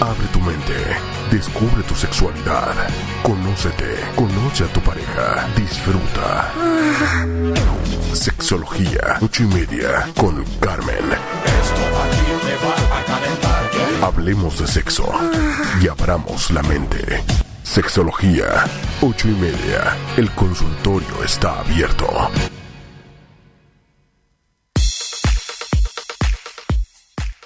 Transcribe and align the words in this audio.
Abre 0.00 0.26
tu 0.32 0.40
mente, 0.40 0.74
descubre 1.30 1.82
tu 1.82 1.94
sexualidad, 1.94 2.74
conócete, 3.22 3.96
conoce 4.16 4.64
a 4.64 4.66
tu 4.68 4.80
pareja, 4.80 5.46
disfruta. 5.54 6.50
Sexología, 8.14 9.18
ocho 9.20 9.42
y 9.42 9.46
media, 9.46 10.08
con 10.16 10.42
Carmen. 10.58 11.04
Hablemos 14.02 14.58
de 14.58 14.66
sexo 14.66 15.06
y 15.82 15.88
abramos 15.88 16.50
la 16.50 16.62
mente. 16.62 17.22
Sexología, 17.62 18.64
ocho 19.02 19.28
y 19.28 19.32
media. 19.32 19.96
El 20.16 20.30
consultorio 20.30 21.22
está 21.22 21.60
abierto. 21.60 22.08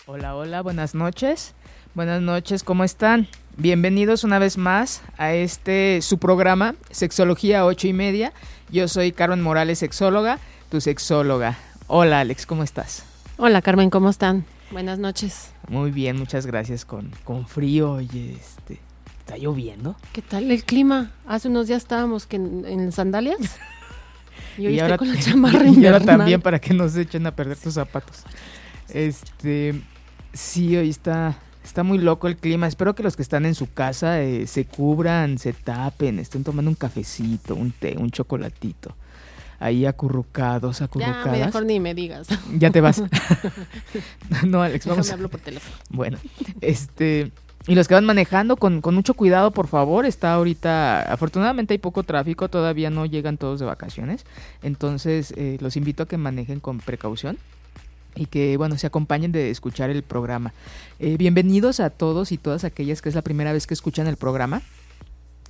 Hola, 0.06 0.36
hola, 0.36 0.62
buenas 0.62 0.95
noches. 0.95 1.54
Buenas 1.94 2.20
noches, 2.20 2.64
¿cómo 2.64 2.82
están? 2.82 3.28
Bienvenidos 3.56 4.24
una 4.24 4.40
vez 4.40 4.58
más 4.58 5.02
a 5.16 5.32
este 5.32 6.00
su 6.02 6.18
programa, 6.18 6.74
Sexología 6.90 7.64
ocho 7.64 7.86
y 7.86 7.92
media. 7.92 8.32
Yo 8.68 8.88
soy 8.88 9.12
Carmen 9.12 9.40
Morales, 9.40 9.78
sexóloga, 9.78 10.40
tu 10.70 10.80
sexóloga. 10.80 11.56
Hola 11.86 12.18
Alex, 12.18 12.46
¿cómo 12.46 12.64
estás? 12.64 13.04
Hola 13.36 13.62
Carmen, 13.62 13.90
¿cómo 13.90 14.10
están? 14.10 14.44
Buenas 14.73 14.98
noches. 14.98 15.52
Muy 15.68 15.92
bien, 15.92 16.18
muchas 16.18 16.46
gracias. 16.46 16.84
Con, 16.84 17.12
con 17.23 17.46
frío, 17.46 17.92
oye, 17.92 18.32
este, 18.40 18.80
¿está 19.20 19.36
lloviendo? 19.36 19.95
¿Qué 20.12 20.20
tal 20.20 20.51
el 20.51 20.64
clima? 20.64 21.12
Hace 21.29 21.46
unos 21.46 21.68
días 21.68 21.82
estábamos 21.82 22.26
que 22.26 22.36
en, 22.36 22.90
sandalias. 22.90 23.38
Y 24.58 24.66
hoy 24.66 24.79
estoy 24.79 24.98
con 24.98 25.12
la 25.12 25.18
chamarra 25.20 25.68
Y 25.68 25.86
ahora 25.86 26.01
también 26.01 26.40
para 26.40 26.60
que 26.60 26.74
no 26.74 26.88
se 26.88 27.02
echen 27.02 27.24
a 27.26 27.34
perder 27.34 27.56
tus 27.56 27.74
zapatos. 27.74 28.24
Este, 28.88 29.80
sí, 30.32 30.76
hoy 30.76 30.90
está, 30.90 31.36
está 31.65 31.82
muy 31.82 31.98
loco 31.98 32.29
el 32.29 32.37
clima. 32.37 32.66
Espero 32.66 32.95
que 32.95 33.02
los 33.02 33.16
que 33.16 33.23
están 33.23 33.46
en 33.46 33.54
su 33.54 33.73
casa 33.73 34.20
eh, 34.20 34.46
se 34.46 34.66
cubran, 34.66 35.38
se 35.38 35.52
tapen, 35.52 36.18
estén 36.18 36.45
tomando 36.45 36.70
un 36.70 36.76
cafecito, 36.76 37.54
un 37.54 37.73
té, 37.73 37.96
un 37.98 38.10
chocolatito. 38.10 38.95
Ahí 39.59 39.87
acurrucados, 39.87 40.82
acurrucadas. 40.82 41.38
Ya, 41.38 41.46
mejor 41.46 41.65
ni 41.65 41.80
me 41.80 41.95
digas. 41.95 42.29
Ya 42.57 42.70
te 42.70 42.80
vas. 42.80 43.02
no, 44.46 44.62
Alex, 44.62 44.87
vamos. 44.87 45.10
hablo 45.10 45.29
por 45.29 45.40
teléfono. 45.40 45.76
Bueno, 45.90 46.18
este... 46.60 47.32
Y 47.66 47.74
los 47.74 47.88
que 47.88 47.95
van 47.95 48.04
manejando, 48.04 48.57
con, 48.59 48.82
con, 48.82 48.95
mucho 48.95 49.15
cuidado, 49.15 49.51
por 49.52 49.68
favor. 49.68 50.04
Está 50.04 50.35
ahorita, 50.35 51.01
afortunadamente 51.01 51.73
hay 51.73 51.79
poco 51.79 52.02
tráfico, 52.02 52.51
todavía 52.51 52.90
no 52.90 53.07
llegan 53.07 53.38
todos 53.38 53.59
de 53.59 53.65
vacaciones. 53.65 54.26
Entonces, 54.62 55.32
eh, 55.38 55.57
los 55.60 55.79
invito 55.79 56.02
a 56.02 56.07
que 56.07 56.18
manejen 56.18 56.60
con 56.60 56.76
precaución 56.76 57.38
y 58.16 58.26
que 58.26 58.57
bueno 58.57 58.79
se 58.79 58.87
acompañen 58.87 59.32
de 59.32 59.51
escuchar 59.51 59.90
el 59.90 60.02
programa. 60.02 60.52
Eh, 60.98 61.16
bienvenidos 61.16 61.80
a 61.80 61.90
todos 61.90 62.32
y 62.32 62.38
todas 62.38 62.65
aquellas 62.65 63.02
que 63.02 63.09
es 63.09 63.15
la 63.15 63.23
primera 63.23 63.52
vez 63.52 63.66
que 63.66 63.74
escuchan 63.74 64.06
el 64.06 64.16
programa. 64.16 64.62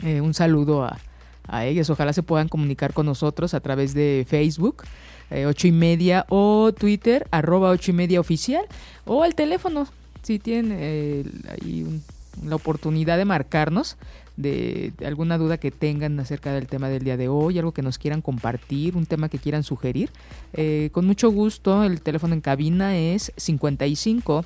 Eh, 0.03 0.20
un 0.20 0.34
saludo 0.34 0.85
a, 0.85 0.98
a, 1.47 1.67
ellas. 1.67 1.91
Ojalá 1.91 2.12
se 2.12 2.23
puedan 2.23 2.48
comunicar 2.48 2.92
con 2.92 3.07
nosotros 3.07 3.55
a 3.55 3.61
través 3.61 3.95
de 3.95 4.27
Facebook. 4.29 4.85
Eh, 5.31 5.47
ocho 5.47 5.67
y 5.67 5.73
media 5.73 6.27
o 6.29 6.73
Twitter 6.73 7.27
arroba 7.31 7.70
ocho 7.70 7.91
y 7.91 7.95
media 7.95 8.20
oficial 8.20 8.65
o 9.07 9.23
al 9.23 9.35
teléfono 9.35 9.89
si 10.23 10.39
tienen 10.39 11.42
ahí 11.51 12.01
la 12.45 12.57
oportunidad 12.57 13.17
de 13.17 13.25
marcarnos 13.25 13.96
de, 14.36 14.92
alguna 15.05 15.39
duda 15.39 15.58
que 15.58 15.70
tengan 15.70 16.18
acerca 16.18 16.52
del 16.52 16.67
tema 16.67 16.89
del 16.89 17.05
día 17.05 17.17
de 17.17 17.28
hoy, 17.28 17.58
algo 17.58 17.72
que 17.72 17.83
nos 17.83 17.98
quieran 17.98 18.22
compartir, 18.22 18.96
un 18.96 19.06
tema 19.06 19.28
que 19.28 19.39
quieran 19.39 19.62
sugerir. 19.62 20.11
Eh, 20.52 20.90
con 20.92 21.06
mucho 21.06 21.30
gusto, 21.30 21.84
el 21.84 22.00
teléfono 22.00 22.34
en 22.34 22.40
cabina 22.40 22.96
es 22.96 23.33
55 23.36 24.45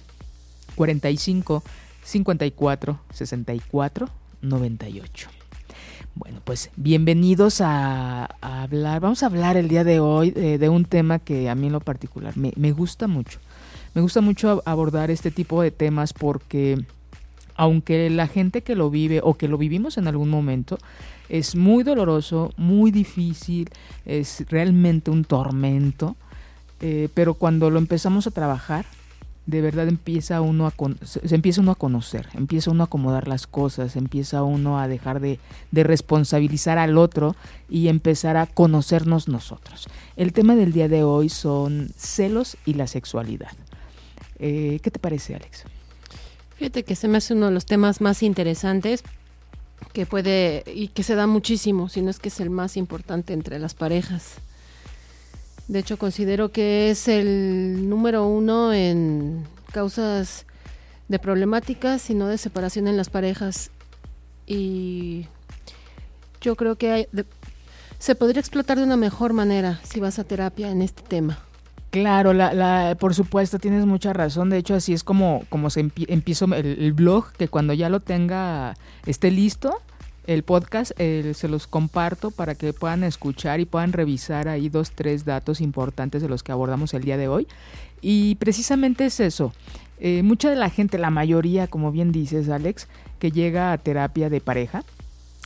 45 0.74 1.62
54 2.04 3.00
64 3.12 4.08
98. 4.42 5.28
Bueno, 6.14 6.40
pues 6.44 6.70
bienvenidos 6.76 7.60
a, 7.60 8.24
hablar. 8.40 9.00
Vamos 9.00 9.22
a 9.22 9.26
hablar 9.26 9.56
el 9.56 9.68
día 9.68 9.84
de 9.84 10.00
hoy 10.00 10.32
eh, 10.34 10.58
de 10.58 10.68
un 10.68 10.84
tema 10.84 11.20
que 11.20 11.48
a 11.48 11.54
mí 11.54 11.68
en 11.68 11.72
lo 11.72 11.80
particular 11.80 12.36
me, 12.36 12.52
me 12.56 12.72
gusta 12.72 13.06
mucho. 13.06 13.38
Me 13.94 14.02
gusta 14.02 14.20
mucho 14.20 14.62
abordar 14.66 15.10
este 15.10 15.30
tipo 15.30 15.62
de 15.62 15.70
temas 15.70 16.12
porque 16.12 16.84
aunque 17.58 18.08
la 18.08 18.28
gente 18.28 18.62
que 18.62 18.76
lo 18.76 18.88
vive 18.88 19.20
o 19.22 19.34
que 19.34 19.48
lo 19.48 19.58
vivimos 19.58 19.98
en 19.98 20.06
algún 20.06 20.30
momento, 20.30 20.78
es 21.28 21.56
muy 21.56 21.82
doloroso, 21.82 22.54
muy 22.56 22.92
difícil, 22.92 23.68
es 24.06 24.44
realmente 24.48 25.10
un 25.10 25.24
tormento, 25.24 26.16
eh, 26.80 27.08
pero 27.12 27.34
cuando 27.34 27.68
lo 27.68 27.78
empezamos 27.78 28.28
a 28.28 28.30
trabajar, 28.30 28.86
de 29.46 29.60
verdad 29.60 29.88
empieza 29.88 30.40
uno 30.40 30.68
a 30.68 30.72
se 31.02 31.34
empieza 31.34 31.60
uno 31.60 31.72
a 31.72 31.74
conocer, 31.74 32.28
empieza 32.34 32.70
uno 32.70 32.84
a 32.84 32.86
acomodar 32.86 33.26
las 33.26 33.48
cosas, 33.48 33.96
empieza 33.96 34.44
uno 34.44 34.78
a 34.78 34.86
dejar 34.86 35.18
de, 35.18 35.40
responsabilizar 35.72 36.78
al 36.78 36.96
otro 36.96 37.34
y 37.68 37.88
empezar 37.88 38.36
a 38.36 38.46
conocernos 38.46 39.26
nosotros. 39.26 39.88
El 40.16 40.32
tema 40.32 40.54
del 40.54 40.72
día 40.72 40.86
de 40.86 41.02
hoy 41.02 41.28
son 41.28 41.90
celos 41.96 42.56
y 42.66 42.74
la 42.74 42.86
sexualidad. 42.86 43.52
Eh, 44.38 44.78
¿Qué 44.80 44.92
te 44.92 45.00
parece, 45.00 45.34
Alex? 45.34 45.64
Fíjate 46.58 46.82
que 46.82 46.96
se 46.96 47.06
me 47.06 47.18
hace 47.18 47.34
uno 47.34 47.46
de 47.46 47.52
los 47.52 47.66
temas 47.66 48.00
más 48.00 48.20
interesantes 48.24 49.04
que 49.92 50.06
puede 50.06 50.64
y 50.66 50.88
que 50.88 51.04
se 51.04 51.14
da 51.14 51.28
muchísimo, 51.28 51.88
si 51.88 52.02
no 52.02 52.10
es 52.10 52.18
que 52.18 52.30
es 52.30 52.40
el 52.40 52.50
más 52.50 52.76
importante 52.76 53.32
entre 53.32 53.60
las 53.60 53.74
parejas. 53.74 54.34
De 55.68 55.78
hecho, 55.78 55.98
considero 55.98 56.50
que 56.50 56.90
es 56.90 57.06
el 57.06 57.88
número 57.88 58.26
uno 58.26 58.72
en 58.72 59.46
causas 59.70 60.46
de 61.06 61.20
problemáticas 61.20 62.10
y 62.10 62.14
no 62.14 62.26
de 62.26 62.38
separación 62.38 62.88
en 62.88 62.96
las 62.96 63.08
parejas. 63.08 63.70
Y 64.44 65.26
yo 66.40 66.56
creo 66.56 66.74
que 66.74 67.08
se 68.00 68.16
podría 68.16 68.40
explotar 68.40 68.78
de 68.78 68.84
una 68.84 68.96
mejor 68.96 69.32
manera 69.32 69.80
si 69.84 70.00
vas 70.00 70.18
a 70.18 70.24
terapia 70.24 70.70
en 70.70 70.82
este 70.82 71.02
tema. 71.02 71.38
Claro, 71.90 72.34
la, 72.34 72.52
la, 72.52 72.96
por 72.98 73.14
supuesto, 73.14 73.58
tienes 73.58 73.86
mucha 73.86 74.12
razón. 74.12 74.50
De 74.50 74.58
hecho, 74.58 74.74
así 74.74 74.92
es 74.92 75.02
como, 75.04 75.44
como 75.48 75.70
se 75.70 75.80
empiezo 75.80 76.44
el, 76.54 76.92
blog, 76.92 77.32
que 77.32 77.48
cuando 77.48 77.72
ya 77.72 77.88
lo 77.88 78.00
tenga, 78.00 78.76
esté 79.06 79.30
listo, 79.30 79.78
el 80.26 80.42
podcast, 80.42 80.92
se 80.98 81.48
los 81.48 81.66
comparto 81.66 82.30
para 82.30 82.54
que 82.54 82.74
puedan 82.74 83.04
escuchar 83.04 83.60
y 83.60 83.64
puedan 83.64 83.94
revisar 83.94 84.48
ahí 84.48 84.68
dos, 84.68 84.90
tres 84.90 85.24
datos 85.24 85.62
importantes 85.62 86.20
de 86.20 86.28
los 86.28 86.42
que 86.42 86.52
abordamos 86.52 86.92
el 86.92 87.04
día 87.04 87.16
de 87.16 87.28
hoy. 87.28 87.46
Y 88.02 88.34
precisamente 88.34 89.06
es 89.06 89.20
eso. 89.20 89.52
Eh, 90.00 90.22
mucha 90.22 90.50
de 90.50 90.56
la 90.56 90.70
gente, 90.70 90.98
la 90.98 91.10
mayoría, 91.10 91.66
como 91.66 91.90
bien 91.90 92.12
dices, 92.12 92.48
Alex, 92.48 92.86
que 93.18 93.32
llega 93.32 93.72
a 93.72 93.78
terapia 93.78 94.30
de 94.30 94.40
pareja, 94.40 94.84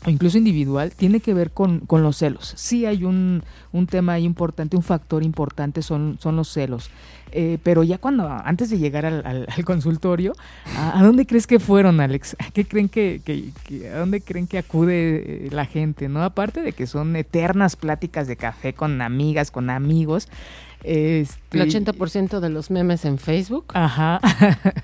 o 0.05 0.11
incluso 0.11 0.39
individual, 0.39 0.93
tiene 0.93 1.21
que 1.21 1.33
ver 1.33 1.53
con, 1.53 1.81
con 1.81 2.03
los 2.03 2.17
celos. 2.17 2.55
Sí 2.57 2.87
hay 2.87 3.05
un, 3.05 3.43
un, 3.73 3.87
tema 3.87 4.19
importante, 4.19 4.77
un 4.77 4.83
factor 4.83 5.23
importante 5.23 5.83
son, 5.83 6.19
son 6.21 6.37
los 6.37 6.49
celos. 6.49 6.91
Eh, 7.31 7.59
pero 7.63 7.83
ya 7.83 7.99
cuando, 7.99 8.29
antes 8.29 8.69
de 8.69 8.79
llegar 8.79 9.07
al, 9.07 9.25
al, 9.25 9.65
consultorio, 9.65 10.35
¿a, 10.77 11.03
dónde 11.03 11.25
crees 11.25 11.47
que 11.47 11.61
fueron, 11.61 12.01
Alex? 12.01 12.37
¿A 12.39 12.51
qué 12.51 12.65
creen 12.65 12.89
que, 12.89 13.23
que, 13.25 13.89
a 13.89 13.99
dónde 13.99 14.21
creen 14.21 14.47
que 14.47 14.59
acude 14.59 15.47
eh, 15.47 15.49
la 15.51 15.65
gente? 15.65 16.09
¿No? 16.09 16.23
Aparte 16.23 16.61
de 16.63 16.73
que 16.73 16.87
son 16.87 17.15
eternas 17.17 17.77
pláticas 17.77 18.27
de 18.27 18.37
café 18.37 18.75
con 18.75 19.01
amigas, 19.01 19.51
con 19.51 19.71
amigos. 19.71 20.29
Este, 20.83 21.63
el 21.63 21.71
80% 21.71 22.41
de 22.41 22.51
los 22.51 22.71
memes 22.71 23.05
en 23.05 23.19
Facebook. 23.19 23.67
Ajá. 23.73 24.21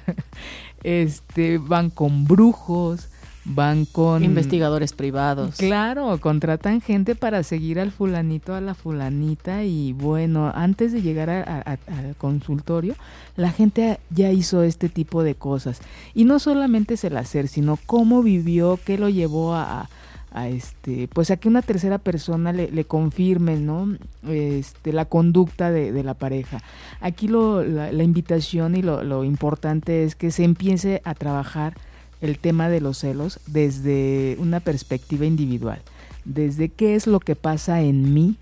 este, 0.84 1.58
van 1.58 1.90
con 1.90 2.24
brujos 2.24 3.08
van 3.48 3.86
con 3.86 4.24
investigadores 4.24 4.92
privados. 4.92 5.56
Claro, 5.56 6.18
contratan 6.20 6.80
gente 6.80 7.14
para 7.14 7.42
seguir 7.42 7.80
al 7.80 7.90
fulanito, 7.90 8.54
a 8.54 8.60
la 8.60 8.74
fulanita 8.74 9.64
y 9.64 9.92
bueno, 9.92 10.52
antes 10.54 10.92
de 10.92 11.02
llegar 11.02 11.30
al 11.30 12.16
consultorio, 12.16 12.94
la 13.36 13.50
gente 13.50 13.98
ya 14.10 14.30
hizo 14.30 14.62
este 14.62 14.88
tipo 14.88 15.22
de 15.22 15.34
cosas. 15.34 15.80
Y 16.14 16.24
no 16.24 16.38
solamente 16.38 16.94
es 16.94 17.04
el 17.04 17.16
hacer, 17.16 17.48
sino 17.48 17.78
cómo 17.86 18.22
vivió, 18.22 18.78
qué 18.84 18.98
lo 18.98 19.08
llevó 19.08 19.54
a, 19.54 19.88
a 20.32 20.48
este, 20.48 21.08
pues 21.08 21.30
a 21.30 21.36
que 21.36 21.48
una 21.48 21.62
tercera 21.62 21.98
persona 21.98 22.52
le, 22.52 22.70
le 22.70 22.84
confirme, 22.84 23.56
¿no? 23.56 23.96
Este, 24.28 24.92
la 24.92 25.06
conducta 25.06 25.70
de, 25.70 25.92
de 25.92 26.04
la 26.04 26.14
pareja. 26.14 26.62
Aquí 27.00 27.28
lo, 27.28 27.64
la, 27.64 27.92
la 27.92 28.02
invitación 28.02 28.76
y 28.76 28.82
lo, 28.82 29.02
lo 29.04 29.24
importante 29.24 30.04
es 30.04 30.14
que 30.14 30.30
se 30.30 30.44
empiece 30.44 31.00
a 31.04 31.14
trabajar 31.14 31.74
el 32.20 32.38
tema 32.38 32.68
de 32.68 32.80
los 32.80 32.98
celos 32.98 33.40
desde 33.46 34.36
una 34.38 34.60
perspectiva 34.60 35.26
individual, 35.26 35.80
desde 36.24 36.68
qué 36.68 36.94
es 36.94 37.06
lo 37.06 37.20
que 37.20 37.36
pasa 37.36 37.80
en 37.82 38.14
mí 38.14 38.36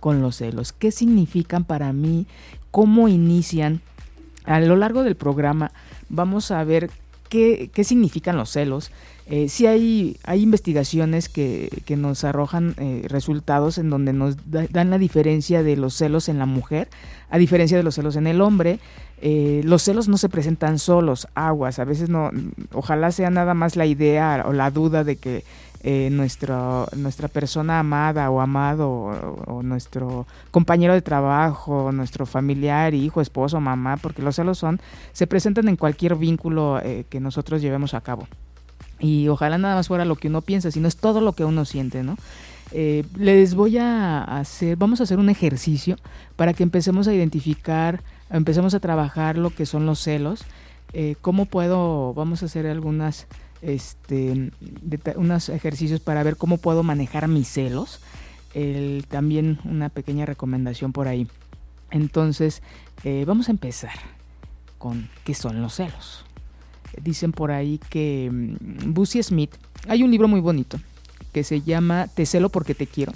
con 0.00 0.22
los 0.22 0.36
celos? 0.36 0.72
¿Qué 0.72 0.90
significan 0.90 1.64
para 1.64 1.92
mí? 1.92 2.26
¿Cómo 2.70 3.08
inician? 3.08 3.80
A 4.44 4.60
lo 4.60 4.76
largo 4.76 5.02
del 5.02 5.16
programa 5.16 5.72
vamos 6.08 6.50
a 6.50 6.64
ver 6.64 6.90
qué, 7.28 7.70
qué 7.72 7.84
significan 7.84 8.36
los 8.36 8.50
celos. 8.50 8.90
Eh, 9.30 9.48
sí 9.48 9.66
hay, 9.66 10.16
hay 10.24 10.42
investigaciones 10.42 11.28
que, 11.28 11.82
que 11.84 11.96
nos 11.96 12.24
arrojan 12.24 12.74
eh, 12.78 13.04
resultados 13.08 13.76
en 13.76 13.90
donde 13.90 14.14
nos 14.14 14.36
dan 14.50 14.88
la 14.88 14.96
diferencia 14.96 15.62
de 15.62 15.76
los 15.76 15.94
celos 15.94 16.30
en 16.30 16.38
la 16.38 16.46
mujer, 16.46 16.88
a 17.28 17.36
diferencia 17.36 17.76
de 17.76 17.82
los 17.82 17.94
celos 17.94 18.16
en 18.16 18.26
el 18.26 18.40
hombre. 18.40 18.80
Eh, 19.20 19.62
los 19.64 19.82
celos 19.82 20.08
no 20.08 20.16
se 20.16 20.28
presentan 20.28 20.78
solos, 20.78 21.26
aguas, 21.34 21.78
a 21.78 21.84
veces 21.84 22.08
no, 22.08 22.30
ojalá 22.72 23.10
sea 23.10 23.30
nada 23.30 23.52
más 23.52 23.74
la 23.74 23.84
idea 23.84 24.44
o 24.46 24.52
la 24.52 24.70
duda 24.70 25.02
de 25.02 25.16
que 25.16 25.44
eh, 25.82 26.08
nuestro, 26.10 26.86
nuestra 26.96 27.26
persona 27.26 27.80
amada 27.80 28.30
o 28.30 28.40
amado 28.40 28.90
o, 29.46 29.62
nuestro 29.62 30.26
compañero 30.52 30.94
de 30.94 31.02
trabajo, 31.02 31.90
nuestro 31.90 32.26
familiar, 32.26 32.94
hijo, 32.94 33.20
esposo, 33.20 33.60
mamá, 33.60 33.96
porque 33.96 34.22
los 34.22 34.36
celos 34.36 34.58
son, 34.58 34.80
se 35.12 35.26
presentan 35.26 35.68
en 35.68 35.76
cualquier 35.76 36.14
vínculo 36.14 36.80
eh, 36.80 37.04
que 37.08 37.18
nosotros 37.18 37.60
llevemos 37.60 37.94
a 37.94 38.00
cabo. 38.00 38.28
Y 38.98 39.28
ojalá 39.28 39.58
nada 39.58 39.76
más 39.76 39.88
fuera 39.88 40.04
lo 40.04 40.16
que 40.16 40.28
uno 40.28 40.42
piensa, 40.42 40.70
sino 40.70 40.88
es 40.88 40.96
todo 40.96 41.20
lo 41.20 41.32
que 41.32 41.44
uno 41.44 41.64
siente, 41.64 42.02
¿no? 42.02 42.16
Eh, 42.72 43.04
les 43.16 43.54
voy 43.54 43.78
a 43.78 44.22
hacer, 44.22 44.76
vamos 44.76 45.00
a 45.00 45.04
hacer 45.04 45.18
un 45.18 45.30
ejercicio 45.30 45.96
para 46.36 46.52
que 46.52 46.62
empecemos 46.62 47.08
a 47.08 47.14
identificar, 47.14 48.02
empecemos 48.30 48.74
a 48.74 48.80
trabajar 48.80 49.38
lo 49.38 49.50
que 49.50 49.66
son 49.66 49.86
los 49.86 50.00
celos. 50.00 50.44
¿Cómo 51.20 51.44
puedo, 51.44 52.14
vamos 52.14 52.42
a 52.42 52.46
hacer 52.46 52.66
algunas 52.66 53.26
este, 53.62 54.50
ejercicios 55.52 56.00
para 56.00 56.22
ver 56.22 56.36
cómo 56.36 56.58
puedo 56.58 56.82
manejar 56.82 57.28
mis 57.28 57.48
celos. 57.48 58.00
también 59.08 59.60
una 59.64 59.88
pequeña 59.90 60.26
recomendación 60.26 60.92
por 60.92 61.08
ahí. 61.08 61.28
Entonces, 61.90 62.62
eh, 63.04 63.24
vamos 63.26 63.48
a 63.48 63.52
empezar 63.52 63.94
con 64.78 65.08
qué 65.24 65.34
son 65.34 65.62
los 65.62 65.74
celos. 65.74 66.24
Dicen 67.02 67.32
por 67.32 67.50
ahí 67.50 67.80
que 67.90 68.30
mm, 68.32 68.92
Busy 68.92 69.22
Smith, 69.22 69.50
hay 69.86 70.02
un 70.02 70.10
libro 70.10 70.28
muy 70.28 70.40
bonito 70.40 70.78
que 71.32 71.44
se 71.44 71.60
llama 71.62 72.08
Te 72.14 72.26
celo 72.26 72.48
porque 72.48 72.74
te 72.74 72.86
quiero, 72.86 73.12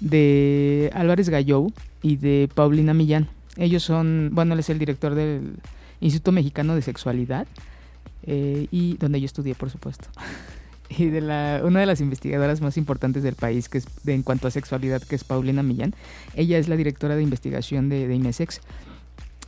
de 0.00 0.90
Álvarez 0.94 1.28
Gallou 1.28 1.72
y 2.02 2.16
de 2.16 2.48
Paulina 2.54 2.94
Millán. 2.94 3.28
Ellos 3.56 3.82
son, 3.82 4.30
bueno, 4.32 4.54
él 4.54 4.60
es 4.60 4.70
el 4.70 4.78
director 4.78 5.14
del 5.14 5.56
Instituto 6.00 6.32
Mexicano 6.32 6.74
de 6.74 6.82
Sexualidad 6.82 7.46
eh, 8.22 8.66
y 8.70 8.96
donde 8.96 9.20
yo 9.20 9.26
estudié, 9.26 9.54
por 9.54 9.70
supuesto. 9.70 10.08
y 10.88 11.06
de 11.06 11.20
la, 11.20 11.60
una 11.64 11.80
de 11.80 11.86
las 11.86 12.00
investigadoras 12.00 12.60
más 12.60 12.76
importantes 12.76 13.22
del 13.22 13.34
país, 13.34 13.68
que 13.68 13.78
es 13.78 13.86
en 14.06 14.22
cuanto 14.22 14.48
a 14.48 14.50
sexualidad, 14.50 15.02
que 15.02 15.14
es 15.14 15.24
Paulina 15.24 15.62
Millán. 15.62 15.94
Ella 16.34 16.58
es 16.58 16.68
la 16.68 16.76
directora 16.76 17.16
de 17.16 17.22
investigación 17.22 17.88
de, 17.88 18.08
de 18.08 18.14
IMESEX. 18.14 18.60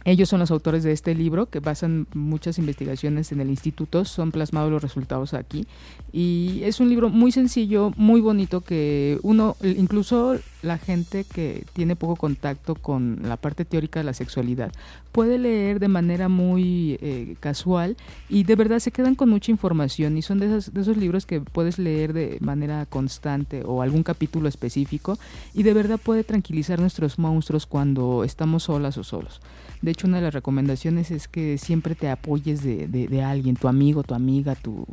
Ellos 0.05 0.29
son 0.29 0.41
los 0.41 0.51
autores 0.51 0.83
de 0.83 0.93
este 0.93 1.15
libro 1.15 1.47
que 1.47 1.61
basan 1.61 2.07
muchas 2.15 2.59
investigaciones 2.59 3.33
en 3.33 3.41
el 3.41 3.51
instituto, 3.51 4.05
son 4.05 4.33
plasmados 4.33 4.71
los 4.71 4.83
resultados 4.83 5.35
aquí. 5.35 5.67
Y 6.13 6.61
es 6.65 6.81
un 6.81 6.89
libro 6.89 7.09
muy 7.09 7.33
sencillo, 7.33 7.93
muy 7.97 8.21
bonito 8.21 8.63
que 8.63 9.19
uno, 9.23 9.57
incluso 9.63 10.37
la 10.63 10.79
gente 10.79 11.25
que 11.25 11.65
tiene 11.73 11.97
poco 11.97 12.17
contacto 12.17 12.75
con 12.75 13.21
la 13.23 13.37
parte 13.37 13.65
teórica 13.65 14.01
de 14.01 14.05
la 14.05 14.15
sexualidad 14.15 14.73
puede 15.13 15.39
leer 15.39 15.79
de 15.79 15.89
manera 15.89 16.29
muy 16.29 16.99
eh, 17.03 17.37
casual 17.41 17.97
y 18.29 18.45
de 18.45 18.57
verdad 18.57 18.79
se 18.79 18.91
quedan 18.91 19.15
con 19.15 19.29
mucha 19.29 19.51
información 19.51 20.17
y 20.17 20.23
son 20.23 20.39
de 20.39 20.47
esos, 20.47 20.73
de 20.73 20.81
esos 20.81 20.97
libros 20.97 21.27
que 21.27 21.41
puedes 21.41 21.79
leer 21.79 22.13
de 22.13 22.39
manera 22.41 22.87
constante 22.87 23.63
o 23.65 23.83
algún 23.83 24.03
capítulo 24.03 24.49
específico 24.49 25.19
y 25.53 25.65
de 25.65 25.75
verdad 25.75 26.01
puede 26.03 26.25
tranquilizar 26.25 26.81
nuestros 26.81 27.19
monstruos 27.19 27.67
cuando 27.67 28.25
estamos 28.25 28.65
solas 28.65 28.97
o 28.97 29.05
solos. 29.05 29.41
De 29.83 29.91
hecho, 29.91 30.07
una 30.07 30.19
de 30.19 30.23
las 30.23 30.35
recomendaciones 30.35 31.11
es 31.11 31.27
que 31.27 31.59
siempre 31.59 31.97
te 31.97 32.09
apoyes 32.09 32.63
de, 32.63 32.87
de, 32.87 33.23
alguien, 33.23 33.57
tu 33.57 33.67
amigo, 33.67 34.05
tu 34.05 34.15
amiga, 34.15 34.55
tu, 34.55 34.87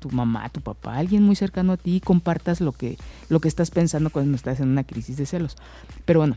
tu, 0.00 0.10
mamá, 0.10 0.48
tu 0.48 0.60
papá, 0.60 0.96
alguien 0.96 1.22
muy 1.22 1.36
cercano 1.36 1.74
a 1.74 1.76
ti 1.76 1.96
y 1.96 2.00
compartas 2.00 2.60
lo 2.60 2.72
que, 2.72 2.98
lo 3.28 3.38
que 3.38 3.46
estás 3.46 3.70
pensando 3.70 4.10
cuando 4.10 4.34
estás 4.34 4.58
en 4.58 4.68
una 4.68 4.82
crisis 4.82 5.11
de 5.16 5.26
celos. 5.26 5.56
Pero 6.04 6.20
bueno, 6.20 6.36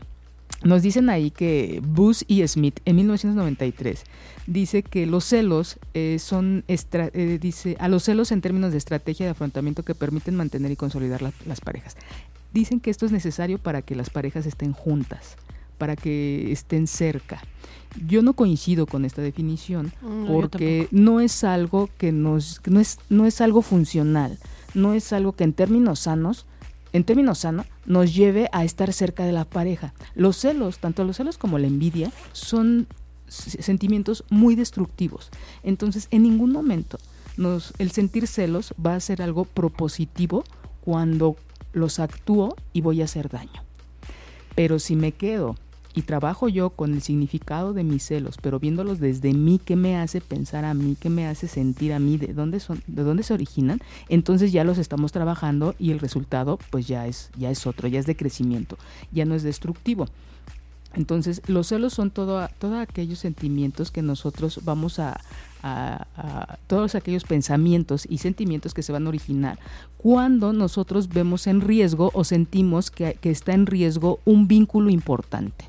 nos 0.62 0.82
dicen 0.82 1.10
ahí 1.10 1.30
que 1.30 1.82
Bus 1.84 2.24
y 2.28 2.46
Smith 2.46 2.80
en 2.84 2.96
1993 2.96 4.04
dice 4.46 4.82
que 4.82 5.06
los 5.06 5.24
celos 5.24 5.78
eh, 5.94 6.18
son, 6.18 6.64
eh, 6.68 7.38
dice, 7.40 7.76
a 7.78 7.88
los 7.88 8.04
celos 8.04 8.32
en 8.32 8.40
términos 8.40 8.72
de 8.72 8.78
estrategia 8.78 9.26
de 9.26 9.32
afrontamiento 9.32 9.82
que 9.82 9.94
permiten 9.94 10.34
mantener 10.36 10.70
y 10.70 10.76
consolidar 10.76 11.22
las 11.22 11.60
parejas. 11.60 11.96
Dicen 12.52 12.80
que 12.80 12.90
esto 12.90 13.04
es 13.04 13.12
necesario 13.12 13.58
para 13.58 13.82
que 13.82 13.94
las 13.94 14.08
parejas 14.08 14.46
estén 14.46 14.72
juntas, 14.72 15.36
para 15.76 15.94
que 15.94 16.50
estén 16.52 16.86
cerca. 16.86 17.42
Yo 18.06 18.22
no 18.22 18.32
coincido 18.32 18.86
con 18.86 19.04
esta 19.04 19.22
definición 19.22 19.92
porque 20.26 20.88
no 20.90 21.20
es 21.20 21.44
algo 21.44 21.88
que 21.98 22.12
nos 22.12 22.60
no 22.66 22.80
es 22.80 22.98
no 23.08 23.26
es 23.26 23.40
algo 23.40 23.62
funcional, 23.62 24.38
no 24.74 24.94
es 24.94 25.12
algo 25.12 25.32
que 25.32 25.44
en 25.44 25.52
términos 25.52 26.00
sanos 26.00 26.46
en 26.92 27.04
términos 27.04 27.38
sanos, 27.38 27.66
nos 27.84 28.14
lleve 28.14 28.48
a 28.52 28.64
estar 28.64 28.92
cerca 28.92 29.24
de 29.24 29.32
la 29.32 29.44
pareja. 29.44 29.92
Los 30.14 30.36
celos, 30.36 30.78
tanto 30.78 31.04
los 31.04 31.16
celos 31.16 31.38
como 31.38 31.58
la 31.58 31.66
envidia, 31.66 32.10
son 32.32 32.86
sentimientos 33.28 34.24
muy 34.30 34.54
destructivos. 34.54 35.30
Entonces, 35.62 36.08
en 36.10 36.22
ningún 36.22 36.52
momento 36.52 36.98
el 37.78 37.90
sentir 37.90 38.26
celos 38.26 38.74
va 38.84 38.94
a 38.94 39.00
ser 39.00 39.20
algo 39.20 39.44
propositivo 39.44 40.44
cuando 40.80 41.36
los 41.72 41.98
actúo 41.98 42.56
y 42.72 42.80
voy 42.80 43.02
a 43.02 43.04
hacer 43.04 43.28
daño. 43.28 43.62
Pero 44.54 44.78
si 44.78 44.96
me 44.96 45.12
quedo 45.12 45.56
y 45.96 46.02
trabajo 46.02 46.48
yo 46.50 46.70
con 46.70 46.92
el 46.92 47.00
significado 47.00 47.72
de 47.72 47.82
mis 47.82 48.02
celos, 48.04 48.36
pero 48.40 48.60
viéndolos 48.60 49.00
desde 49.00 49.32
mí, 49.32 49.58
qué 49.58 49.76
me 49.76 49.96
hace 49.96 50.20
pensar 50.20 50.66
a 50.66 50.74
mí, 50.74 50.94
qué 51.00 51.08
me 51.08 51.26
hace 51.26 51.48
sentir 51.48 51.94
a 51.94 51.98
mí, 51.98 52.18
de 52.18 52.34
dónde 52.34 52.60
son, 52.60 52.82
de 52.86 53.02
dónde 53.02 53.22
se 53.22 53.32
originan, 53.32 53.80
entonces 54.10 54.52
ya 54.52 54.62
los 54.62 54.76
estamos 54.76 55.10
trabajando 55.10 55.74
y 55.78 55.92
el 55.92 55.98
resultado 55.98 56.58
pues 56.68 56.86
ya 56.86 57.06
es, 57.06 57.30
ya 57.38 57.50
es 57.50 57.66
otro, 57.66 57.88
ya 57.88 57.98
es 57.98 58.04
de 58.04 58.14
crecimiento, 58.14 58.76
ya 59.10 59.24
no 59.24 59.34
es 59.34 59.42
destructivo. 59.42 60.06
Entonces, 60.92 61.42
los 61.46 61.66
celos 61.66 61.94
son 61.94 62.10
todo, 62.10 62.46
todos 62.58 62.78
aquellos 62.78 63.18
sentimientos 63.18 63.90
que 63.90 64.02
nosotros 64.02 64.60
vamos 64.64 64.98
a, 64.98 65.18
todos 66.68 66.94
aquellos 66.94 67.24
pensamientos 67.24 68.06
y 68.08 68.18
sentimientos 68.18 68.72
que 68.72 68.84
se 68.84 68.92
van 68.92 69.06
a 69.06 69.08
originar 69.08 69.58
cuando 69.96 70.52
nosotros 70.52 71.08
vemos 71.08 71.48
en 71.48 71.60
riesgo 71.60 72.12
o 72.14 72.22
sentimos 72.22 72.92
que 72.92 73.18
está 73.22 73.52
en 73.52 73.66
riesgo 73.66 74.20
un 74.24 74.46
vínculo 74.46 74.90
importante. 74.90 75.64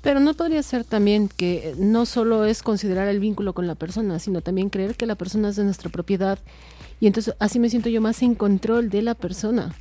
Pero 0.00 0.20
no 0.20 0.34
podría 0.34 0.62
ser 0.62 0.84
también 0.84 1.28
que 1.28 1.74
no 1.78 2.06
solo 2.06 2.44
es 2.44 2.62
considerar 2.62 3.08
el 3.08 3.20
vínculo 3.20 3.52
con 3.52 3.66
la 3.66 3.74
persona, 3.74 4.18
sino 4.18 4.40
también 4.40 4.70
creer 4.70 4.94
que 4.94 5.06
la 5.06 5.16
persona 5.16 5.48
es 5.48 5.56
de 5.56 5.64
nuestra 5.64 5.90
propiedad 5.90 6.38
y 7.00 7.06
entonces 7.06 7.34
así 7.38 7.58
me 7.58 7.70
siento 7.70 7.88
yo 7.88 8.00
más 8.00 8.22
en 8.22 8.34
control 8.34 8.90
de 8.90 9.02
la 9.02 9.14
persona. 9.14 9.74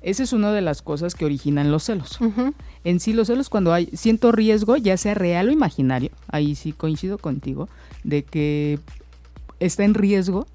Esa 0.00 0.22
es 0.22 0.32
una 0.32 0.52
de 0.52 0.60
las 0.60 0.80
cosas 0.80 1.14
que 1.14 1.24
originan 1.24 1.72
los 1.72 1.84
celos. 1.84 2.18
En 2.84 3.00
sí, 3.00 3.12
los 3.12 3.26
celos 3.26 3.48
cuando 3.48 3.72
hay 3.72 3.86
siento 3.94 4.32
riesgo, 4.32 4.76
ya 4.76 4.96
sea 4.96 5.14
real 5.14 5.48
o 5.48 5.52
imaginario, 5.52 6.10
ahí 6.28 6.54
sí 6.54 6.72
coincido 6.72 7.18
contigo, 7.18 7.68
de 8.04 8.22
que 8.22 8.78
está 9.58 9.84
en 9.84 9.94
riesgo 9.94 10.46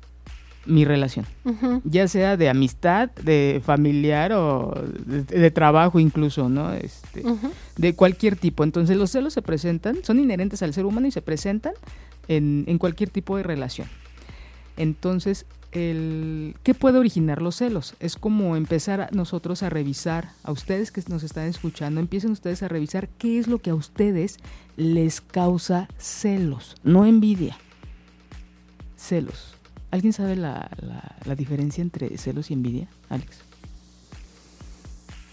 mi 0.65 0.85
relación, 0.85 1.25
ya 1.83 2.07
sea 2.07 2.37
de 2.37 2.49
amistad, 2.49 3.09
de 3.21 3.61
familiar 3.65 4.31
o 4.31 4.73
de, 5.05 5.51
trabajo 5.51 5.99
incluso, 5.99 6.47
¿no? 6.47 6.73
Este, 6.73 7.23
De 7.75 7.95
cualquier 7.95 8.35
tipo. 8.37 8.63
Entonces 8.63 8.95
los 8.97 9.11
celos 9.11 9.33
se 9.33 9.41
presentan, 9.41 9.97
son 10.03 10.19
inherentes 10.19 10.63
al 10.63 10.73
ser 10.73 10.85
humano 10.85 11.07
y 11.07 11.11
se 11.11 11.21
presentan 11.21 11.73
en, 12.27 12.63
en 12.67 12.77
cualquier 12.77 13.09
tipo 13.09 13.35
de 13.35 13.43
relación. 13.43 13.87
Entonces, 14.77 15.45
el, 15.73 16.55
¿qué 16.63 16.73
puede 16.73 16.99
originar 16.99 17.41
los 17.41 17.55
celos? 17.57 17.95
Es 17.99 18.15
como 18.15 18.55
empezar 18.55 19.09
nosotros 19.11 19.63
a 19.63 19.69
revisar, 19.69 20.31
a 20.43 20.51
ustedes 20.51 20.91
que 20.91 21.03
nos 21.07 21.23
están 21.23 21.47
escuchando, 21.47 21.99
empiecen 21.99 22.31
ustedes 22.31 22.63
a 22.63 22.67
revisar 22.67 23.09
qué 23.09 23.39
es 23.39 23.47
lo 23.47 23.59
que 23.59 23.71
a 23.71 23.75
ustedes 23.75 24.37
les 24.77 25.21
causa 25.21 25.87
celos, 25.97 26.75
no 26.83 27.05
envidia, 27.05 27.57
celos. 28.95 29.55
¿Alguien 29.93 30.11
sabe 30.11 30.35
la, 30.35 30.71
la, 31.23 31.35
diferencia 31.35 31.83
entre 31.83 32.17
celos 32.17 32.49
y 32.49 32.55
envidia, 32.55 32.87
Alex? 33.09 33.41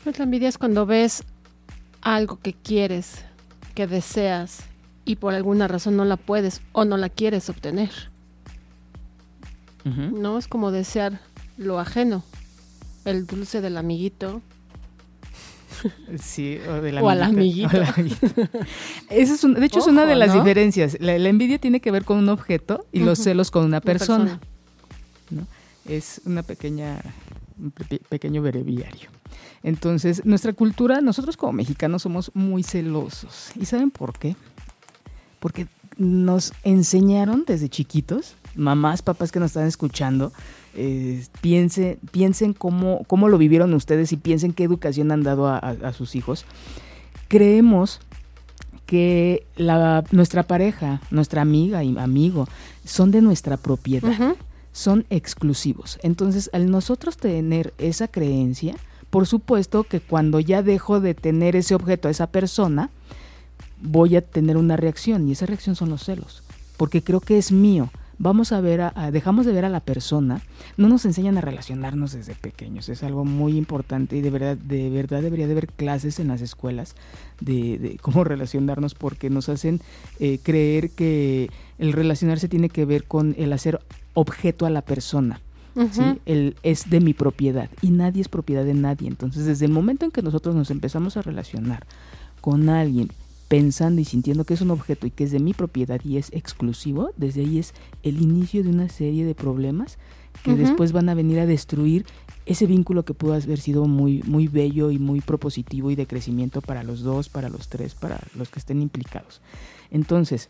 Pues 0.04 0.18
la 0.18 0.24
envidia 0.24 0.50
es 0.50 0.58
cuando 0.58 0.84
ves 0.84 1.24
algo 2.02 2.38
que 2.40 2.52
quieres, 2.52 3.24
que 3.74 3.86
deseas 3.86 4.64
y 5.06 5.16
por 5.16 5.32
alguna 5.32 5.66
razón 5.66 5.96
no 5.96 6.04
la 6.04 6.18
puedes 6.18 6.60
o 6.72 6.84
no 6.84 6.98
la 6.98 7.08
quieres 7.08 7.48
obtener. 7.48 7.88
No 9.84 10.36
es 10.36 10.46
como 10.46 10.72
desear 10.72 11.20
lo 11.56 11.80
ajeno, 11.80 12.22
el 13.06 13.26
dulce 13.26 13.62
del 13.62 13.78
amiguito. 13.78 14.42
Sí, 16.20 16.58
o, 16.68 16.82
de 16.82 16.92
la 16.92 17.02
o 17.02 17.08
al 17.08 17.22
amiguito. 17.22 17.80
es 19.08 19.40
de 19.40 19.64
hecho, 19.64 19.78
es 19.78 19.86
una 19.86 20.04
de 20.04 20.16
las 20.16 20.34
diferencias. 20.34 20.98
La, 21.00 21.14
envidia 21.14 21.56
tiene 21.56 21.80
que 21.80 21.90
ver 21.90 22.04
con 22.04 22.18
un 22.18 22.28
objeto 22.28 22.84
y 22.92 23.00
los 23.00 23.20
celos 23.20 23.50
con 23.50 23.64
una 23.64 23.80
persona. 23.80 24.38
Es 25.84 26.20
una 26.24 26.42
pequeña, 26.42 27.00
un 27.58 27.72
pequeño 28.08 28.42
breviario. 28.42 29.10
Entonces, 29.62 30.24
nuestra 30.24 30.52
cultura, 30.52 31.00
nosotros 31.00 31.36
como 31.36 31.52
mexicanos 31.52 32.02
somos 32.02 32.30
muy 32.34 32.62
celosos. 32.62 33.50
¿Y 33.60 33.66
saben 33.66 33.90
por 33.90 34.18
qué? 34.18 34.36
Porque 35.38 35.66
nos 35.96 36.54
enseñaron 36.64 37.44
desde 37.46 37.68
chiquitos, 37.68 38.36
mamás, 38.54 39.02
papás 39.02 39.30
que 39.32 39.40
nos 39.40 39.50
están 39.50 39.66
escuchando, 39.66 40.32
eh, 40.74 41.24
piense, 41.42 41.98
piensen 42.10 42.54
cómo, 42.54 43.04
cómo 43.06 43.28
lo 43.28 43.36
vivieron 43.36 43.74
ustedes 43.74 44.12
y 44.12 44.16
piensen 44.16 44.52
qué 44.52 44.64
educación 44.64 45.12
han 45.12 45.22
dado 45.22 45.48
a, 45.48 45.92
sus 45.92 46.14
hijos. 46.16 46.46
Creemos 47.28 48.00
que 48.86 49.46
la, 49.56 50.04
nuestra 50.10 50.44
pareja, 50.44 51.00
nuestra 51.10 51.42
amiga 51.42 51.84
y 51.84 51.96
amigo 51.98 52.48
son 52.84 53.10
de 53.10 53.20
nuestra 53.20 53.58
propiedad, 53.58 54.34
son 54.72 55.04
exclusivos. 55.10 55.98
Entonces, 56.02 56.50
al 56.52 56.70
nosotros 56.70 57.16
tener 57.16 57.74
esa 57.78 58.08
creencia, 58.08 58.76
por 59.10 59.26
supuesto 59.26 59.84
que 59.84 60.00
cuando 60.00 60.40
ya 60.40 60.62
dejo 60.62 61.00
de 61.00 61.14
tener 61.14 61.56
ese 61.56 61.74
objeto 61.74 62.08
a 62.08 62.10
esa 62.10 62.28
persona, 62.28 62.90
voy 63.82 64.16
a 64.16 64.22
tener 64.22 64.56
una 64.56 64.76
reacción 64.76 65.28
y 65.28 65.32
esa 65.32 65.46
reacción 65.46 65.74
son 65.74 65.90
los 65.90 66.04
celos, 66.04 66.42
porque 66.76 67.02
creo 67.02 67.20
que 67.20 67.38
es 67.38 67.50
mío 67.50 67.90
vamos 68.20 68.52
a 68.52 68.60
ver, 68.60 68.82
a, 68.82 69.10
dejamos 69.10 69.46
de 69.46 69.52
ver 69.52 69.64
a 69.64 69.70
la 69.70 69.80
persona, 69.80 70.42
no 70.76 70.88
nos 70.88 71.06
enseñan 71.06 71.38
a 71.38 71.40
relacionarnos 71.40 72.12
desde 72.12 72.34
pequeños, 72.34 72.90
es 72.90 73.02
algo 73.02 73.24
muy 73.24 73.56
importante 73.56 74.14
y 74.14 74.20
de 74.20 74.28
verdad, 74.28 74.58
de 74.58 74.90
verdad 74.90 75.22
debería 75.22 75.46
de 75.46 75.52
haber 75.52 75.68
clases 75.68 76.20
en 76.20 76.28
las 76.28 76.42
escuelas 76.42 76.94
de, 77.40 77.98
cómo 78.02 78.22
relacionarnos 78.24 78.94
porque 78.94 79.30
nos 79.30 79.48
hacen 79.48 79.80
eh, 80.20 80.38
creer 80.42 80.90
que 80.90 81.50
el 81.78 81.94
relacionarse 81.94 82.46
tiene 82.46 82.68
que 82.68 82.84
ver 82.84 83.04
con 83.04 83.34
el 83.38 83.54
hacer 83.54 83.80
objeto 84.14 84.66
a 84.66 84.70
la 84.70 84.82
persona. 84.82 85.40
¿sí? 85.92 86.02
el, 86.26 86.56
es 86.64 86.90
de 86.90 87.00
mi 87.00 87.14
propiedad 87.14 87.70
y 87.80 87.90
nadie 87.90 88.20
es 88.22 88.28
propiedad 88.28 88.64
de 88.64 88.74
nadie. 88.74 89.08
Entonces, 89.08 89.46
desde 89.46 89.66
el 89.66 89.72
momento 89.72 90.04
en 90.04 90.10
que 90.10 90.22
nosotros 90.22 90.54
nos 90.54 90.70
empezamos 90.70 91.16
a 91.16 91.22
relacionar 91.22 91.86
con 92.40 92.68
alguien 92.68 93.10
pensando 93.48 94.00
y 94.00 94.04
sintiendo 94.04 94.44
que 94.44 94.54
es 94.54 94.60
un 94.60 94.70
objeto 94.70 95.06
y 95.06 95.10
que 95.10 95.24
es 95.24 95.32
de 95.32 95.40
mi 95.40 95.54
propiedad 95.54 96.00
y 96.04 96.18
es 96.18 96.30
exclusivo, 96.32 97.10
desde 97.16 97.40
ahí 97.40 97.58
es 97.58 97.74
el 98.02 98.22
inicio 98.22 98.62
de 98.62 98.70
una 98.70 98.88
serie 98.88 99.24
de 99.24 99.34
problemas 99.34 99.98
que 100.44 100.54
después 100.54 100.92
van 100.92 101.08
a 101.08 101.14
venir 101.14 101.40
a 101.40 101.46
destruir 101.46 102.06
ese 102.46 102.66
vínculo 102.66 103.04
que 103.04 103.12
pudo 103.12 103.34
haber 103.34 103.58
sido 103.58 103.86
muy, 103.86 104.22
muy 104.22 104.46
bello 104.46 104.90
y 104.90 104.98
muy 104.98 105.20
propositivo 105.20 105.90
y 105.90 105.96
de 105.96 106.06
crecimiento 106.06 106.60
para 106.60 106.84
los 106.84 107.02
dos, 107.02 107.28
para 107.28 107.48
los 107.48 107.68
tres, 107.68 107.94
para 107.94 108.20
los 108.36 108.50
que 108.50 108.60
estén 108.60 108.80
implicados. 108.80 109.40
Entonces, 109.90 110.46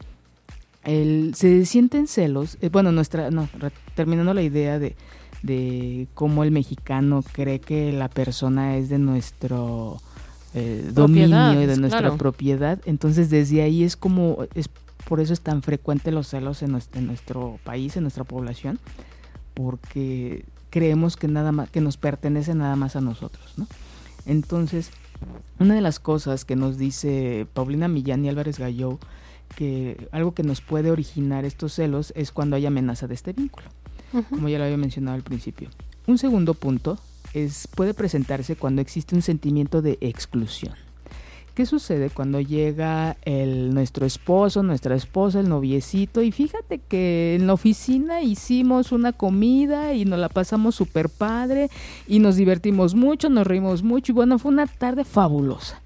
el, 0.84 1.34
se 1.34 1.64
sienten 1.66 2.06
celos, 2.06 2.58
eh, 2.60 2.68
bueno, 2.70 2.92
nuestra, 2.92 3.30
no, 3.30 3.48
terminando 3.94 4.34
la 4.34 4.42
idea 4.42 4.78
de, 4.78 4.96
de 5.42 6.08
cómo 6.14 6.44
el 6.44 6.50
mexicano 6.50 7.22
cree 7.32 7.60
que 7.60 7.92
la 7.92 8.08
persona 8.08 8.76
es 8.76 8.88
de 8.88 8.98
nuestro 8.98 10.00
eh, 10.54 10.90
dominio 10.92 11.62
y 11.62 11.66
de 11.66 11.76
nuestra 11.76 12.16
propiedad. 12.16 12.80
Entonces 12.86 13.30
desde 13.30 13.62
ahí 13.62 13.84
es 13.84 13.96
como, 13.96 14.38
es 14.54 14.68
por 15.06 15.20
eso 15.20 15.32
es 15.32 15.40
tan 15.40 15.62
frecuente 15.62 16.12
los 16.12 16.28
celos 16.28 16.62
en 16.62 16.72
nuestro, 16.72 16.98
en 17.00 17.06
nuestro 17.06 17.58
país, 17.64 17.96
en 17.96 18.02
nuestra 18.02 18.24
población, 18.24 18.78
porque 19.54 20.44
creemos 20.70 21.16
que 21.16 21.28
nada 21.28 21.52
más, 21.52 21.70
que 21.70 21.80
nos 21.80 21.96
pertenece 21.96 22.54
nada 22.54 22.76
más 22.76 22.96
a 22.96 23.00
nosotros, 23.00 23.54
¿no? 23.56 23.66
Entonces, 24.26 24.90
una 25.58 25.74
de 25.74 25.80
las 25.80 25.98
cosas 25.98 26.44
que 26.44 26.56
nos 26.56 26.78
dice 26.78 27.46
Paulina 27.52 27.88
Millán 27.88 28.24
y 28.24 28.28
Álvarez 28.28 28.58
Galló, 28.58 28.98
que 29.56 30.08
algo 30.12 30.32
que 30.32 30.42
nos 30.42 30.60
puede 30.60 30.90
originar 30.90 31.44
estos 31.44 31.74
celos 31.74 32.12
es 32.16 32.32
cuando 32.32 32.56
hay 32.56 32.66
amenaza 32.66 33.06
de 33.06 33.14
este 33.14 33.32
vínculo, 33.32 33.66
como 34.30 34.48
ya 34.48 34.58
lo 34.58 34.64
había 34.64 34.76
mencionado 34.76 35.16
al 35.16 35.22
principio. 35.22 35.68
Un 36.06 36.18
segundo 36.18 36.54
punto 36.54 36.98
es, 37.34 37.68
puede 37.68 37.94
presentarse 37.94 38.56
cuando 38.56 38.82
existe 38.82 39.14
un 39.14 39.22
sentimiento 39.22 39.82
de 39.82 39.98
exclusión. 40.00 40.74
¿Qué 41.54 41.66
sucede 41.66 42.10
cuando 42.10 42.40
llega 42.40 43.16
el, 43.24 43.74
nuestro 43.74 44.06
esposo, 44.06 44.62
nuestra 44.62 44.94
esposa, 44.94 45.40
el 45.40 45.48
noviecito? 45.48 46.22
Y 46.22 46.30
fíjate 46.30 46.78
que 46.78 47.34
en 47.34 47.46
la 47.46 47.52
oficina 47.52 48.22
hicimos 48.22 48.92
una 48.92 49.12
comida 49.12 49.92
y 49.92 50.04
nos 50.04 50.20
la 50.20 50.28
pasamos 50.28 50.76
súper 50.76 51.08
padre 51.08 51.68
y 52.06 52.20
nos 52.20 52.36
divertimos 52.36 52.94
mucho, 52.94 53.28
nos 53.28 53.46
reímos 53.46 53.82
mucho 53.82 54.12
y 54.12 54.14
bueno, 54.14 54.38
fue 54.38 54.52
una 54.52 54.66
tarde 54.66 55.04
fabulosa. 55.04 55.79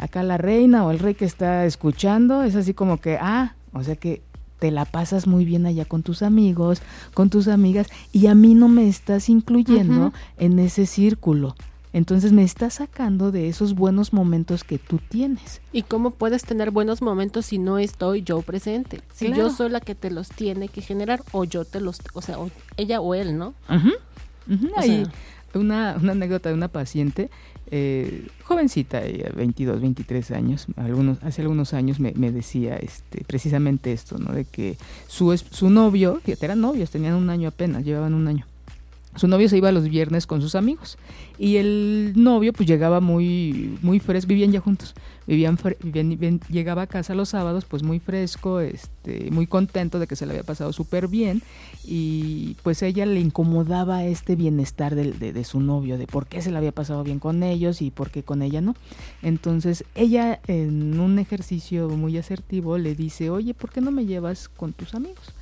Acá 0.00 0.22
la 0.22 0.38
reina 0.38 0.82
o 0.86 0.90
el 0.90 0.98
rey 0.98 1.14
que 1.14 1.26
está 1.26 1.66
escuchando 1.66 2.42
es 2.42 2.56
así 2.56 2.72
como 2.72 2.98
que, 3.02 3.18
ah, 3.20 3.54
o 3.74 3.84
sea 3.84 3.96
que 3.96 4.22
te 4.58 4.70
la 4.70 4.86
pasas 4.86 5.26
muy 5.26 5.44
bien 5.44 5.66
allá 5.66 5.84
con 5.84 6.02
tus 6.02 6.22
amigos, 6.22 6.80
con 7.12 7.28
tus 7.28 7.48
amigas, 7.48 7.86
y 8.10 8.26
a 8.26 8.34
mí 8.34 8.54
no 8.54 8.68
me 8.68 8.88
estás 8.88 9.28
incluyendo 9.28 10.14
en 10.38 10.58
ese 10.58 10.86
círculo. 10.86 11.54
Entonces 11.92 12.32
me 12.32 12.44
estás 12.44 12.74
sacando 12.74 13.30
de 13.30 13.48
esos 13.48 13.74
buenos 13.74 14.14
momentos 14.14 14.64
que 14.64 14.78
tú 14.78 15.00
tienes. 15.08 15.60
¿Y 15.70 15.82
cómo 15.82 16.12
puedes 16.12 16.44
tener 16.44 16.70
buenos 16.70 17.02
momentos 17.02 17.46
si 17.46 17.58
no 17.58 17.78
estoy 17.78 18.22
yo 18.22 18.40
presente? 18.40 19.02
Si 19.12 19.34
yo 19.34 19.50
soy 19.50 19.68
la 19.68 19.80
que 19.80 19.94
te 19.94 20.10
los 20.10 20.30
tiene 20.30 20.68
que 20.68 20.80
generar 20.80 21.22
o 21.32 21.44
yo 21.44 21.66
te 21.66 21.78
los, 21.78 21.98
o 22.14 22.22
sea, 22.22 22.36
ella 22.78 23.02
o 23.02 23.14
él, 23.14 23.36
¿no? 23.36 23.52
Hay 24.76 25.04
una, 25.58 25.96
una 26.00 26.12
anécdota 26.12 26.48
de 26.48 26.54
una 26.54 26.68
paciente 26.68 27.30
eh, 27.72 28.26
jovencita, 28.42 29.00
22, 29.00 29.80
23 29.80 30.30
años, 30.32 30.66
algunos, 30.76 31.22
hace 31.22 31.42
algunos 31.42 31.72
años 31.72 32.00
me, 32.00 32.12
decía 32.12 32.76
este, 32.76 33.22
precisamente 33.24 33.92
esto, 33.92 34.18
¿no? 34.18 34.32
De 34.32 34.44
que 34.44 34.76
su, 35.06 35.36
su 35.36 35.70
novio, 35.70 36.20
fíjate, 36.24 36.46
eran 36.46 36.60
novios, 36.60 36.90
tenían 36.90 37.14
un 37.14 37.30
año 37.30 37.48
apenas, 37.48 37.84
llevaban 37.84 38.14
un 38.14 38.26
año. 38.26 38.46
Su 39.16 39.26
novio 39.26 39.48
se 39.48 39.56
iba 39.56 39.72
los 39.72 39.88
viernes 39.88 40.24
con 40.28 40.40
sus 40.40 40.54
amigos 40.54 40.96
y 41.36 41.56
el 41.56 42.12
novio 42.14 42.52
pues 42.52 42.68
llegaba 42.68 43.00
muy 43.00 43.76
muy 43.82 43.98
fresco, 43.98 44.28
vivían 44.28 44.52
ya 44.52 44.60
juntos, 44.60 44.94
vivían, 45.26 45.58
llegaba 46.48 46.82
a 46.82 46.86
casa 46.86 47.16
los 47.16 47.30
sábados 47.30 47.64
pues 47.64 47.82
muy 47.82 47.98
fresco, 47.98 48.60
este, 48.60 49.32
muy 49.32 49.48
contento 49.48 49.98
de 49.98 50.06
que 50.06 50.14
se 50.14 50.26
le 50.26 50.32
había 50.34 50.44
pasado 50.44 50.72
súper 50.72 51.08
bien 51.08 51.42
y 51.84 52.56
pues 52.62 52.82
ella 52.82 53.04
le 53.04 53.18
incomodaba 53.18 54.04
este 54.04 54.36
bienestar 54.36 54.94
de, 54.94 55.12
de, 55.12 55.44
su 55.44 55.58
novio, 55.58 55.98
de 55.98 56.06
por 56.06 56.28
qué 56.28 56.40
se 56.40 56.52
le 56.52 56.58
había 56.58 56.72
pasado 56.72 57.02
bien 57.02 57.18
con 57.18 57.42
ellos 57.42 57.82
y 57.82 57.90
por 57.90 58.12
qué 58.12 58.22
con 58.22 58.42
ella 58.42 58.60
no. 58.60 58.76
Entonces 59.22 59.84
ella 59.96 60.38
en 60.46 61.00
un 61.00 61.18
ejercicio 61.18 61.88
muy 61.88 62.16
asertivo 62.16 62.78
le 62.78 62.94
dice, 62.94 63.28
oye, 63.28 63.54
¿por 63.54 63.72
qué 63.72 63.80
no 63.80 63.90
me 63.90 64.06
llevas 64.06 64.48
con 64.48 64.72
tus 64.72 64.94
amigos? 64.94 65.34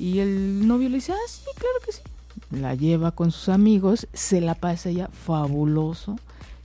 Y 0.00 0.18
el 0.18 0.66
novio 0.66 0.88
le 0.88 0.96
dice, 0.96 1.12
ah, 1.12 1.28
sí, 1.28 1.44
claro 1.54 1.78
que 1.86 1.92
sí 1.92 2.02
la 2.50 2.74
lleva 2.74 3.12
con 3.12 3.30
sus 3.30 3.48
amigos, 3.48 4.08
se 4.12 4.40
la 4.40 4.54
pasa 4.54 4.90
ella 4.90 5.08
fabuloso. 5.12 6.16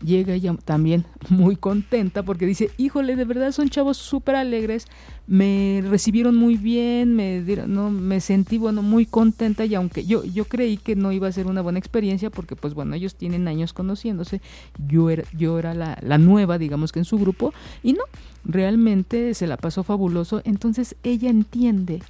Llega 0.04 0.34
ella 0.34 0.54
también 0.66 1.06
muy 1.30 1.56
contenta 1.56 2.24
porque 2.24 2.46
dice, 2.46 2.72
híjole, 2.78 3.16
de 3.16 3.24
verdad 3.24 3.54
son 3.54 3.70
chavos 3.70 3.96
súper 3.96 4.36
alegres, 4.36 4.86
me 5.28 5.82
recibieron 5.88 6.36
muy 6.36 6.58
bien, 6.58 7.16
me, 7.16 7.40
no, 7.68 7.90
me 7.90 8.20
sentí, 8.20 8.58
bueno, 8.58 8.82
muy 8.82 9.06
contenta 9.06 9.66
y 9.66 9.76
aunque 9.76 10.06
yo, 10.06 10.26
yo 10.26 10.44
creí 10.46 10.76
que 10.76 10.98
no 10.98 11.14
iba 11.14 11.30
a 11.30 11.32
ser 11.32 11.48
una 11.48 11.62
buena 11.62 11.80
experiencia 11.80 12.30
porque, 12.30 12.58
pues 12.58 12.74
bueno, 12.74 12.96
ellos 12.96 13.16
tienen 13.16 13.48
años 13.48 13.72
conociéndose, 13.72 14.42
yo 14.90 15.10
era, 15.10 15.24
yo 15.38 15.58
era 15.58 15.74
la, 15.74 15.98
la 16.02 16.18
nueva, 16.18 16.58
digamos 16.58 16.92
que 16.92 17.00
en 17.00 17.06
su 17.06 17.18
grupo, 17.18 17.54
y 17.82 17.94
no, 17.94 18.04
realmente 18.44 19.34
se 19.34 19.48
la 19.48 19.56
pasó 19.56 19.84
fabuloso, 19.84 20.42
entonces 20.44 20.98
ella 21.04 21.30
entiende 21.30 22.02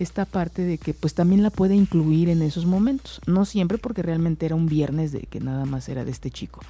esta 0.00 0.24
parte 0.24 0.62
de 0.62 0.78
que 0.78 0.94
pues 0.94 1.14
también 1.14 1.42
la 1.42 1.50
puede 1.50 1.74
incluir 1.74 2.30
en 2.30 2.42
esos 2.42 2.64
momentos. 2.66 3.20
No 3.26 3.44
siempre 3.44 3.78
porque 3.78 4.02
realmente 4.02 4.46
era 4.46 4.54
un 4.54 4.66
viernes 4.66 5.12
de 5.12 5.20
que 5.20 5.40
nada 5.40 5.66
más 5.66 5.88
era 5.88 6.04
de 6.04 6.10
este 6.10 6.30
chico. 6.30 6.60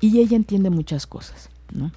Y 0.00 0.18
ella 0.18 0.36
entiende 0.36 0.68
muchas 0.68 1.06
cosas, 1.06 1.48
¿no? 1.72 1.92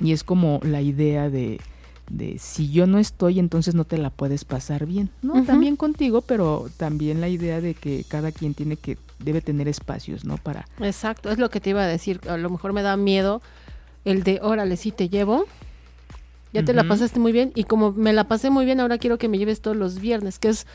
Y 0.00 0.12
es 0.12 0.24
como 0.24 0.60
la 0.62 0.80
idea 0.80 1.28
de, 1.30 1.60
de 2.08 2.38
si 2.38 2.70
yo 2.70 2.86
no 2.86 2.98
estoy, 2.98 3.38
entonces 3.38 3.74
no 3.74 3.84
te 3.84 3.98
la 3.98 4.10
puedes 4.10 4.44
pasar 4.44 4.86
bien, 4.86 5.10
¿no? 5.20 5.42
También 5.44 5.76
contigo, 5.76 6.20
pero 6.22 6.68
también 6.76 7.20
la 7.20 7.28
idea 7.28 7.60
de 7.60 7.74
que 7.74 8.04
cada 8.08 8.30
quien 8.30 8.54
tiene 8.54 8.76
que, 8.76 8.98
debe 9.18 9.40
tener 9.40 9.68
espacios, 9.68 10.24
¿no? 10.24 10.36
Para... 10.38 10.66
Exacto, 10.80 11.30
es 11.30 11.38
lo 11.38 11.50
que 11.50 11.60
te 11.60 11.70
iba 11.70 11.82
a 11.82 11.86
decir. 11.88 12.20
A 12.28 12.36
lo 12.36 12.50
mejor 12.50 12.72
me 12.72 12.82
da 12.82 12.96
miedo 12.96 13.42
el 14.04 14.22
de, 14.22 14.38
órale, 14.42 14.76
sí 14.76 14.92
te 14.92 15.08
llevo, 15.08 15.46
ya 16.54 16.64
te 16.64 16.72
la 16.72 16.84
pasaste 16.84 17.18
muy 17.18 17.32
bien 17.32 17.52
y 17.54 17.64
como 17.64 17.92
me 17.92 18.12
la 18.12 18.24
pasé 18.24 18.48
muy 18.48 18.64
bien, 18.64 18.80
ahora 18.80 18.96
quiero 18.98 19.18
que 19.18 19.28
me 19.28 19.38
lleves 19.38 19.60
todos 19.60 19.76
los 19.76 20.00
viernes, 20.00 20.38
que 20.38 20.48
es 20.48 20.66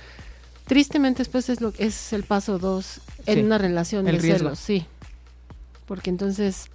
tristemente 0.68 1.20
después 1.20 1.50
es 1.50 1.62
lo 1.62 1.74
es 1.80 2.14
el 2.14 2.24
paso 2.24 2.60
dos 2.60 3.00
en 3.26 3.46
una 3.46 3.58
relación 3.58 4.08
el 4.08 4.18
de 4.18 4.22
riesgo. 4.22 4.56
sí. 4.56 4.86
Porque 5.86 6.12
entonces, 6.12 6.70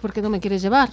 ¿por 0.00 0.12
qué 0.12 0.20
no 0.20 0.28
me 0.28 0.40
quieres 0.40 0.60
llevar? 0.60 0.90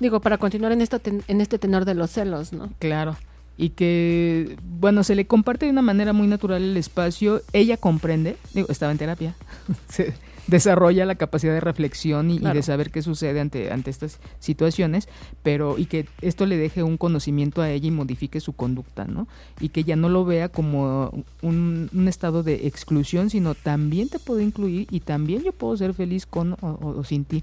Digo, 0.00 0.20
para 0.20 0.38
continuar 0.38 0.72
en 0.72 0.80
esta 0.80 1.00
en 1.04 1.40
este 1.40 1.58
tenor 1.58 1.84
de 1.84 1.94
los 1.94 2.10
celos, 2.10 2.52
¿no? 2.52 2.72
Claro. 2.80 3.16
Y 3.58 3.70
que, 3.70 4.56
bueno, 4.62 5.04
se 5.04 5.14
le 5.14 5.26
comparte 5.26 5.66
de 5.66 5.72
una 5.72 5.82
manera 5.82 6.12
muy 6.12 6.26
natural 6.26 6.62
el 6.62 6.76
espacio. 6.76 7.42
Ella 7.52 7.76
comprende, 7.76 8.36
digo, 8.52 8.66
estaba 8.70 8.92
en 8.92 8.98
terapia. 8.98 9.34
desarrolla 10.46 11.04
la 11.06 11.14
capacidad 11.14 11.52
de 11.52 11.60
reflexión 11.60 12.30
y, 12.30 12.38
de 12.38 12.62
saber 12.62 12.90
qué 12.90 13.02
sucede 13.02 13.40
ante, 13.40 13.72
ante 13.72 13.90
estas 13.90 14.20
situaciones, 14.38 15.08
pero 15.42 15.78
y 15.78 15.86
que 15.86 16.06
esto 16.20 16.46
le 16.46 16.56
deje 16.56 16.82
un 16.82 16.96
conocimiento 16.96 17.62
a 17.62 17.70
ella 17.70 17.88
y 17.88 17.90
modifique 17.90 18.40
su 18.40 18.52
conducta, 18.52 19.04
¿no? 19.04 19.28
Y 19.60 19.70
que 19.70 19.84
ya 19.84 19.96
no 19.96 20.08
lo 20.08 20.24
vea 20.24 20.48
como 20.48 21.12
un, 21.42 21.90
estado 22.06 22.42
de 22.42 22.66
exclusión, 22.66 23.30
sino 23.30 23.54
también 23.54 24.08
te 24.08 24.18
puedo 24.18 24.40
incluir 24.40 24.86
y 24.90 25.00
también 25.00 25.42
yo 25.42 25.52
puedo 25.52 25.76
ser 25.76 25.92
feliz 25.92 26.24
con 26.26 26.56
o 26.60 27.02
sin 27.04 27.24
ti. 27.24 27.42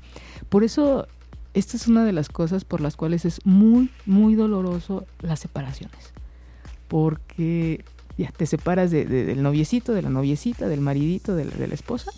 Por 0.49 0.63
eso 0.63 1.07
esta 1.53 1.77
es 1.77 1.87
una 1.87 2.03
de 2.03 2.13
las 2.13 2.29
cosas 2.29 2.65
por 2.65 2.81
las 2.81 2.95
cuales 2.95 3.25
es 3.25 3.45
muy, 3.45 3.89
muy 4.05 4.35
doloroso 4.35 5.05
las 5.21 5.39
separaciones. 5.39 6.13
Porque 6.87 7.83
ya 8.17 8.31
te 8.31 8.45
separas 8.45 8.91
del 8.91 9.41
noviecito, 9.41 9.93
de 9.93 10.01
la 10.01 10.09
noviecita, 10.09 10.67
del 10.67 10.81
maridito, 10.81 11.35
de 11.35 11.45
la, 11.45 11.73
esposa, 11.73 12.11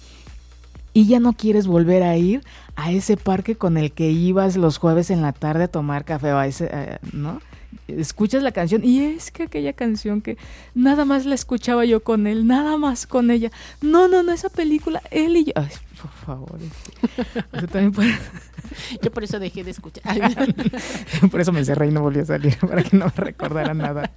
y 0.95 1.07
ya 1.07 1.19
no 1.19 1.33
quieres 1.33 1.67
volver 1.67 2.03
a 2.03 2.15
ir 2.15 2.41
a 2.77 2.93
ese 2.93 3.17
parque 3.17 3.57
con 3.57 3.75
el 3.77 3.91
que 3.91 4.09
ibas 4.11 4.55
los 4.55 4.77
jueves 4.77 5.11
en 5.11 5.21
la 5.21 5.33
tarde 5.33 5.65
a 5.65 5.67
tomar 5.67 6.05
café, 6.05 6.31
o 6.31 6.37
a 6.37 6.47
ese, 6.47 6.69
eh, 6.71 6.97
¿no? 7.11 7.41
escuchas 7.89 8.41
la 8.41 8.53
canción 8.53 8.83
y 8.85 9.01
es 9.01 9.29
que 9.29 9.43
aquella 9.43 9.73
canción 9.73 10.21
que 10.21 10.37
nada 10.73 11.03
más 11.03 11.25
la 11.25 11.35
escuchaba 11.35 11.83
yo 11.83 12.01
con 12.01 12.27
él, 12.27 12.47
nada 12.47 12.77
más 12.77 13.05
con 13.05 13.29
ella. 13.29 13.51
No, 13.81 14.07
no, 14.07 14.23
no, 14.23 14.31
esa 14.31 14.49
película, 14.49 15.01
él 15.11 15.35
y 15.35 15.43
yo. 15.45 15.53
Ay, 15.55 15.69
por 16.01 16.11
favor. 16.11 16.59
Yo 19.01 19.11
por 19.11 19.23
eso 19.23 19.39
dejé 19.39 19.63
de 19.63 19.71
escuchar. 19.71 20.03
por 21.31 21.41
eso 21.41 21.51
me 21.51 21.63
cerré 21.63 21.87
y 21.87 21.91
no 21.91 22.01
volví 22.01 22.21
a 22.21 22.25
salir, 22.25 22.57
para 22.57 22.83
que 22.83 22.97
no 22.97 23.05
me 23.05 23.23
recordara 23.23 23.73
nada 23.73 24.11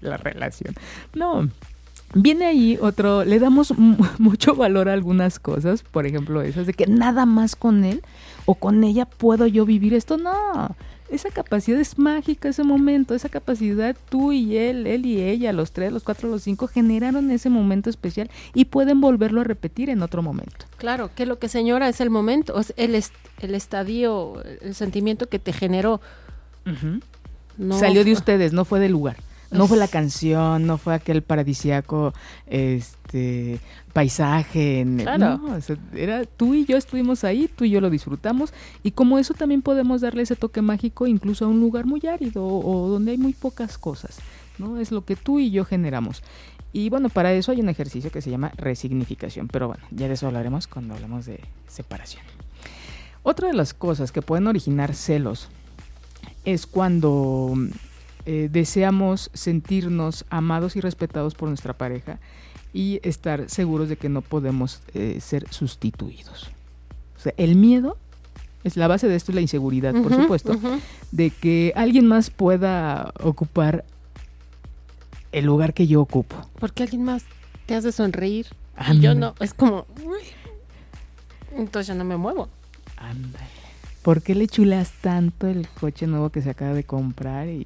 la 0.00 0.16
relación. 0.16 0.74
No, 1.14 1.48
Viene 2.14 2.46
ahí 2.46 2.78
otro, 2.80 3.24
le 3.24 3.38
damos 3.38 3.74
mucho 4.18 4.54
valor 4.54 4.88
a 4.88 4.92
algunas 4.92 5.38
cosas, 5.38 5.82
por 5.82 6.06
ejemplo, 6.06 6.42
esas 6.42 6.66
de 6.66 6.72
que 6.72 6.86
nada 6.86 7.26
más 7.26 7.56
con 7.56 7.84
él 7.84 8.02
o 8.46 8.54
con 8.54 8.82
ella 8.84 9.04
puedo 9.04 9.46
yo 9.46 9.66
vivir 9.66 9.92
esto. 9.92 10.16
No, 10.16 10.74
esa 11.10 11.30
capacidad 11.30 11.80
es 11.80 11.98
mágica, 11.98 12.48
ese 12.48 12.64
momento, 12.64 13.14
esa 13.14 13.28
capacidad 13.28 13.96
tú 14.10 14.32
y 14.32 14.56
él, 14.56 14.86
él 14.86 15.06
y 15.06 15.22
ella, 15.22 15.52
los 15.52 15.72
tres, 15.72 15.92
los 15.92 16.02
cuatro, 16.02 16.28
los 16.28 16.42
cinco, 16.42 16.66
generaron 16.66 17.30
ese 17.30 17.50
momento 17.50 17.88
especial 17.88 18.30
y 18.54 18.66
pueden 18.66 19.00
volverlo 19.00 19.40
a 19.40 19.44
repetir 19.44 19.90
en 19.90 20.02
otro 20.02 20.22
momento. 20.22 20.66
Claro, 20.76 21.10
que 21.14 21.26
lo 21.26 21.38
que 21.38 21.48
señora 21.48 21.88
es 21.88 22.00
el 22.00 22.10
momento, 22.10 22.58
es 22.60 22.74
el, 22.76 23.02
el 23.40 23.54
estadio, 23.54 24.42
el 24.60 24.74
sentimiento 24.74 25.28
que 25.28 25.38
te 25.38 25.52
generó. 25.52 26.00
Salió 27.78 28.04
de 28.04 28.12
ustedes, 28.12 28.52
no 28.52 28.64
fue 28.64 28.78
del 28.78 28.92
lugar. 28.92 29.16
No 29.50 29.66
fue 29.66 29.78
la 29.78 29.88
canción, 29.88 30.66
no 30.66 30.76
fue 30.76 30.94
aquel 30.94 31.22
paradisiaco 31.22 32.12
este 32.46 33.60
paisaje, 33.94 34.86
claro. 34.98 35.38
no, 35.38 35.58
era 35.94 36.24
tú 36.24 36.54
y 36.54 36.66
yo 36.66 36.76
estuvimos 36.76 37.24
ahí, 37.24 37.48
tú 37.54 37.64
y 37.64 37.70
yo 37.70 37.80
lo 37.80 37.88
disfrutamos 37.90 38.52
y 38.82 38.90
como 38.90 39.18
eso 39.18 39.34
también 39.34 39.62
podemos 39.62 40.02
darle 40.02 40.22
ese 40.22 40.36
toque 40.36 40.60
mágico 40.60 41.06
incluso 41.06 41.46
a 41.46 41.48
un 41.48 41.60
lugar 41.60 41.86
muy 41.86 42.02
árido 42.06 42.44
o, 42.46 42.88
donde 42.88 43.12
hay 43.12 43.18
muy 43.18 43.32
pocas 43.32 43.78
cosas, 43.78 44.18
¿no? 44.58 44.78
Es 44.78 44.92
lo 44.92 45.04
que 45.04 45.16
tú 45.16 45.38
y 45.40 45.50
yo 45.50 45.64
generamos. 45.64 46.22
Y 46.72 46.90
bueno, 46.90 47.08
para 47.08 47.32
eso 47.32 47.50
hay 47.50 47.60
un 47.60 47.70
ejercicio 47.70 48.12
que 48.12 48.20
se 48.20 48.30
llama 48.30 48.52
resignificación, 48.56 49.48
pero 49.48 49.68
bueno, 49.68 49.82
ya 49.90 50.06
de 50.06 50.14
eso 50.14 50.26
hablaremos 50.26 50.66
cuando 50.66 50.94
hablamos 50.94 51.24
de 51.24 51.40
separación. 51.66 52.22
Otra 53.22 53.48
de 53.48 53.54
las 53.54 53.72
cosas 53.72 54.12
que 54.12 54.22
pueden 54.22 54.46
originar 54.46 54.94
celos 54.94 55.48
es 56.44 56.66
cuando 56.66 57.54
eh, 58.30 58.50
deseamos 58.52 59.30
sentirnos 59.32 60.26
amados 60.28 60.76
y 60.76 60.82
respetados 60.82 61.34
por 61.34 61.48
nuestra 61.48 61.78
pareja 61.78 62.18
y 62.74 63.00
estar 63.02 63.48
seguros 63.48 63.88
de 63.88 63.96
que 63.96 64.10
no 64.10 64.20
podemos 64.20 64.82
eh, 64.92 65.18
ser 65.22 65.48
sustituidos. 65.48 66.50
O 67.16 67.20
sea, 67.20 67.32
el 67.38 67.56
miedo 67.56 67.96
es 68.64 68.76
la 68.76 68.86
base 68.86 69.08
de 69.08 69.16
esto 69.16 69.32
es 69.32 69.34
la 69.34 69.40
inseguridad, 69.40 69.94
por 70.02 70.14
supuesto, 70.14 70.52
de 71.10 71.30
que 71.30 71.72
alguien 71.74 72.06
más 72.06 72.28
pueda 72.28 73.14
ocupar 73.22 73.86
el 75.32 75.46
lugar 75.46 75.72
que 75.72 75.86
yo 75.86 76.02
ocupo. 76.02 76.36
Porque 76.60 76.82
alguien 76.82 77.04
más 77.04 77.24
te 77.64 77.76
hace 77.76 77.92
sonreír 77.92 78.48
y 78.92 79.00
yo 79.00 79.14
no, 79.14 79.36
es 79.40 79.54
como 79.54 79.86
entonces 81.56 81.86
ya 81.86 81.94
no 81.94 82.04
me 82.04 82.18
muevo. 82.18 82.50
Ándale. 82.98 83.46
¿Por 84.02 84.20
qué 84.20 84.34
le 84.34 84.48
chulas 84.48 84.92
tanto 85.00 85.46
el 85.46 85.66
coche 85.66 86.06
nuevo 86.06 86.28
que 86.28 86.42
se 86.42 86.50
acaba 86.50 86.74
de 86.74 86.84
comprar 86.84 87.48
y 87.48 87.64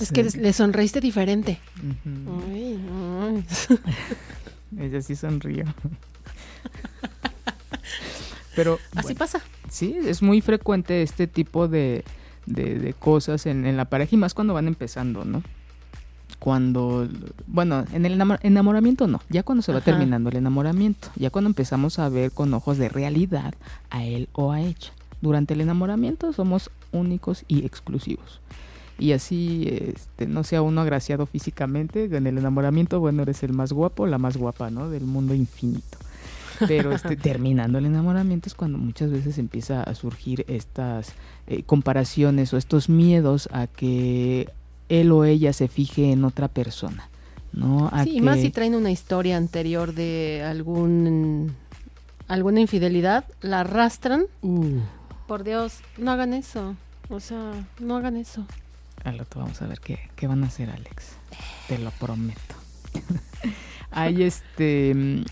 es 0.00 0.12
que 0.12 0.24
le 0.24 0.52
sonreíste 0.52 1.00
diferente. 1.00 1.58
Ella 4.78 5.02
sí 5.02 5.16
sonrió. 5.16 5.64
Pero 8.56 8.78
así 8.94 9.14
pasa. 9.14 9.40
Sí, 9.68 9.96
es 10.04 10.22
muy 10.22 10.40
frecuente 10.40 11.02
este 11.02 11.26
tipo 11.26 11.68
de, 11.68 12.04
de, 12.46 12.94
cosas 12.98 13.46
en, 13.46 13.66
en, 13.66 13.76
la 13.76 13.86
pareja 13.86 14.16
y 14.16 14.18
más 14.18 14.34
cuando 14.34 14.54
van 14.54 14.66
empezando, 14.66 15.24
¿no? 15.24 15.42
Cuando, 16.38 17.08
bueno, 17.46 17.84
en 17.92 18.06
el 18.06 18.20
enamoramiento 18.42 19.06
no, 19.06 19.20
ya 19.28 19.42
cuando 19.42 19.62
se 19.62 19.72
va 19.72 19.82
terminando 19.82 20.30
el 20.30 20.36
enamoramiento, 20.36 21.08
ya 21.16 21.30
cuando 21.30 21.48
empezamos 21.48 21.98
a 21.98 22.08
ver 22.08 22.32
con 22.32 22.54
ojos 22.54 22.78
de 22.78 22.88
realidad 22.88 23.54
a 23.90 24.04
él 24.04 24.28
o 24.32 24.52
a 24.52 24.60
ella. 24.60 24.92
Durante 25.20 25.52
el 25.52 25.60
enamoramiento 25.60 26.32
somos 26.32 26.70
únicos 26.92 27.44
y 27.46 27.66
exclusivos 27.66 28.40
y 29.00 29.12
así 29.12 29.66
este, 29.68 30.26
no 30.26 30.44
sea 30.44 30.62
uno 30.62 30.82
agraciado 30.82 31.26
físicamente. 31.26 32.04
En 32.04 32.26
el 32.26 32.38
enamoramiento, 32.38 33.00
bueno, 33.00 33.22
eres 33.22 33.42
el 33.42 33.52
más 33.52 33.72
guapo, 33.72 34.06
la 34.06 34.18
más 34.18 34.36
guapa, 34.36 34.70
¿no? 34.70 34.90
Del 34.90 35.04
mundo 35.04 35.34
infinito. 35.34 35.98
Pero 36.68 36.92
este, 36.92 37.16
terminando 37.16 37.78
el 37.78 37.86
enamoramiento 37.86 38.48
es 38.48 38.54
cuando 38.54 38.78
muchas 38.78 39.10
veces 39.10 39.38
empieza 39.38 39.82
a 39.82 39.94
surgir 39.94 40.44
estas 40.48 41.14
eh, 41.46 41.62
comparaciones 41.62 42.52
o 42.52 42.58
estos 42.58 42.88
miedos 42.88 43.48
a 43.52 43.66
que 43.66 44.50
él 44.90 45.10
o 45.12 45.24
ella 45.24 45.52
se 45.54 45.68
fije 45.68 46.12
en 46.12 46.24
otra 46.24 46.48
persona. 46.48 47.08
¿no? 47.52 47.90
sí, 48.04 48.20
más 48.20 48.38
si 48.38 48.50
traen 48.50 48.76
una 48.76 48.92
historia 48.92 49.36
anterior 49.36 49.92
de 49.92 50.44
algún 50.46 51.56
alguna 52.28 52.60
infidelidad, 52.60 53.24
la 53.40 53.60
arrastran. 53.60 54.26
Uh. 54.42 54.78
Por 55.26 55.42
Dios, 55.42 55.80
no 55.98 56.12
hagan 56.12 56.32
eso. 56.34 56.76
O 57.08 57.18
sea, 57.18 57.52
no 57.80 57.96
hagan 57.96 58.16
eso. 58.16 58.46
Vamos 59.34 59.62
a 59.62 59.66
ver 59.66 59.80
qué, 59.80 59.98
qué 60.16 60.26
van 60.26 60.44
a 60.44 60.48
hacer, 60.48 60.70
Alex. 60.70 61.16
Te 61.68 61.78
lo 61.78 61.90
prometo. 61.92 62.54
hay 63.90 64.22
este 64.22 64.94
mm, 64.94 65.24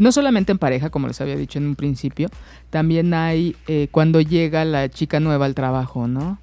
no 0.00 0.12
solamente 0.12 0.52
en 0.52 0.58
pareja 0.58 0.90
como 0.90 1.06
les 1.06 1.20
había 1.20 1.36
dicho 1.36 1.58
en 1.58 1.66
un 1.66 1.76
principio 1.76 2.28
también 2.70 3.14
hay 3.14 3.56
eh, 3.68 3.88
cuando 3.92 4.20
llega 4.20 4.64
la 4.64 4.88
chica 4.88 5.20
nueva 5.20 5.46
al 5.46 5.54
trabajo 5.54 6.08
no 6.08 6.38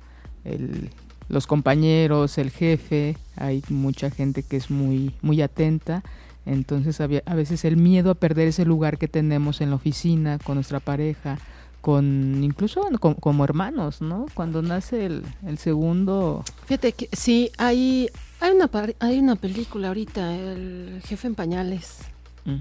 el, 0.45 0.89
los 1.27 1.47
compañeros 1.47 2.37
el 2.37 2.49
jefe 2.49 3.17
hay 3.35 3.61
mucha 3.69 4.09
gente 4.09 4.43
que 4.43 4.55
es 4.55 4.71
muy 4.71 5.13
muy 5.21 5.41
atenta 5.41 6.03
entonces 6.45 7.01
a 7.01 7.35
veces 7.35 7.65
el 7.65 7.75
miedo 7.75 8.11
a 8.11 8.15
perder 8.15 8.47
ese 8.47 8.63
lugar 8.63 8.97
que 8.97 9.09
tenemos 9.09 9.59
en 9.59 9.69
la 9.69 9.75
oficina 9.75 10.39
con 10.39 10.55
nuestra 10.55 10.79
pareja 10.79 11.39
con 11.83 12.41
incluso 12.45 12.87
como 13.19 13.43
hermanos, 13.43 13.99
¿no? 13.99 14.25
Cuando 14.33 14.61
nace 14.61 15.05
el, 15.05 15.21
el, 15.45 15.57
segundo. 15.57 16.45
Fíjate 16.65 16.93
que 16.93 17.09
sí, 17.11 17.51
hay, 17.57 18.09
hay, 18.39 18.53
una, 18.53 18.69
hay 18.99 19.19
una 19.19 19.35
película 19.35 19.89
ahorita, 19.89 20.33
El 20.33 21.01
jefe 21.03 21.27
en 21.27 21.35
pañales. 21.35 21.97
Mm. 22.45 22.59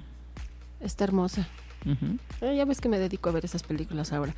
Está 0.80 1.04
hermosa. 1.04 1.46
Eh, 2.40 2.56
ya 2.56 2.64
ves 2.64 2.80
que 2.80 2.88
me 2.88 2.98
dedico 2.98 3.28
a 3.28 3.32
ver 3.32 3.44
esas 3.44 3.62
películas 3.62 4.12
ahora. 4.12 4.34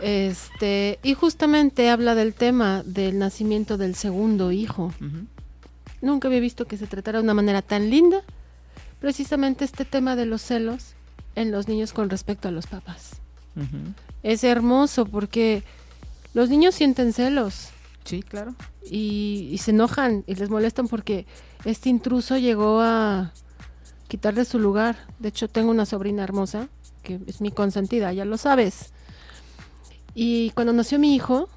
Este, 0.00 0.98
y 1.02 1.12
justamente 1.12 1.90
habla 1.90 2.14
del 2.14 2.32
tema 2.32 2.82
del 2.86 3.18
nacimiento 3.18 3.76
del 3.76 3.94
segundo 3.94 4.52
hijo. 4.52 4.90
Nunca 6.00 6.28
había 6.28 6.40
visto 6.40 6.64
que 6.64 6.78
se 6.78 6.86
tratara 6.86 7.18
de 7.18 7.24
una 7.24 7.34
manera 7.34 7.60
tan 7.60 7.90
linda, 7.90 8.22
precisamente 9.00 9.66
este 9.66 9.84
tema 9.84 10.16
de 10.16 10.24
los 10.24 10.40
celos 10.40 10.94
en 11.34 11.50
los 11.50 11.68
niños 11.68 11.92
con 11.92 12.08
respecto 12.08 12.48
a 12.48 12.52
los 12.52 12.66
papás. 12.66 13.20
Es 14.22 14.44
hermoso 14.44 15.06
porque 15.06 15.62
los 16.34 16.50
niños 16.50 16.74
sienten 16.74 17.12
celos. 17.12 17.70
Sí, 18.04 18.22
claro. 18.22 18.54
Y, 18.90 19.56
se 19.62 19.70
enojan 19.70 20.24
y 20.26 20.34
les 20.34 20.50
molestan 20.50 20.88
porque 20.88 21.26
este 21.64 21.88
intruso 21.90 22.38
llegó 22.38 22.80
a 22.80 23.32
quitarle 24.08 24.44
su 24.44 24.58
lugar. 24.58 24.96
De 25.18 25.28
hecho, 25.28 25.48
tengo 25.48 25.70
una 25.70 25.86
sobrina 25.86 26.24
hermosa 26.24 26.68
que 27.02 27.20
es 27.26 27.40
mi 27.40 27.50
consentida, 27.50 28.12
ya 28.12 28.24
lo 28.24 28.36
sabes. 28.38 28.92
Y 30.14 30.50
cuando 30.50 30.72
nació 30.72 30.98
mi 30.98 31.14
hijo, 31.14 31.48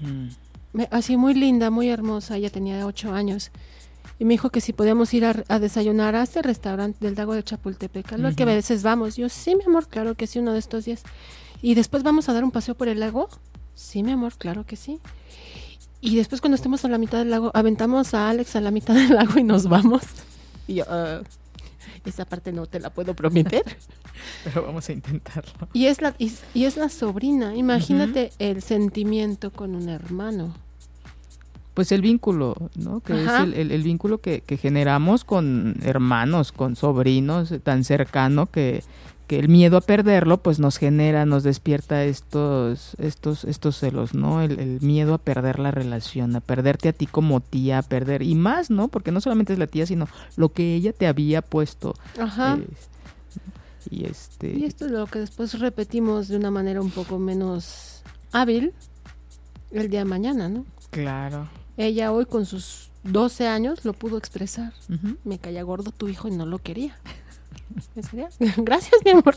mm. 0.00 0.82
así 0.90 1.16
muy 1.16 1.34
linda, 1.34 1.70
muy 1.70 1.88
hermosa, 1.88 2.36
ella 2.36 2.50
tenía 2.50 2.86
ocho 2.86 3.12
años. 3.12 3.50
Y 4.18 4.24
me 4.24 4.34
dijo 4.34 4.50
que 4.50 4.60
si 4.60 4.72
podíamos 4.72 5.12
ir 5.12 5.24
a, 5.24 5.58
desayunar 5.58 6.14
a 6.14 6.22
este 6.22 6.42
restaurante 6.42 7.04
del 7.04 7.14
Lago 7.16 7.34
de 7.34 7.42
Chapultepec, 7.42 8.12
a 8.12 8.18
lo 8.18 8.34
que 8.34 8.44
a 8.44 8.46
veces 8.46 8.82
vamos. 8.82 9.16
Yo, 9.16 9.28
sí, 9.28 9.56
mi 9.56 9.64
amor, 9.64 9.88
claro 9.88 10.14
que 10.14 10.26
sí, 10.26 10.38
uno 10.38 10.52
de 10.52 10.58
estos 10.58 10.84
días. 10.84 11.02
Y 11.62 11.74
después 11.74 12.02
vamos 12.02 12.28
a 12.28 12.32
dar 12.32 12.44
un 12.44 12.50
paseo 12.50 12.74
por 12.74 12.88
el 12.88 13.00
lago. 13.00 13.28
Sí, 13.74 14.02
mi 14.02 14.12
amor, 14.12 14.34
claro 14.38 14.64
que 14.64 14.76
sí. 14.76 15.00
Y 16.00 16.16
después 16.16 16.40
cuando 16.40 16.56
estemos 16.56 16.84
a 16.84 16.88
la 16.88 16.98
mitad 16.98 17.18
del 17.18 17.30
lago, 17.30 17.50
aventamos 17.54 18.14
a 18.14 18.28
Alex 18.28 18.56
a 18.56 18.60
la 18.60 18.70
mitad 18.70 18.94
del 18.94 19.14
lago 19.14 19.38
y 19.38 19.42
nos 19.42 19.66
vamos. 19.66 20.02
Y 20.68 20.74
yo, 20.74 20.84
ah, 20.88 21.22
Esa 22.04 22.26
parte 22.26 22.52
no 22.52 22.66
te 22.66 22.78
la 22.78 22.90
puedo 22.90 23.14
prometer. 23.14 23.64
Pero 24.44 24.62
vamos 24.62 24.88
a 24.88 24.92
intentarlo. 24.92 25.68
Y 25.72 25.86
es 25.86 26.02
la, 26.02 26.14
y, 26.18 26.32
y 26.52 26.66
es 26.66 26.76
la 26.76 26.90
sobrina. 26.90 27.56
Imagínate 27.56 28.32
el 28.38 28.62
sentimiento 28.62 29.50
con 29.50 29.74
un 29.74 29.88
hermano. 29.88 30.54
Pues 31.74 31.90
el 31.92 32.02
vínculo, 32.02 32.54
¿no? 32.76 33.00
Que 33.00 33.14
es 33.24 33.28
el, 33.42 33.54
el- 33.54 33.70
el 33.72 33.82
vínculo 33.82 34.18
que, 34.18 34.40
que 34.42 34.56
generamos 34.56 35.24
con 35.24 35.76
hermanos, 35.82 36.52
con 36.52 36.76
sobrinos, 36.76 37.52
tan 37.64 37.82
cercano 37.82 38.46
que, 38.46 38.84
que 39.26 39.40
el 39.40 39.48
miedo 39.48 39.78
a 39.78 39.80
perderlo, 39.80 40.36
pues 40.38 40.60
nos 40.60 40.76
genera, 40.76 41.26
nos 41.26 41.42
despierta 41.42 42.04
estos, 42.04 42.94
estos, 43.00 43.42
estos 43.44 43.76
celos, 43.78 44.14
¿no? 44.14 44.40
El, 44.42 44.60
el 44.60 44.80
miedo 44.82 45.14
a 45.14 45.18
perder 45.18 45.58
la 45.58 45.72
relación, 45.72 46.36
a 46.36 46.40
perderte 46.40 46.90
a 46.90 46.92
ti 46.92 47.06
como 47.06 47.40
tía, 47.40 47.78
a 47.78 47.82
perder, 47.82 48.22
y 48.22 48.34
más, 48.36 48.70
¿no? 48.70 48.86
Porque 48.86 49.10
no 49.10 49.20
solamente 49.20 49.52
es 49.52 49.58
la 49.58 49.66
tía, 49.66 49.84
sino 49.86 50.06
lo 50.36 50.50
que 50.50 50.76
ella 50.76 50.92
te 50.92 51.08
había 51.08 51.42
puesto. 51.42 51.94
Ajá. 52.20 52.56
eh, 52.60 52.66
y 53.90 54.04
este. 54.04 54.50
Y 54.56 54.64
esto 54.64 54.86
es 54.86 54.92
lo 54.92 55.06
que 55.06 55.18
después 55.18 55.58
repetimos 55.58 56.28
de 56.28 56.36
una 56.36 56.50
manera 56.50 56.80
un 56.80 56.90
poco 56.90 57.18
menos 57.18 58.02
hábil 58.32 58.72
el 59.72 59.90
día 59.90 60.00
de 60.00 60.04
mañana, 60.04 60.48
¿no? 60.48 60.64
Claro. 60.90 61.48
Ella 61.76 62.12
hoy 62.12 62.26
con 62.26 62.46
sus 62.46 62.90
12 63.04 63.46
años 63.48 63.84
lo 63.84 63.92
pudo 63.92 64.16
expresar. 64.18 64.72
Me 65.24 65.38
caía 65.38 65.62
gordo 65.62 65.90
tu 65.90 66.08
hijo 66.08 66.28
y 66.28 66.30
no 66.32 66.46
lo 66.46 66.58
quería. 66.58 66.96
Gracias, 68.56 69.00
mi 69.04 69.10
amor. 69.10 69.34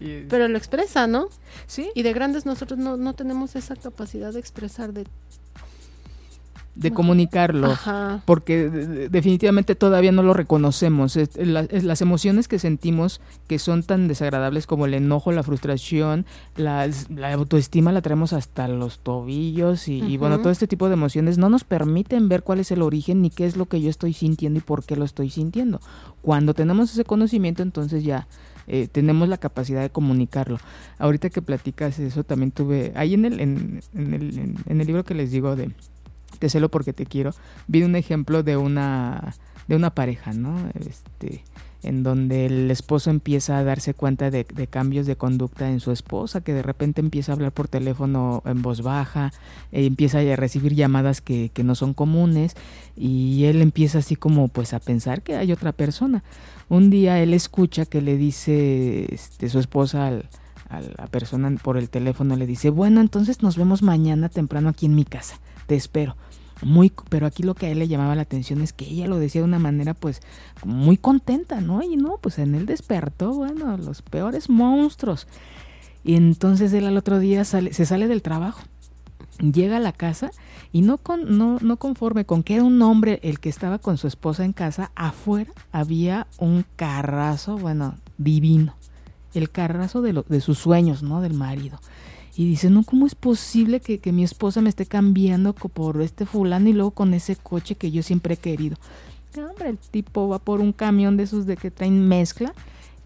Y- 0.00 0.22
Pero 0.28 0.48
lo 0.48 0.58
expresa, 0.58 1.06
¿no? 1.06 1.28
sí, 1.66 1.90
Y 1.94 2.02
de 2.02 2.12
grandes 2.12 2.44
nosotros 2.46 2.78
no, 2.78 2.96
no 2.96 3.14
tenemos 3.14 3.56
esa 3.56 3.76
capacidad 3.76 4.32
de 4.32 4.40
expresar 4.40 4.92
de... 4.92 5.06
de 6.74 6.92
comunicarlo. 6.92 7.70
Ajá. 7.72 8.22
porque 8.26 8.68
de- 8.70 8.86
de- 8.86 9.08
definitivamente 9.08 9.74
todavía 9.74 10.10
no 10.12 10.22
lo 10.22 10.34
reconocemos. 10.34 11.16
Es- 11.16 11.36
la- 11.36 11.60
es- 11.60 11.84
las 11.84 12.00
emociones 12.00 12.48
que 12.48 12.58
sentimos 12.58 13.20
que 13.46 13.58
son 13.58 13.82
tan 13.82 14.08
desagradables 14.08 14.66
como 14.66 14.86
el 14.86 14.94
enojo, 14.94 15.30
la 15.32 15.42
frustración, 15.42 16.26
la 16.56 16.88
autoestima 17.32 17.92
la 17.92 18.02
traemos 18.02 18.32
hasta 18.32 18.66
los 18.68 18.98
tobillos 19.00 19.88
y, 19.88 20.00
y 20.02 20.16
bueno, 20.16 20.38
todo 20.40 20.50
este 20.50 20.66
tipo 20.66 20.88
de 20.88 20.94
emociones 20.94 21.38
no 21.38 21.48
nos 21.48 21.64
permiten 21.64 22.28
ver 22.28 22.42
cuál 22.42 22.60
es 22.60 22.70
el 22.70 22.82
origen 22.82 23.22
ni 23.22 23.30
qué 23.30 23.46
es 23.46 23.56
lo 23.56 23.66
que 23.66 23.80
yo 23.80 23.90
estoy 23.90 24.12
sintiendo 24.12 24.58
y 24.58 24.62
por 24.62 24.84
qué 24.84 24.96
lo 24.96 25.04
estoy 25.04 25.30
sintiendo. 25.30 25.80
Cuando 26.22 26.54
tenemos 26.54 26.92
ese 26.92 27.04
conocimiento, 27.04 27.62
entonces 27.62 28.02
ya 28.04 28.26
eh, 28.66 28.88
tenemos 28.90 29.28
la 29.28 29.36
capacidad 29.36 29.82
de 29.82 29.90
comunicarlo. 29.90 30.58
Ahorita 30.98 31.28
que 31.28 31.42
platicas 31.42 31.98
eso, 31.98 32.24
también 32.24 32.50
tuve, 32.50 32.92
ahí 32.96 33.12
en 33.12 33.26
el, 33.26 33.40
en, 33.40 33.82
en 33.94 34.14
el, 34.14 34.38
en- 34.38 34.56
en 34.66 34.80
el 34.80 34.86
libro 34.86 35.04
que 35.04 35.14
les 35.14 35.30
digo 35.30 35.54
de 35.54 35.70
Te 36.38 36.48
celo 36.48 36.68
porque 36.70 36.92
te 36.92 37.06
quiero, 37.06 37.32
vi 37.66 37.82
un 37.82 37.96
ejemplo 37.96 38.42
de 38.42 38.56
una, 38.56 39.34
de 39.68 39.76
una 39.76 39.90
pareja, 39.90 40.32
¿no? 40.32 40.56
Este, 40.74 41.44
en 41.84 42.02
donde 42.02 42.46
el 42.46 42.70
esposo 42.70 43.10
empieza 43.10 43.58
a 43.58 43.64
darse 43.64 43.94
cuenta 43.94 44.30
de, 44.30 44.44
cambios 44.68 45.06
de 45.06 45.16
conducta 45.16 45.70
en 45.70 45.80
su 45.80 45.92
esposa, 45.92 46.40
que 46.40 46.54
de 46.54 46.62
repente 46.62 47.00
empieza 47.00 47.32
a 47.32 47.34
hablar 47.34 47.52
por 47.52 47.68
teléfono 47.68 48.42
en 48.46 48.62
voz 48.62 48.82
baja, 48.82 49.32
eh, 49.70 49.84
empieza 49.86 50.20
a 50.20 50.36
recibir 50.36 50.74
llamadas 50.74 51.20
que, 51.20 51.50
que 51.52 51.62
no 51.62 51.74
son 51.74 51.94
comunes 51.94 52.56
y 52.96 53.44
él 53.44 53.60
empieza 53.60 53.98
así 53.98 54.16
como 54.16 54.48
pues 54.48 54.72
a 54.72 54.80
pensar 54.80 55.22
que 55.22 55.36
hay 55.36 55.52
otra 55.52 55.72
persona. 55.72 56.24
Un 56.68 56.88
día 56.88 57.20
él 57.22 57.34
escucha 57.34 57.84
que 57.84 58.00
le 58.00 58.16
dice 58.16 59.06
este, 59.12 59.50
su 59.50 59.58
esposa 59.58 60.06
al, 60.06 60.28
a 60.70 60.80
la 60.80 61.06
persona 61.08 61.50
por 61.62 61.76
el 61.76 61.90
teléfono, 61.90 62.36
le 62.36 62.46
dice, 62.46 62.70
bueno, 62.70 63.00
entonces 63.00 63.42
nos 63.42 63.56
vemos 63.56 63.82
mañana 63.82 64.28
temprano 64.28 64.70
aquí 64.70 64.86
en 64.86 64.94
mi 64.94 65.04
casa, 65.04 65.38
te 65.66 65.74
espero. 65.74 66.16
Muy, 66.62 66.92
pero 67.08 67.26
aquí 67.26 67.42
lo 67.42 67.54
que 67.54 67.66
a 67.66 67.70
él 67.70 67.78
le 67.80 67.88
llamaba 67.88 68.14
la 68.14 68.22
atención 68.22 68.60
es 68.60 68.72
que 68.72 68.86
ella 68.86 69.06
lo 69.06 69.18
decía 69.18 69.40
de 69.40 69.46
una 69.46 69.58
manera 69.58 69.92
pues 69.92 70.20
muy 70.64 70.96
contenta, 70.96 71.60
¿no? 71.60 71.82
Y 71.82 71.96
no, 71.96 72.18
pues 72.18 72.38
en 72.38 72.54
él 72.54 72.64
despertó, 72.64 73.32
bueno, 73.34 73.76
los 73.76 74.02
peores 74.02 74.48
monstruos. 74.48 75.26
Y 76.04 76.14
entonces 76.14 76.72
él 76.72 76.86
al 76.86 76.96
otro 76.96 77.18
día 77.18 77.44
sale, 77.44 77.72
se 77.72 77.86
sale 77.86 78.08
del 78.08 78.22
trabajo, 78.22 78.62
llega 79.38 79.78
a 79.78 79.80
la 79.80 79.92
casa 79.92 80.30
y 80.72 80.82
no, 80.82 80.98
con, 80.98 81.38
no, 81.38 81.58
no 81.60 81.76
conforme 81.76 82.24
con 82.24 82.42
que 82.42 82.54
era 82.54 82.64
un 82.64 82.80
hombre 82.82 83.20
el 83.22 83.40
que 83.40 83.48
estaba 83.48 83.78
con 83.78 83.98
su 83.98 84.06
esposa 84.06 84.44
en 84.44 84.52
casa, 84.52 84.90
afuera 84.94 85.52
había 85.72 86.26
un 86.38 86.64
carrazo, 86.76 87.58
bueno, 87.58 87.96
divino, 88.18 88.76
el 89.34 89.50
carrazo 89.50 90.02
de, 90.02 90.12
lo, 90.12 90.24
de 90.28 90.40
sus 90.40 90.58
sueños, 90.58 91.02
¿no? 91.02 91.20
Del 91.20 91.34
marido. 91.34 91.80
Y 92.36 92.48
dice, 92.48 92.68
no, 92.68 92.82
¿cómo 92.82 93.06
es 93.06 93.14
posible 93.14 93.80
que, 93.80 93.98
que 93.98 94.12
mi 94.12 94.24
esposa 94.24 94.60
me 94.60 94.68
esté 94.68 94.86
cambiando 94.86 95.52
por 95.54 96.02
este 96.02 96.26
fulano 96.26 96.68
y 96.68 96.72
luego 96.72 96.90
con 96.90 97.14
ese 97.14 97.36
coche 97.36 97.76
que 97.76 97.90
yo 97.90 98.02
siempre 98.02 98.34
he 98.34 98.36
querido? 98.36 98.76
El 99.64 99.78
tipo 99.78 100.28
va 100.28 100.38
por 100.38 100.60
un 100.60 100.72
camión 100.72 101.16
de 101.16 101.24
esos 101.24 101.46
de 101.46 101.56
que 101.56 101.70
traen 101.70 102.06
mezcla 102.06 102.52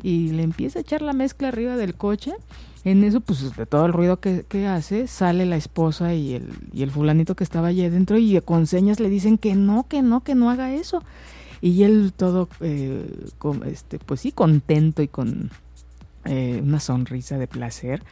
y 0.02 0.30
le 0.30 0.42
empieza 0.42 0.78
a 0.78 0.82
echar 0.82 1.02
la 1.02 1.12
mezcla 1.12 1.48
arriba 1.48 1.76
del 1.76 1.94
coche. 1.94 2.32
En 2.84 3.04
eso, 3.04 3.20
pues 3.20 3.54
de 3.56 3.66
todo 3.66 3.86
el 3.86 3.92
ruido 3.92 4.20
que, 4.20 4.44
que 4.48 4.66
hace, 4.66 5.08
sale 5.08 5.46
la 5.46 5.56
esposa 5.56 6.14
y 6.14 6.34
el, 6.34 6.50
y 6.72 6.82
el 6.82 6.90
fulanito 6.90 7.34
que 7.34 7.44
estaba 7.44 7.68
allí 7.68 7.84
adentro 7.84 8.18
y 8.18 8.40
con 8.40 8.66
señas 8.66 9.00
le 9.00 9.08
dicen 9.08 9.36
que 9.36 9.54
no, 9.54 9.86
que 9.88 10.00
no, 10.00 10.22
que 10.22 10.34
no 10.34 10.50
haga 10.50 10.72
eso. 10.72 11.02
Y 11.60 11.82
él 11.82 12.12
todo, 12.16 12.48
eh, 12.60 13.04
este, 13.66 13.98
pues 13.98 14.20
sí, 14.20 14.32
contento 14.32 15.02
y 15.02 15.08
con 15.08 15.50
eh, 16.24 16.60
una 16.62 16.78
sonrisa 16.78 17.36
de 17.36 17.48
placer, 17.48 18.02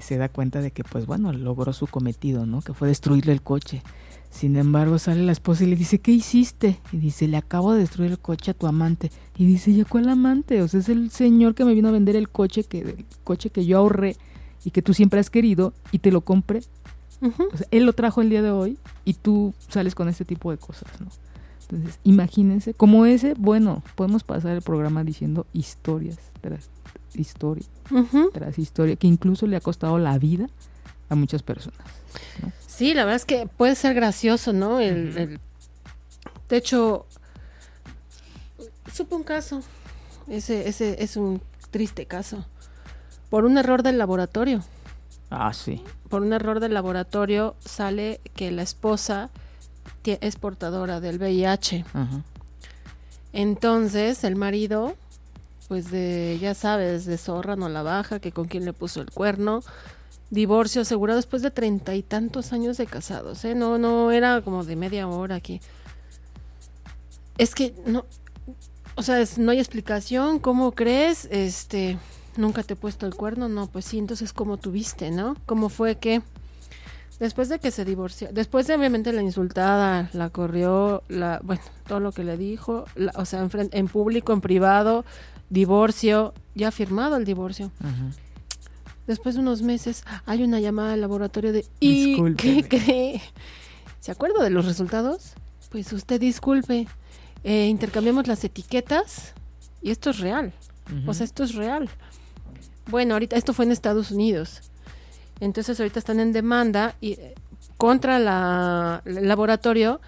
se 0.00 0.16
da 0.16 0.28
cuenta 0.28 0.60
de 0.60 0.70
que, 0.70 0.84
pues 0.84 1.06
bueno, 1.06 1.32
logró 1.32 1.72
su 1.72 1.86
cometido, 1.86 2.46
¿no? 2.46 2.62
Que 2.62 2.72
fue 2.72 2.88
destruirle 2.88 3.32
el 3.32 3.42
coche. 3.42 3.82
Sin 4.30 4.56
embargo, 4.56 4.98
sale 4.98 5.22
la 5.22 5.32
esposa 5.32 5.64
y 5.64 5.66
le 5.66 5.76
dice, 5.76 5.98
¿qué 5.98 6.12
hiciste? 6.12 6.78
Y 6.90 6.96
dice, 6.96 7.28
le 7.28 7.36
acabo 7.36 7.74
de 7.74 7.80
destruir 7.80 8.12
el 8.12 8.18
coche 8.18 8.52
a 8.52 8.54
tu 8.54 8.66
amante. 8.66 9.10
Y 9.36 9.44
dice, 9.44 9.70
¿y 9.70 9.82
a 9.82 9.84
cuál 9.84 10.08
amante? 10.08 10.62
O 10.62 10.68
sea, 10.68 10.80
es 10.80 10.88
el 10.88 11.10
señor 11.10 11.54
que 11.54 11.66
me 11.66 11.74
vino 11.74 11.88
a 11.88 11.92
vender 11.92 12.16
el 12.16 12.30
coche 12.30 12.64
que, 12.64 12.78
el 12.80 13.04
coche 13.24 13.50
que 13.50 13.66
yo 13.66 13.76
ahorré 13.76 14.16
y 14.64 14.70
que 14.70 14.80
tú 14.80 14.94
siempre 14.94 15.20
has 15.20 15.28
querido 15.28 15.74
y 15.90 15.98
te 15.98 16.10
lo 16.10 16.22
compré. 16.22 16.62
O 17.20 17.56
sea, 17.56 17.66
él 17.70 17.84
lo 17.84 17.92
trajo 17.92 18.20
el 18.20 18.30
día 18.30 18.42
de 18.42 18.50
hoy 18.50 18.78
y 19.04 19.14
tú 19.14 19.54
sales 19.68 19.94
con 19.94 20.08
este 20.08 20.24
tipo 20.24 20.50
de 20.50 20.56
cosas, 20.56 20.88
¿no? 21.00 21.08
Entonces, 21.72 22.00
imagínense, 22.02 22.74
como 22.74 23.06
ese, 23.06 23.34
bueno, 23.34 23.82
podemos 23.94 24.24
pasar 24.24 24.52
el 24.52 24.62
programa 24.62 25.04
diciendo 25.04 25.46
historias 25.52 26.18
tras 26.40 26.68
historia, 27.16 27.66
tras 28.32 28.58
historia, 28.58 28.96
que 28.96 29.06
incluso 29.06 29.46
le 29.46 29.56
ha 29.56 29.60
costado 29.60 29.98
la 29.98 30.18
vida 30.18 30.48
a 31.08 31.14
muchas 31.14 31.42
personas. 31.42 31.78
Sí, 32.66 32.94
la 32.94 33.04
verdad 33.04 33.16
es 33.16 33.24
que 33.24 33.46
puede 33.46 33.74
ser 33.74 33.94
gracioso, 33.94 34.52
¿no? 34.52 34.80
El, 34.80 35.10
Ujú. 35.10 35.18
el- 35.18 35.40
De 36.48 36.56
hecho, 36.56 37.06
supe 38.92 39.14
un 39.14 39.22
caso. 39.22 39.62
Ese, 40.28 40.68
ese 40.68 41.02
es 41.02 41.16
un 41.16 41.40
triste 41.70 42.06
caso. 42.06 42.44
Por 43.30 43.44
un 43.44 43.56
error 43.58 43.82
del 43.82 43.98
laboratorio. 43.98 44.62
Ah, 45.30 45.52
sí. 45.54 45.82
Por 46.10 46.22
un 46.22 46.32
error 46.34 46.60
del 46.60 46.74
laboratorio 46.74 47.56
sale 47.60 48.20
que 48.34 48.50
la 48.50 48.62
esposa 48.62 49.30
es 50.04 50.36
portadora 50.36 51.00
del 51.00 51.18
VIH. 51.18 51.84
Entonces 53.32 54.24
el 54.24 54.36
marido, 54.36 54.94
pues 55.72 55.90
de, 55.90 56.36
ya 56.38 56.52
sabes, 56.52 57.06
de 57.06 57.16
zorra 57.16 57.56
no 57.56 57.70
la 57.70 57.82
baja, 57.82 58.20
que 58.20 58.30
con 58.30 58.44
quién 58.46 58.66
le 58.66 58.74
puso 58.74 59.00
el 59.00 59.10
cuerno. 59.10 59.62
Divorcio 60.28 60.82
asegurado 60.82 61.16
después 61.16 61.40
de 61.40 61.50
treinta 61.50 61.94
y 61.94 62.02
tantos 62.02 62.52
años 62.52 62.76
de 62.76 62.84
casados, 62.84 63.42
¿eh? 63.46 63.54
No, 63.54 63.78
no, 63.78 64.10
era 64.10 64.42
como 64.42 64.64
de 64.64 64.76
media 64.76 65.08
hora 65.08 65.36
aquí. 65.36 65.62
Es 67.38 67.54
que 67.54 67.74
no, 67.86 68.04
o 68.96 69.02
sea, 69.02 69.18
es- 69.18 69.38
no 69.38 69.50
hay 69.50 69.60
explicación, 69.60 70.40
¿cómo 70.40 70.72
crees? 70.72 71.26
Este, 71.30 71.96
nunca 72.36 72.62
te 72.62 72.74
he 72.74 72.76
puesto 72.76 73.06
el 73.06 73.14
cuerno, 73.14 73.48
no, 73.48 73.66
pues 73.66 73.86
sí, 73.86 73.96
entonces 73.98 74.34
¿cómo 74.34 74.58
tuviste, 74.58 75.10
no? 75.10 75.38
¿Cómo 75.46 75.70
fue 75.70 75.96
que 75.96 76.20
después 77.18 77.48
de 77.48 77.60
que 77.60 77.70
se 77.70 77.86
divorció, 77.86 78.28
después 78.30 78.66
de 78.66 78.74
obviamente 78.74 79.10
la 79.14 79.22
insultada, 79.22 80.10
la 80.12 80.28
corrió, 80.28 81.02
la, 81.08 81.40
bueno, 81.42 81.62
todo 81.86 81.98
lo 82.00 82.12
que 82.12 82.24
le 82.24 82.36
dijo, 82.36 82.84
la- 82.94 83.12
o 83.16 83.24
sea, 83.24 83.40
en, 83.40 83.68
en 83.72 83.88
público, 83.88 84.34
en 84.34 84.42
privado, 84.42 85.06
divorcio, 85.52 86.32
ya 86.54 86.68
ha 86.68 86.70
firmado 86.70 87.16
el 87.16 87.24
divorcio. 87.24 87.70
Ajá. 87.80 88.10
Después 89.06 89.34
de 89.34 89.40
unos 89.40 89.62
meses 89.62 90.04
hay 90.26 90.42
una 90.42 90.60
llamada 90.60 90.94
al 90.94 91.00
laboratorio 91.00 91.52
de 91.52 91.66
¿y 91.80 92.16
qué 92.34 92.66
cree? 92.68 93.20
¿Se 94.00 94.12
acuerda 94.12 94.42
de 94.42 94.50
los 94.50 94.64
resultados? 94.64 95.34
Pues 95.70 95.92
usted 95.92 96.20
disculpe, 96.20 96.86
eh, 97.44 97.66
intercambiamos 97.66 98.26
las 98.26 98.44
etiquetas 98.44 99.34
y 99.82 99.90
esto 99.90 100.10
es 100.10 100.18
real. 100.18 100.52
O 101.06 101.14
sea, 101.14 101.24
esto 101.24 101.44
es 101.44 101.54
real. 101.54 101.88
Bueno, 102.90 103.14
ahorita 103.14 103.36
esto 103.36 103.52
fue 103.52 103.64
en 103.64 103.72
Estados 103.72 104.10
Unidos. 104.10 104.70
Entonces 105.40 105.78
ahorita 105.80 105.98
están 105.98 106.20
en 106.20 106.32
demanda 106.32 106.94
y 107.00 107.12
eh, 107.12 107.34
contra 107.76 108.18
la, 108.18 109.02
el 109.04 109.26
laboratorio, 109.26 110.00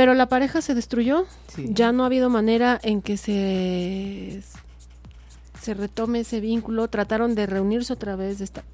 pero 0.00 0.14
la 0.14 0.30
pareja 0.30 0.62
se 0.62 0.74
destruyó. 0.74 1.26
Sí. 1.54 1.66
Ya 1.74 1.92
no 1.92 2.04
ha 2.04 2.06
habido 2.06 2.30
manera 2.30 2.80
en 2.82 3.02
que 3.02 3.18
se 3.18 4.42
se 5.60 5.74
retome 5.74 6.20
ese 6.20 6.40
vínculo. 6.40 6.88
Trataron 6.88 7.34
de 7.34 7.44
reunirse 7.44 7.92
otra 7.92 8.16
vez. 8.16 8.38
de 8.38 8.44
esta- 8.44 8.64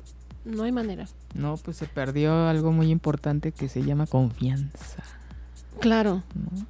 No 0.45 0.63
hay 0.63 0.71
manera. 0.71 1.09
No, 1.35 1.57
pues 1.57 1.79
se 1.79 1.87
perdió 1.87 2.47
algo 2.47 2.71
muy 2.71 2.93
importante 2.93 3.51
que 3.51 3.69
se 3.69 3.83
llama 3.83 4.07
confianza. 4.07 5.03
Claro, 5.81 6.23
¿no? 6.37 6.65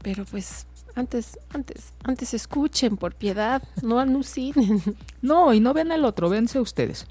pero 0.00 0.24
pues 0.24 0.66
Antes, 0.94 1.38
antes, 1.52 1.92
antes 2.02 2.32
escuchen 2.32 2.96
por 2.96 3.14
piedad, 3.14 3.62
no 3.82 3.98
alucinen. 4.00 4.82
No, 5.20 5.52
y 5.52 5.60
no 5.60 5.74
vean 5.74 5.92
al 5.92 6.06
otro, 6.06 6.30
véanse 6.30 6.58
ustedes. 6.60 7.06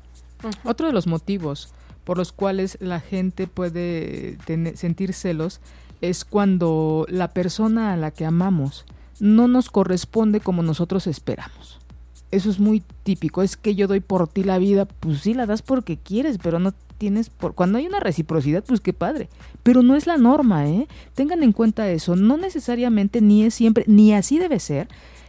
Otro 0.63 0.87
de 0.87 0.93
los 0.93 1.05
motivos 1.05 1.69
por 2.05 2.17
los 2.17 2.31
cuales 2.31 2.77
la 2.79 3.01
gente 3.01 3.47
puede 3.47 4.37
sentir 4.75 5.13
celos 5.13 5.59
es 6.01 6.23
cuando 6.23 7.05
la 7.09 7.29
persona 7.33 7.91
a 7.91 7.97
la 7.97 8.11
que 8.11 8.25
amamos 8.25 8.85
no 9.19 9.47
nos 9.47 9.69
corresponde 9.69 10.39
como 10.39 10.61
nosotros 10.61 11.07
esperamos. 11.07 11.79
Eso 12.31 12.49
es 12.49 12.59
muy 12.59 12.83
típico, 13.03 13.43
es 13.43 13.55
que 13.57 13.75
yo 13.75 13.87
doy 13.87 13.99
por 13.99 14.27
ti 14.27 14.43
la 14.43 14.57
vida, 14.57 14.85
pues 14.85 15.21
sí 15.21 15.33
la 15.33 15.45
das 15.45 15.61
porque 15.61 15.97
quieres, 15.97 16.37
pero 16.41 16.59
no 16.59 16.73
tienes 16.97 17.29
por 17.29 17.53
cuando 17.53 17.77
hay 17.77 17.87
una 17.87 17.99
reciprocidad, 17.99 18.63
pues 18.63 18.81
qué 18.81 18.93
padre, 18.93 19.29
pero 19.63 19.83
no 19.83 19.95
es 19.95 20.07
la 20.07 20.17
norma, 20.17 20.67
¿eh? 20.67 20.87
Tengan 21.13 21.43
en 21.43 21.53
cuenta 21.53 21.89
eso, 21.89 22.15
no 22.15 22.37
necesariamente 22.37 23.21
ni 23.21 23.43
es 23.43 23.53
siempre 23.53 23.85
ni 23.87 24.13
así 24.13 24.37
debe 24.37 24.59
ser. 24.59 24.87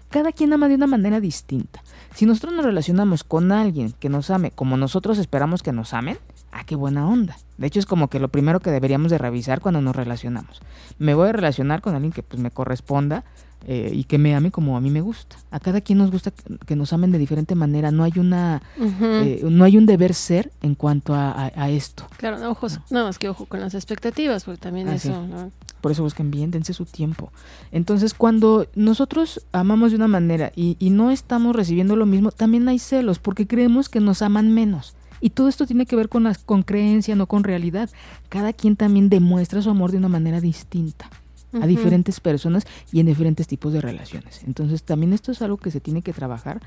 Cada 0.09 0.33
quien 0.33 0.53
ama 0.53 0.69
de 0.69 0.77
una 0.77 0.87
manera 0.87 1.21
distinta. 1.21 1.83
Si 2.15 2.27
nosotros 2.27 2.55
nos 2.55 2.65
relacionamos 2.65 3.25
con 3.25 3.51
alguien 3.51 3.93
que 3.99 4.09
nos 4.09 4.31
ame 4.31 4.53
como 4.53 4.77
nosotros 4.77 5.19
esperamos 5.19 5.63
que 5.63 5.73
nos 5.73 5.95
amen, 5.95 6.19
ah, 6.57 6.65
qué 6.65 6.77
buena 6.77 7.09
onda. 7.09 7.37
De 7.59 7.67
hecho, 7.67 7.79
es 7.79 7.87
como 7.87 8.09
que 8.09 8.21
lo 8.21 8.29
primero 8.29 8.61
que 8.61 8.71
deberíamos 8.71 9.11
de 9.11 9.19
revisar 9.19 9.61
cuando 9.61 9.81
nos 9.81 9.97
relacionamos. 9.97 10.61
Me 10.99 11.15
voy 11.15 11.29
a 11.29 11.33
relacionar 11.33 11.81
con 11.81 11.95
alguien 11.95 12.13
que 12.13 12.23
pues 12.23 12.41
me 12.41 12.51
corresponda 12.51 13.25
eh, 13.67 13.91
y 13.93 14.05
que 14.05 14.19
me 14.19 14.35
ame 14.35 14.51
como 14.51 14.77
a 14.77 14.81
mí 14.81 14.91
me 14.91 15.01
gusta. 15.01 15.37
A 15.51 15.59
cada 15.59 15.81
quien 15.81 15.99
nos 15.99 16.11
gusta 16.11 16.33
que 16.67 16.77
nos 16.77 16.93
amen 16.93 17.11
de 17.13 17.19
diferente 17.19 17.55
manera. 17.55 17.91
No 17.91 18.05
hay 18.05 18.13
una, 18.17 18.63
eh, 18.79 19.41
no 19.43 19.65
hay 19.65 19.77
un 19.77 19.87
deber 19.87 20.15
ser 20.15 20.53
en 20.63 20.75
cuanto 20.75 21.15
a, 21.15 21.51
esto. 21.69 22.07
Claro, 22.17 22.39
no, 22.39 22.51
ojos, 22.51 22.81
nada 22.91 23.07
más 23.07 23.19
que 23.19 23.29
ojo 23.29 23.47
con 23.47 23.61
las 23.61 23.75
expectativas, 23.75 24.45
porque 24.45 24.61
también 24.61 24.89
ah, 24.89 24.95
eso. 24.95 25.51
Por 25.81 25.93
eso 25.93 26.03
busquen 26.03 26.31
bien, 26.31 26.51
dense 26.51 26.73
su 26.73 26.85
tiempo. 26.85 27.33
Entonces, 27.73 28.15
cuando 28.15 28.67
nosotros 28.75 29.45
amamos 29.53 29.91
de 29.91 29.97
una 29.97 30.09
manera 30.09 30.53
y, 30.55 30.77
y 30.79 30.91
no 30.91 31.11
estamos 31.11 31.57
recibiendo 31.57 31.97
lo 31.97 32.07
mismo, 32.07 32.31
también 32.31 32.69
hay 32.69 32.79
celos, 32.79 33.19
porque 33.19 33.47
creemos 33.47 33.89
que 33.89 34.01
nos 34.01 34.23
aman 34.23 34.53
menos. 34.55 34.95
Y 35.27 35.31
todo 35.31 35.49
esto 35.49 35.67
tiene 35.67 35.87
que 35.87 35.97
ver 35.97 36.09
con, 36.09 36.23
las, 36.23 36.39
con 36.39 36.63
creencia, 36.63 37.17
no 37.17 37.27
con 37.27 37.43
realidad. 37.43 37.91
Cada 38.29 38.53
quien 38.53 38.77
también 38.77 39.09
demuestra 39.09 39.61
su 39.61 39.69
amor 39.69 39.91
de 39.91 39.99
una 39.99 40.09
manera 40.09 40.41
distinta 40.41 41.11
a 41.61 41.67
diferentes 41.67 42.21
personas 42.21 42.65
y 42.93 43.01
en 43.01 43.07
diferentes 43.07 43.49
tipos 43.49 43.73
de 43.73 43.81
relaciones. 43.81 44.45
Entonces 44.47 44.85
también 44.85 45.13
esto 45.13 45.33
es 45.33 45.43
algo 45.43 45.57
que 45.57 45.73
se 45.73 45.81
tiene 45.81 46.03
que 46.03 46.13
trabajar, 46.13 46.61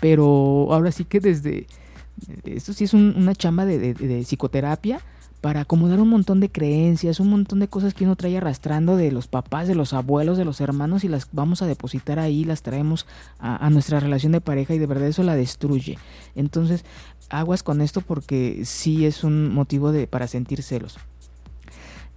pero 0.00 0.66
ahora 0.72 0.90
sí 0.90 1.04
que 1.04 1.20
desde, 1.20 1.68
esto 2.42 2.72
sí 2.72 2.82
es 2.82 2.94
una 2.94 3.32
chamba 3.36 3.64
de, 3.64 3.94
de, 3.94 4.24
psicoterapia 4.24 5.00
para 5.40 5.60
acomodar 5.60 6.00
un 6.00 6.08
montón 6.08 6.40
de 6.40 6.50
creencias, 6.50 7.20
un 7.20 7.30
montón 7.30 7.60
de 7.60 7.68
cosas 7.68 7.94
que 7.94 8.04
uno 8.04 8.16
trae 8.16 8.36
arrastrando 8.36 8.96
de 8.96 9.12
los 9.12 9.28
papás, 9.28 9.68
de 9.68 9.76
los 9.76 9.92
abuelos, 9.92 10.36
de 10.36 10.44
los 10.44 10.60
hermanos 10.60 11.04
y 11.04 11.08
las 11.08 11.28
vamos 11.30 11.62
a 11.62 11.66
depositar 11.66 12.18
ahí, 12.18 12.44
las 12.44 12.62
traemos 12.62 13.06
a, 13.38 13.64
a 13.64 13.70
nuestra 13.70 14.00
relación 14.00 14.32
de 14.32 14.40
pareja 14.40 14.74
y 14.74 14.78
de 14.78 14.86
verdad 14.86 15.06
eso 15.06 15.22
la 15.22 15.36
destruye. 15.36 15.96
Entonces 16.34 16.84
aguas 17.30 17.62
con 17.62 17.80
esto 17.80 18.00
porque 18.00 18.62
sí 18.64 19.06
es 19.06 19.24
un 19.24 19.52
motivo 19.52 19.92
de, 19.92 20.06
para 20.06 20.26
sentir 20.26 20.62
celos. 20.62 20.98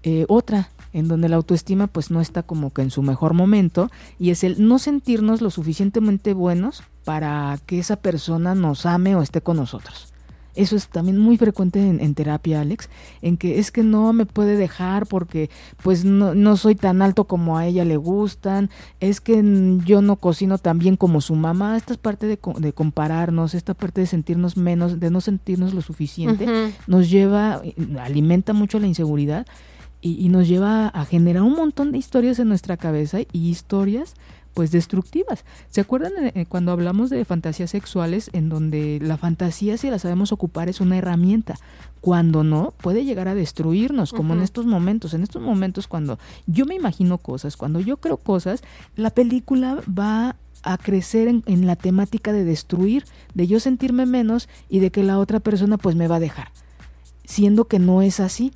Eh, 0.04 0.26
otra, 0.28 0.70
en 0.92 1.08
donde 1.08 1.30
la 1.30 1.38
autoestima 1.38 1.88
pues 1.88 2.12
no 2.12 2.20
está 2.20 2.44
como 2.44 2.72
que 2.72 2.82
en 2.82 2.92
su 2.92 3.02
mejor 3.02 3.34
momento 3.34 3.90
y 4.20 4.32
es 4.32 4.44
el 4.44 4.68
no 4.68 4.80
sentirnos 4.80 5.42
lo 5.42 5.50
suficientemente 5.50 6.34
buenos 6.34 6.84
para 7.06 7.58
que 7.66 7.80
esa 7.80 7.96
persona 7.96 8.54
nos 8.54 8.86
ame 8.86 9.16
o 9.16 9.22
esté 9.22 9.42
con 9.42 9.58
nosotros. 9.58 10.13
Eso 10.56 10.76
es 10.76 10.88
también 10.88 11.18
muy 11.18 11.38
frecuente 11.38 11.80
en, 11.80 12.16
terapia, 12.16 12.62
Alex, 12.62 12.90
en 13.22 13.38
que 13.38 13.60
es 13.60 13.72
que 13.72 13.84
no 13.84 14.14
me 14.14 14.26
puede 14.26 14.56
dejar 14.56 15.08
porque 15.08 15.50
pues 15.82 16.06
no, 16.06 16.36
no, 16.36 16.58
soy 16.58 16.76
tan 16.76 17.02
alto 17.02 17.24
como 17.26 17.58
a 17.58 17.66
ella 17.66 17.86
le 17.86 17.98
gustan, 17.98 18.70
es 19.00 19.20
que 19.20 19.44
yo 19.86 20.02
no 20.02 20.18
cocino 20.18 20.60
tan 20.60 20.78
bien 20.78 20.96
como 20.96 21.22
su 21.22 21.36
mamá. 21.36 21.76
Esta 21.76 21.94
es 21.94 21.98
parte 21.98 22.28
de, 22.28 22.40
de 22.60 22.74
compararnos, 22.74 23.56
esta 23.56 23.74
parte 23.74 24.02
de 24.02 24.08
sentirnos 24.08 24.56
menos, 24.56 25.00
de 25.00 25.10
no 25.10 25.22
sentirnos 25.22 25.74
lo 25.74 25.82
suficiente, 25.82 26.46
nos 26.86 27.10
lleva, 27.10 27.62
alimenta 28.00 28.54
mucho 28.54 28.80
la 28.80 28.88
inseguridad 28.88 29.48
y, 30.02 30.24
y 30.24 30.30
nos 30.30 30.48
lleva 30.48 30.88
a 30.88 31.06
generar 31.06 31.42
un 31.42 31.54
montón 31.54 31.92
de 31.92 31.98
historias 31.98 32.38
en 32.38 32.50
nuestra 32.50 32.78
cabeza 32.78 33.22
y 33.22 33.50
historias 33.50 34.16
pues 34.54 34.72
destructivas. 34.72 35.46
¿Se 35.70 35.82
acuerdan 35.82 36.14
eh, 36.34 36.46
cuando 36.48 36.72
hablamos 36.72 37.10
de 37.10 37.26
fantasías 37.26 37.72
sexuales 37.72 38.30
en 38.34 38.50
donde 38.50 39.00
la 39.02 39.18
fantasía 39.18 39.78
si 39.78 39.90
la 39.90 40.00
sabemos 40.00 40.32
ocupar 40.32 40.70
es 40.70 40.82
una 40.82 40.98
herramienta? 40.98 41.56
Cuando 42.02 42.44
no, 42.44 42.74
puede 42.82 43.06
llegar 43.06 43.28
a 43.28 43.36
destruirnos, 43.36 44.12
como 44.12 44.34
en 44.34 44.42
estos 44.42 44.66
momentos. 44.66 45.14
En 45.14 45.24
estos 45.24 45.42
momentos 45.42 45.88
cuando 45.88 46.20
yo 46.48 46.66
me 46.66 46.76
imagino 46.76 47.18
cosas, 47.18 47.56
cuando 47.56 47.80
yo 47.80 47.98
creo 47.98 48.18
cosas, 48.18 48.62
la 48.96 49.10
película 49.10 49.82
va 49.88 50.36
a 50.64 50.78
crecer 50.78 51.28
en, 51.28 51.68
la 51.68 51.76
temática 51.76 52.32
de 52.32 52.44
destruir, 52.44 53.06
de 53.34 53.48
yo 53.48 53.60
sentirme 53.60 54.06
menos 54.06 54.50
y 54.70 54.80
de 54.80 54.92
que 54.92 55.04
la 55.04 55.20
otra 55.20 55.40
persona 55.40 55.78
pues 55.78 55.96
me 55.96 56.08
va 56.08 56.16
a 56.18 56.22
dejar, 56.22 56.52
siendo 57.26 57.66
que 57.66 57.80
no 57.80 58.02
es 58.02 58.20
así. 58.20 58.54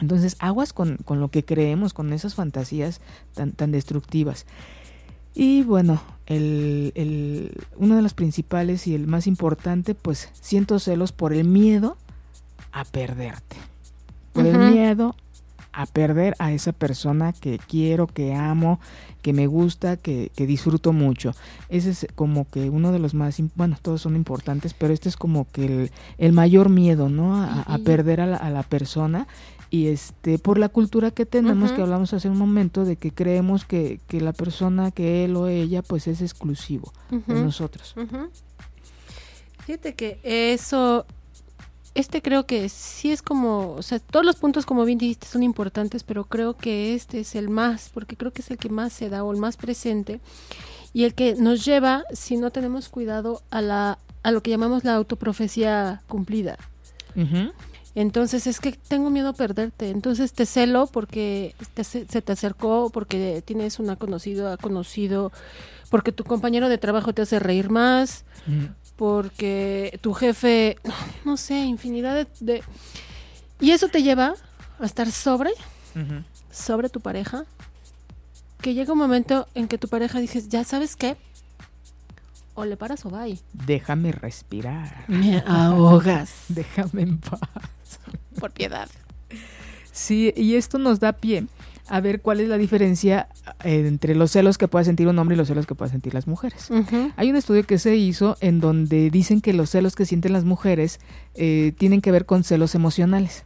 Entonces, 0.00 0.36
aguas 0.40 0.72
con, 0.72 0.96
con 1.04 1.20
lo 1.20 1.28
que 1.28 1.44
creemos, 1.44 1.92
con 1.92 2.12
esas 2.12 2.34
fantasías 2.34 3.00
tan, 3.34 3.52
tan 3.52 3.70
destructivas. 3.70 4.46
Y 5.34 5.62
bueno, 5.62 6.00
el, 6.26 6.92
el, 6.94 7.52
uno 7.76 7.96
de 7.96 8.02
los 8.02 8.14
principales 8.14 8.86
y 8.86 8.94
el 8.94 9.06
más 9.06 9.26
importante, 9.26 9.94
pues 9.94 10.30
siento 10.40 10.78
celos 10.78 11.12
por 11.12 11.32
el 11.32 11.44
miedo 11.44 11.96
a 12.72 12.84
perderte. 12.84 13.56
Por 14.32 14.46
el 14.46 14.58
miedo 14.58 15.14
a 15.72 15.86
perder 15.86 16.34
a 16.38 16.52
esa 16.52 16.72
persona 16.72 17.32
que 17.32 17.58
quiero, 17.58 18.06
que 18.06 18.34
amo, 18.34 18.78
que 19.22 19.32
me 19.32 19.46
gusta, 19.46 19.96
que, 19.96 20.30
que, 20.34 20.46
disfruto 20.46 20.92
mucho. 20.92 21.34
Ese 21.68 21.90
es 21.90 22.06
como 22.14 22.48
que 22.48 22.68
uno 22.68 22.92
de 22.92 22.98
los 22.98 23.14
más, 23.14 23.40
bueno, 23.54 23.76
todos 23.80 24.02
son 24.02 24.16
importantes, 24.16 24.74
pero 24.74 24.92
este 24.92 25.08
es 25.08 25.16
como 25.16 25.46
que 25.50 25.64
el, 25.64 25.90
el 26.18 26.32
mayor 26.32 26.68
miedo, 26.68 27.08
¿no? 27.08 27.42
A, 27.42 27.78
perder 27.84 28.20
a 28.20 28.26
la, 28.26 28.36
a 28.36 28.50
la, 28.50 28.62
persona 28.62 29.26
y 29.72 29.86
este 29.86 30.38
por 30.38 30.58
la 30.58 30.68
cultura 30.68 31.10
que 31.12 31.24
tenemos 31.24 31.72
que 31.72 31.80
hablamos 31.80 32.12
hace 32.12 32.28
un 32.28 32.36
momento 32.36 32.84
de 32.84 32.96
que 32.96 33.10
creemos 33.10 33.64
que, 33.64 34.00
que, 34.06 34.20
la 34.20 34.34
persona 34.34 34.90
que 34.90 35.24
él 35.24 35.34
o 35.34 35.48
ella 35.48 35.80
pues 35.80 36.06
es 36.08 36.20
exclusivo 36.20 36.92
de 37.10 37.40
nosotros. 37.40 37.94
Fíjate 39.64 39.94
que 39.94 40.20
eso 40.22 41.06
este 41.94 42.20
creo 42.20 42.44
que 42.44 42.68
sí 42.68 43.12
es 43.12 43.22
como 43.22 43.70
o 43.70 43.80
sea 43.80 43.98
todos 43.98 44.26
los 44.26 44.36
puntos 44.36 44.66
como 44.66 44.84
bien 44.84 44.98
dijiste 44.98 45.26
son 45.26 45.42
importantes 45.42 46.04
pero 46.04 46.24
creo 46.24 46.54
que 46.54 46.94
este 46.94 47.20
es 47.20 47.34
el 47.34 47.48
más 47.48 47.90
porque 47.94 48.14
creo 48.14 48.30
que 48.30 48.42
es 48.42 48.50
el 48.50 48.58
que 48.58 48.68
más 48.68 48.92
se 48.92 49.08
da 49.08 49.24
o 49.24 49.32
el 49.32 49.38
más 49.38 49.56
presente 49.56 50.20
y 50.92 51.04
el 51.04 51.14
que 51.14 51.34
nos 51.36 51.64
lleva 51.64 52.04
si 52.12 52.36
no 52.36 52.50
tenemos 52.50 52.90
cuidado 52.90 53.40
a 53.50 53.62
la 53.62 53.98
a 54.22 54.30
lo 54.32 54.42
que 54.42 54.50
llamamos 54.50 54.84
la 54.84 54.94
autoprofecía 54.94 56.02
cumplida 56.08 56.58
entonces 57.94 58.46
es 58.46 58.60
que 58.60 58.72
tengo 58.72 59.10
miedo 59.10 59.28
a 59.28 59.32
perderte. 59.34 59.90
Entonces 59.90 60.32
te 60.32 60.46
celo 60.46 60.86
porque 60.86 61.54
se 61.82 62.04
te 62.04 62.32
acercó, 62.32 62.90
porque 62.90 63.42
tienes 63.44 63.78
una 63.78 63.96
conocido, 63.96 64.56
conocido, 64.58 65.32
porque 65.90 66.12
tu 66.12 66.24
compañero 66.24 66.68
de 66.68 66.78
trabajo 66.78 67.12
te 67.12 67.22
hace 67.22 67.38
reír 67.38 67.68
más, 67.68 68.24
porque 68.96 69.98
tu 70.00 70.14
jefe, 70.14 70.78
no 71.24 71.36
sé, 71.36 71.60
infinidad 71.60 72.26
de, 72.40 72.62
Y 73.60 73.72
eso 73.72 73.88
te 73.88 74.02
lleva 74.02 74.34
a 74.78 74.86
estar 74.86 75.10
sobre, 75.10 75.50
sobre 76.50 76.88
tu 76.88 77.00
pareja, 77.00 77.44
que 78.62 78.74
llega 78.74 78.92
un 78.92 78.98
momento 78.98 79.48
en 79.54 79.68
que 79.68 79.76
tu 79.76 79.88
pareja 79.88 80.18
dices, 80.18 80.48
ya 80.48 80.64
sabes 80.64 80.96
qué, 80.96 81.16
o 82.54 82.64
le 82.64 82.76
paras 82.76 83.04
o 83.06 83.10
bye. 83.10 83.38
Déjame 83.52 84.12
respirar. 84.12 85.04
Me 85.08 85.42
ahogas. 85.46 86.44
Déjame 86.48 87.02
en 87.02 87.18
paz. 87.18 87.40
Por 88.38 88.50
piedad. 88.52 88.88
Sí, 89.90 90.32
y 90.36 90.54
esto 90.54 90.78
nos 90.78 91.00
da 91.00 91.12
pie 91.12 91.46
a 91.88 92.00
ver 92.00 92.22
cuál 92.22 92.40
es 92.40 92.48
la 92.48 92.56
diferencia 92.56 93.28
eh, 93.64 93.86
entre 93.86 94.14
los 94.14 94.30
celos 94.30 94.56
que 94.56 94.68
pueda 94.68 94.84
sentir 94.84 95.08
un 95.08 95.18
hombre 95.18 95.34
y 95.34 95.38
los 95.38 95.48
celos 95.48 95.66
que 95.66 95.74
puedan 95.74 95.92
sentir 95.92 96.14
las 96.14 96.26
mujeres. 96.26 96.70
Hay 97.16 97.30
un 97.30 97.36
estudio 97.36 97.64
que 97.64 97.78
se 97.78 97.96
hizo 97.96 98.36
en 98.40 98.60
donde 98.60 99.10
dicen 99.10 99.40
que 99.40 99.52
los 99.52 99.70
celos 99.70 99.94
que 99.94 100.06
sienten 100.06 100.32
las 100.32 100.44
mujeres 100.44 101.00
eh, 101.34 101.72
tienen 101.76 102.00
que 102.00 102.10
ver 102.10 102.24
con 102.24 102.44
celos 102.44 102.74
emocionales. 102.74 103.44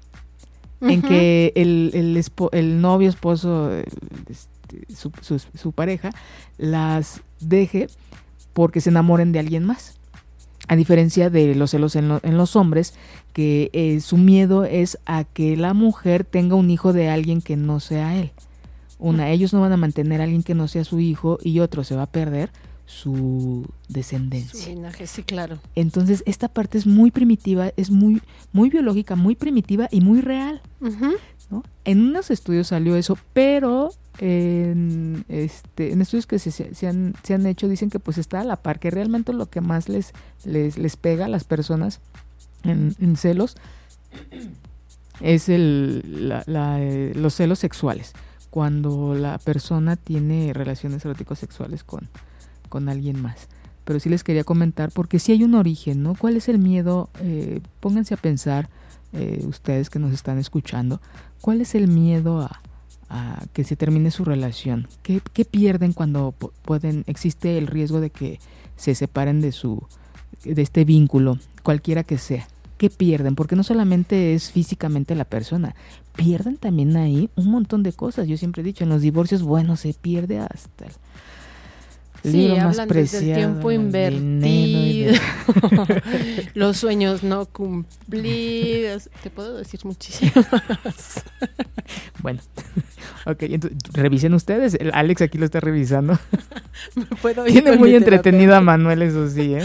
En 0.81 1.03
que 1.03 1.53
el, 1.57 1.91
el, 1.95 2.23
el 2.53 2.81
novio, 2.81 3.09
esposo, 3.09 3.73
este, 3.73 4.95
su, 4.95 5.11
su 5.55 5.73
pareja, 5.73 6.11
las 6.59 7.23
deje 7.41 7.89
porque 8.57 8.81
se 8.81 8.89
enamoren 8.89 9.33
de 9.33 9.39
alguien 9.39 9.65
más. 9.65 9.99
A 10.67 10.77
diferencia 10.77 11.29
de 11.29 11.55
los 11.55 11.73
celos 11.73 11.95
en, 11.95 12.09
los 12.09 12.57
hombres, 12.57 12.95
que 13.35 13.69
eh, 13.75 14.01
su 14.01 14.17
miedo 14.17 14.65
es 14.65 14.99
a 15.05 15.25
que 15.25 15.59
la 15.59 15.75
mujer 15.75 16.25
tenga 16.25 16.55
un 16.55 16.71
hijo 16.71 16.95
de 16.95 17.11
alguien 17.11 17.43
que 17.43 17.57
no 17.57 17.81
sea 17.81 18.17
él. 18.17 18.33
Una, 18.99 19.31
ellos 19.31 19.53
no 19.53 19.61
van 19.61 19.73
a 19.73 19.77
mantener 19.77 20.23
a 20.23 20.25
alguien 20.25 20.43
que 20.43 20.55
no 20.55 20.69
sea 20.69 20.85
su 20.85 21.01
hijo 21.01 21.39
y 21.43 21.61
otro 21.61 21.85
se 21.85 21.97
va 21.97 22.05
a 22.05 22.11
perder 22.11 22.51
su 22.87 23.67
descendencia. 23.89 24.59
Su 24.59 24.71
linaje, 24.71 25.07
sí, 25.07 25.23
claro. 25.23 25.59
Entonces, 25.75 26.23
esta 26.25 26.49
parte 26.49 26.79
es 26.79 26.87
muy 26.87 27.11
primitiva, 27.11 27.73
es 27.77 27.91
muy, 27.91 28.23
muy 28.53 28.71
biológica, 28.71 29.17
muy 29.17 29.35
primitiva 29.37 29.87
y 29.91 30.01
muy 30.01 30.23
real. 30.23 30.63
¿no? 31.51 31.63
En 31.85 32.01
unos 32.01 32.31
estudios 32.31 32.69
salió 32.69 32.97
eso, 32.97 33.19
pero 33.35 33.91
en, 34.19 35.25
este, 35.29 35.93
en 35.93 36.01
estudios 36.01 36.27
que 36.27 36.39
se, 36.39 36.87
han, 36.87 37.15
se 37.23 37.35
han 37.35 37.47
hecho 37.47 37.69
dicen 37.69 37.91
que 37.91 37.99
pues 37.99 38.19
está 38.19 38.41
a 38.41 38.45
la 38.45 38.57
par, 38.57 38.79
que 38.79 38.91
realmente 38.91 39.33
lo 39.33 39.47
que 39.47 39.61
más 39.61 39.89
les, 39.89 40.13
les, 40.45 40.79
les 40.79 40.97
pega 40.97 41.27
a 41.27 41.29
las 41.29 41.45
personas 41.45 42.01
en, 42.65 42.95
en 43.01 43.17
celos 43.17 43.57
es 45.21 45.49
el, 45.49 46.29
la, 46.29 46.43
la, 46.47 46.81
eh, 46.81 47.13
los 47.15 47.35
celos 47.35 47.59
sexuales, 47.59 48.13
cuando 48.51 49.15
la 49.15 49.39
persona 49.39 49.97
tiene 49.97 50.53
relaciones 50.53 51.05
eróticos 51.05 51.39
sexuales 51.39 51.85
con, 51.85 52.09
con 52.69 52.89
alguien 52.89 53.21
más. 53.21 53.49
Pero 53.85 54.01
sí 54.01 54.09
les 54.09 54.25
quería 54.25 54.45
comentar, 54.45 54.91
porque 54.93 55.19
sí 55.19 55.33
hay 55.33 55.45
un 55.45 55.55
origen, 55.55 56.03
¿no? 56.03 56.15
¿Cuál 56.17 56.37
es 56.37 56.49
el 56.49 56.59
miedo? 56.59 57.09
Eh, 57.21 57.61
pónganse 57.81 58.15
a 58.15 58.17
pensar, 58.17 58.69
eh, 59.13 59.45
ustedes 59.47 59.91
que 59.91 59.99
nos 59.99 60.13
están 60.13 60.39
escuchando, 60.39 61.01
¿cuál 61.41 61.61
es 61.61 61.75
el 61.75 61.87
miedo 61.87 62.41
a, 62.41 62.61
a 63.09 63.45
que 63.53 63.65
se 63.65 63.77
termine 63.77 64.11
su 64.11 64.25
relación? 64.25 64.89
¿Qué, 65.03 65.21
qué 65.33 65.45
pierden 65.45 65.93
cuando 65.93 66.35
pueden, 66.63 67.05
existe 67.07 67.59
el 67.59 67.67
riesgo 67.67 68.01
de 68.01 68.11
que 68.11 68.41
se 68.77 68.95
separen 68.95 69.41
de 69.41 69.53
su, 69.53 69.83
de 70.45 70.61
este 70.61 70.85
vínculo, 70.85 71.39
cualquiera 71.63 72.05
que 72.05 72.19
sea? 72.19 72.49
¿Qué 72.79 72.91
pierden? 72.91 73.37
Porque 73.37 73.57
no 73.57 73.63
solamente 73.63 74.35
es 74.35 74.51
físicamente 74.51 75.15
la 75.15 75.25
persona, 75.25 75.75
pierden 76.15 76.57
también 76.57 76.97
ahí 76.97 77.31
un 77.35 77.51
montón 77.51 77.83
de 77.83 77.93
cosas. 77.93 78.29
Yo 78.29 78.37
siempre 78.37 78.63
he 78.63 78.65
dicho, 78.65 78.85
en 78.85 78.91
los 78.91 79.01
divorcios, 79.01 79.43
bueno, 79.43 79.77
se 79.77 79.95
pierde 79.95 80.39
hasta 80.39 80.87
el 80.87 80.93
Sí, 82.31 82.49
del 82.49 83.09
tiempo 83.35 83.71
invertido, 83.71 85.15
los 86.55 86.77
sueños 86.77 87.23
no 87.23 87.47
cumplidos. 87.47 89.09
Te 89.23 89.31
puedo 89.31 89.57
decir 89.57 89.81
muchísimas. 89.85 90.45
bueno, 92.23 92.41
ok, 93.27 93.43
entonces 93.43 93.79
revisen 93.93 94.35
ustedes. 94.35 94.75
El 94.75 94.91
Alex 94.93 95.23
aquí 95.23 95.39
lo 95.39 95.45
está 95.45 95.61
revisando. 95.61 96.19
Tiene 97.47 97.77
muy 97.77 97.95
entretenido 97.95 98.57
a 98.57 98.61
Manuel, 98.61 99.03
eso 99.03 99.29
sí, 99.29 99.55
¿eh? 99.55 99.63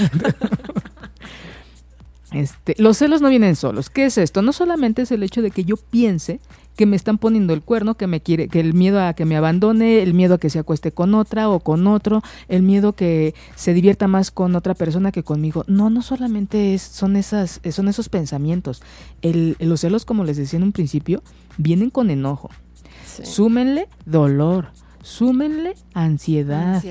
Este, 2.32 2.76
los 2.78 2.98
celos 2.98 3.22
no 3.22 3.30
vienen 3.30 3.56
solos. 3.56 3.90
¿Qué 3.90 4.06
es 4.06 4.18
esto? 4.18 4.42
No 4.42 4.54
solamente 4.54 5.02
es 5.02 5.12
el 5.12 5.24
hecho 5.24 5.42
de 5.42 5.52
que 5.52 5.66
yo 5.66 5.78
piense 5.78 6.40
que 6.82 6.88
me 6.88 6.96
están 6.96 7.20
poniendo 7.20 7.54
el 7.54 7.62
cuerno, 7.62 7.94
que 7.94 8.08
me 8.08 8.22
quiere, 8.22 8.48
que 8.48 8.60
el 8.60 8.74
miedo 8.74 9.00
a 9.00 9.14
que 9.14 9.24
me 9.24 9.38
abandone, 9.38 10.02
el 10.02 10.16
miedo 10.16 10.34
a 10.34 10.38
que 10.40 10.50
se 10.50 10.58
acueste 10.58 10.92
con 10.92 11.14
otra 11.14 11.48
o 11.48 11.60
con 11.60 11.86
otro, 11.86 12.24
el 12.48 12.64
miedo 12.64 12.94
que 12.94 13.36
se 13.54 13.76
divierta 13.76 14.08
más 14.08 14.32
con 14.32 14.56
otra 14.56 14.74
persona 14.74 15.12
que 15.12 15.22
conmigo. 15.22 15.64
No, 15.68 15.92
no 15.92 16.02
solamente 16.02 16.74
es, 16.74 16.82
son 16.82 17.18
esas, 17.18 17.62
son 17.70 17.88
esos 17.88 18.10
pensamientos. 18.10 18.82
El, 19.22 19.58
los 19.60 19.82
celos, 19.82 20.06
como 20.06 20.24
les 20.24 20.38
decía 20.38 20.58
en 20.58 20.64
un 20.64 20.72
principio, 20.72 21.22
vienen 21.60 21.92
con 21.92 22.10
enojo. 22.10 22.50
Súmenle 23.06 23.88
dolor, 24.08 24.70
Súmenle 25.04 25.74
ansiedad, 25.96 26.82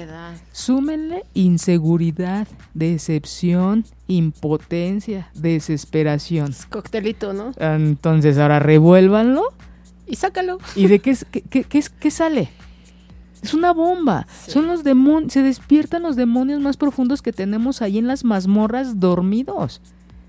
súmenle 0.50 1.24
inseguridad, 1.32 2.48
decepción, 2.74 3.84
impotencia, 4.08 5.30
desesperación. 5.34 6.50
Es 6.50 6.66
coctelito, 6.66 7.32
¿no? 7.32 7.52
Entonces 7.56 8.36
ahora 8.38 8.58
revuélvanlo. 8.58 9.52
Y 10.10 10.16
sácalo. 10.16 10.58
¿Y 10.74 10.88
de 10.88 10.98
qué, 10.98 11.16
qué, 11.30 11.64
qué, 11.64 11.84
qué 12.00 12.10
sale? 12.10 12.50
Es 13.42 13.54
una 13.54 13.72
bomba. 13.72 14.26
Son 14.46 14.66
los 14.66 14.84
demonios, 14.84 15.32
se 15.32 15.42
despiertan 15.42 16.02
los 16.02 16.16
demonios 16.16 16.60
más 16.60 16.76
profundos 16.76 17.22
que 17.22 17.32
tenemos 17.32 17.80
ahí 17.80 17.96
en 17.96 18.06
las 18.06 18.24
mazmorras 18.24 19.00
dormidos. 19.00 19.80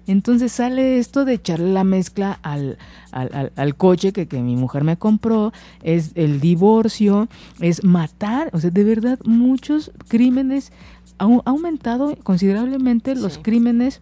Entonces 0.07 0.51
sale 0.51 0.97
esto 0.97 1.25
de 1.25 1.33
echarle 1.33 1.73
la 1.73 1.83
mezcla 1.83 2.39
al, 2.41 2.77
al, 3.11 3.51
al, 3.55 3.75
coche 3.75 4.13
que, 4.13 4.27
que, 4.27 4.41
mi 4.41 4.55
mujer 4.55 4.83
me 4.83 4.97
compró, 4.97 5.53
es 5.83 6.11
el 6.15 6.39
divorcio, 6.39 7.27
es 7.59 7.83
matar, 7.83 8.49
o 8.53 8.59
sea, 8.59 8.71
de 8.71 8.83
verdad 8.83 9.19
muchos 9.25 9.91
crímenes, 10.07 10.71
ha, 11.19 11.25
aumentado 11.45 12.15
considerablemente 12.23 13.15
los 13.15 13.37
crímenes 13.37 14.01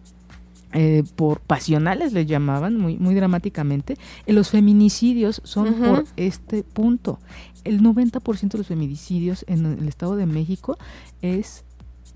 eh, 0.72 1.02
por 1.16 1.40
pasionales 1.40 2.12
le 2.12 2.26
llamaban 2.26 2.76
muy, 2.76 2.96
muy 2.96 3.14
dramáticamente, 3.14 3.96
eh, 4.26 4.32
los 4.32 4.50
feminicidios 4.50 5.40
son 5.44 5.74
por 5.74 6.04
este 6.16 6.62
punto. 6.62 7.18
El 7.64 7.80
90% 7.80 8.50
de 8.50 8.58
los 8.58 8.68
feminicidios 8.68 9.44
en 9.48 9.66
el 9.66 9.88
Estado 9.88 10.16
de 10.16 10.26
México 10.26 10.78
es 11.22 11.64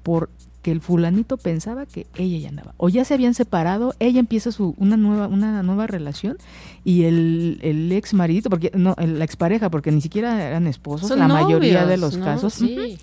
por 0.03 0.31
que 0.63 0.71
el 0.71 0.81
fulanito 0.81 1.37
pensaba 1.37 1.85
que 1.85 2.07
ella 2.17 2.39
ya 2.39 2.49
andaba. 2.49 2.75
O 2.79 2.89
ya 2.89 3.05
se 3.05 3.13
habían 3.13 3.35
separado 3.35 3.95
ella 3.99 4.19
empieza 4.19 4.51
su 4.51 4.75
una 4.79 4.97
nueva 4.97 5.29
una 5.29 5.63
nueva 5.63 5.87
relación 5.87 6.39
y 6.85 7.05
el, 7.05 7.59
el 7.61 7.93
ex 7.93 8.15
marido 8.15 8.49
porque 8.49 8.71
no 8.75 8.97
la 8.99 9.25
expareja 9.25 9.69
porque 9.69 9.93
ni 9.93 10.01
siquiera 10.01 10.43
eran 10.43 10.67
esposos 10.67 11.11
la 11.19 11.29
mayoría 11.29 11.85
de 11.87 11.99
los 11.99 12.17
casos. 12.17 12.63
Y, 12.63 12.99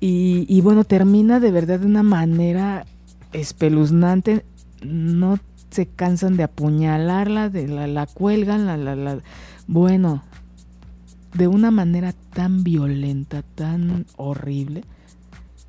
y 0.00 0.60
bueno 0.60 0.82
termina 0.82 1.38
de 1.38 1.52
verdad 1.52 1.78
de 1.78 1.86
una 1.86 2.02
manera 2.02 2.84
espeluznante 3.32 4.44
no 4.84 5.38
se 5.70 5.86
cansan 5.86 6.36
de 6.36 6.44
apuñalarla 6.44 7.48
de 7.48 7.68
la, 7.68 7.86
la 7.86 8.06
cuelgan 8.06 8.66
la, 8.66 8.76
la, 8.76 8.94
la 8.94 9.18
bueno 9.66 10.22
de 11.34 11.48
una 11.48 11.70
manera 11.70 12.12
tan 12.34 12.62
violenta 12.62 13.42
tan 13.42 14.04
horrible 14.16 14.84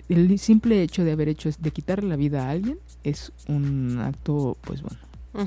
el 0.10 0.40
simple 0.40 0.82
hecho 0.82 1.04
de 1.04 1.12
haber 1.12 1.30
hecho, 1.30 1.50
de 1.58 1.72
quitarle 1.72 2.10
la 2.10 2.16
vida 2.16 2.48
a 2.48 2.52
alguien, 2.52 2.78
es 3.04 3.32
un 3.48 4.00
acto, 4.00 4.58
pues 4.62 4.82
bueno, 4.82 5.00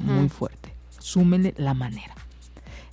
muy 0.02 0.28
fuerte. 0.28 0.72
Súmenle 0.98 1.54
la 1.56 1.74
manera. 1.74 2.14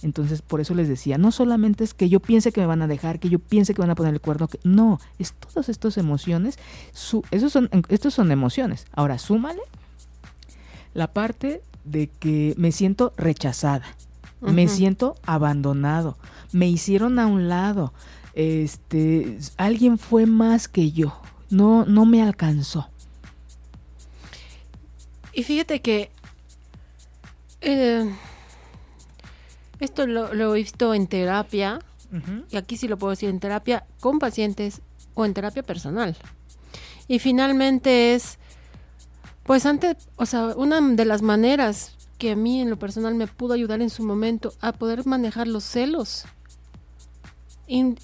Entonces, 0.01 0.41
por 0.41 0.59
eso 0.59 0.75
les 0.75 0.89
decía, 0.89 1.17
no 1.17 1.31
solamente 1.31 1.83
es 1.85 1.93
que 1.93 2.09
yo 2.09 2.19
piense 2.19 2.51
que 2.51 2.59
me 2.59 2.67
van 2.67 2.81
a 2.81 2.87
dejar, 2.87 3.19
que 3.19 3.29
yo 3.29 3.39
piense 3.39 3.73
que 3.73 3.81
van 3.81 3.89
a 3.89 3.95
poner 3.95 4.13
el 4.13 4.19
cuerno, 4.19 4.49
que 4.49 4.59
no, 4.63 4.99
es 5.17 5.33
todas 5.33 5.69
estas 5.69 5.97
emociones, 5.97 6.59
su, 6.91 7.23
esos 7.31 7.53
son, 7.53 7.69
estos 7.87 8.13
son 8.13 8.31
emociones. 8.31 8.85
Ahora, 8.91 9.17
súmale 9.17 9.61
la 10.93 11.07
parte 11.07 11.61
de 11.83 12.07
que 12.07 12.53
me 12.57 12.71
siento 12.71 13.13
rechazada, 13.17 13.85
me 14.41 14.67
siento 14.67 15.15
abandonado, 15.25 16.17
me 16.51 16.67
hicieron 16.67 17.19
a 17.19 17.27
un 17.27 17.47
lado, 17.47 17.93
este, 18.33 19.37
alguien 19.57 19.97
fue 19.97 20.25
más 20.25 20.67
que 20.67 20.91
yo, 20.91 21.19
no, 21.49 21.85
no 21.85 22.05
me 22.05 22.21
alcanzó. 22.21 22.89
Y 25.33 25.43
fíjate 25.43 25.81
que 25.81 26.11
eh, 27.61 28.09
esto 29.79 30.05
lo, 30.05 30.55
he 30.55 30.57
visto 30.57 30.93
en 30.93 31.07
terapia, 31.07 31.79
y 32.51 32.57
aquí 32.57 32.77
sí 32.77 32.87
lo 32.87 32.97
puedo 32.97 33.11
decir, 33.11 33.29
en 33.29 33.39
terapia 33.39 33.85
con 33.99 34.19
pacientes 34.19 34.81
o 35.15 35.25
en 35.25 35.33
terapia 35.33 35.63
personal. 35.63 36.15
Y 37.07 37.19
finalmente 37.19 38.13
es, 38.13 38.37
pues 39.43 39.65
antes, 39.65 39.97
o 40.15 40.25
sea, 40.25 40.53
una 40.55 40.79
de 40.81 41.05
las 41.05 41.21
maneras 41.21 41.95
que 42.17 42.31
a 42.31 42.35
mí 42.35 42.61
en 42.61 42.69
lo 42.69 42.77
personal 42.77 43.15
me 43.15 43.27
pudo 43.27 43.53
ayudar 43.53 43.81
en 43.81 43.89
su 43.89 44.03
momento 44.03 44.53
a 44.61 44.71
poder 44.71 45.05
manejar 45.05 45.47
los 45.47 45.63
celos. 45.63 46.25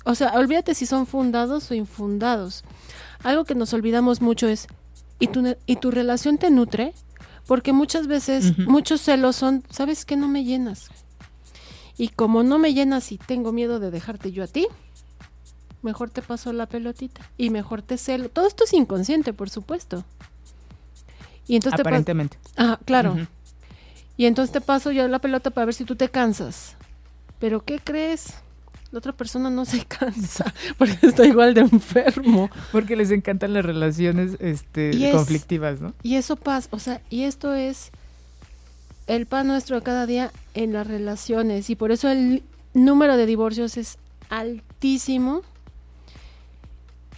o 0.04 0.16
sea, 0.16 0.34
olvídate 0.36 0.74
si 0.74 0.86
son 0.86 1.06
fundados 1.06 1.72
o 1.72 1.74
infundados 1.74 2.64
algo 3.24 3.46
que 3.46 3.56
nos 3.56 3.74
olvidamos 3.74 4.22
mucho 4.22 4.48
es, 4.48 4.68
¿y 5.20 5.28
tu, 5.28 5.56
y 5.66 5.76
tu 5.78 5.92
relación 5.92 6.38
te 6.38 6.50
nutre? 6.50 6.94
Porque 7.48 7.74
muchas 7.74 8.08
veces, 8.08 8.58
muchos 8.60 9.02
celos 9.02 9.36
son, 9.36 9.64
¿sabes 9.70 10.06
qué? 10.06 10.16
No 10.16 10.28
me 10.28 10.44
llenas. 10.44 10.90
Y 11.98 12.10
como 12.10 12.44
no 12.44 12.60
me 12.60 12.74
llenas 12.74 13.12
y 13.12 13.18
tengo 13.18 13.52
miedo 13.52 13.80
de 13.80 13.92
dejarte 13.92 14.32
yo 14.32 14.44
a 14.44 14.48
ti, 14.48 14.68
mejor 15.82 16.12
te 16.12 16.22
paso 16.22 16.54
la 16.54 16.68
pelotita 16.68 17.22
y 17.38 17.50
mejor 17.50 17.82
te 17.82 17.98
celo. 17.98 18.30
Todo 18.30 18.48
esto 18.48 18.66
es 18.66 18.74
inconsciente, 18.74 19.34
por 19.34 19.50
supuesto. 19.50 20.06
Y 21.50 21.56
entonces 21.56 21.82
Aparentemente. 21.82 22.38
ah, 22.56 22.80
claro. 22.86 23.18
Y 24.16 24.26
entonces 24.26 24.54
te 24.54 24.62
paso 24.62 24.92
yo 24.92 25.06
la 25.10 25.20
pelota 25.20 25.50
para 25.50 25.66
ver 25.66 25.74
si 25.74 25.84
tú 25.84 25.98
te 25.98 26.08
cansas. 26.08 26.78
Pero 27.40 27.62
¿qué 27.66 27.80
crees? 27.84 28.36
la 28.92 29.00
otra 29.00 29.14
persona 29.14 29.50
no 29.50 29.66
se 29.66 29.86
cansa 29.88 30.54
porque 30.78 30.98
está 31.04 31.26
igual 31.26 31.54
de 31.54 31.62
enfermo. 31.62 32.50
Porque 32.72 32.96
les 32.96 33.12
encantan 33.12 33.54
las 33.54 33.66
relaciones 33.66 34.38
este, 34.40 35.12
conflictivas, 35.12 35.80
¿no? 35.80 35.94
Y 36.04 36.16
eso 36.16 36.36
pasa, 36.36 36.70
o 36.72 36.80
sea, 36.80 37.02
y 37.10 37.24
esto 37.24 37.54
es 37.54 37.92
el 39.08 39.26
pan 39.26 39.48
nuestro 39.48 39.78
de 39.78 39.82
cada 39.82 40.06
día 40.06 40.32
en 40.54 40.74
las 40.74 40.88
relaciones 40.88 41.70
y 41.70 41.76
por 41.76 41.92
eso 41.92 42.10
el 42.10 42.44
número 42.74 43.18
de 43.18 43.26
divorcios 43.26 43.78
es 43.78 43.98
altísimo. 44.30 45.42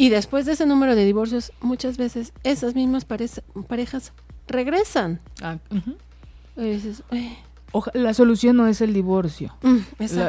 Y 0.01 0.09
después 0.09 0.47
de 0.47 0.53
ese 0.53 0.65
número 0.65 0.95
de 0.95 1.05
divorcios, 1.05 1.51
muchas 1.61 1.97
veces 1.97 2.33
esas 2.43 2.73
mismas 2.73 3.05
parejas 3.05 4.13
regresan. 4.47 5.19
Ah, 5.43 5.59
y 6.57 6.61
dices, 6.63 7.03
la 7.93 8.15
solución 8.15 8.57
no 8.57 8.65
es 8.65 8.81
el 8.81 8.95
divorcio. 8.95 9.53
Mm, 9.61 9.77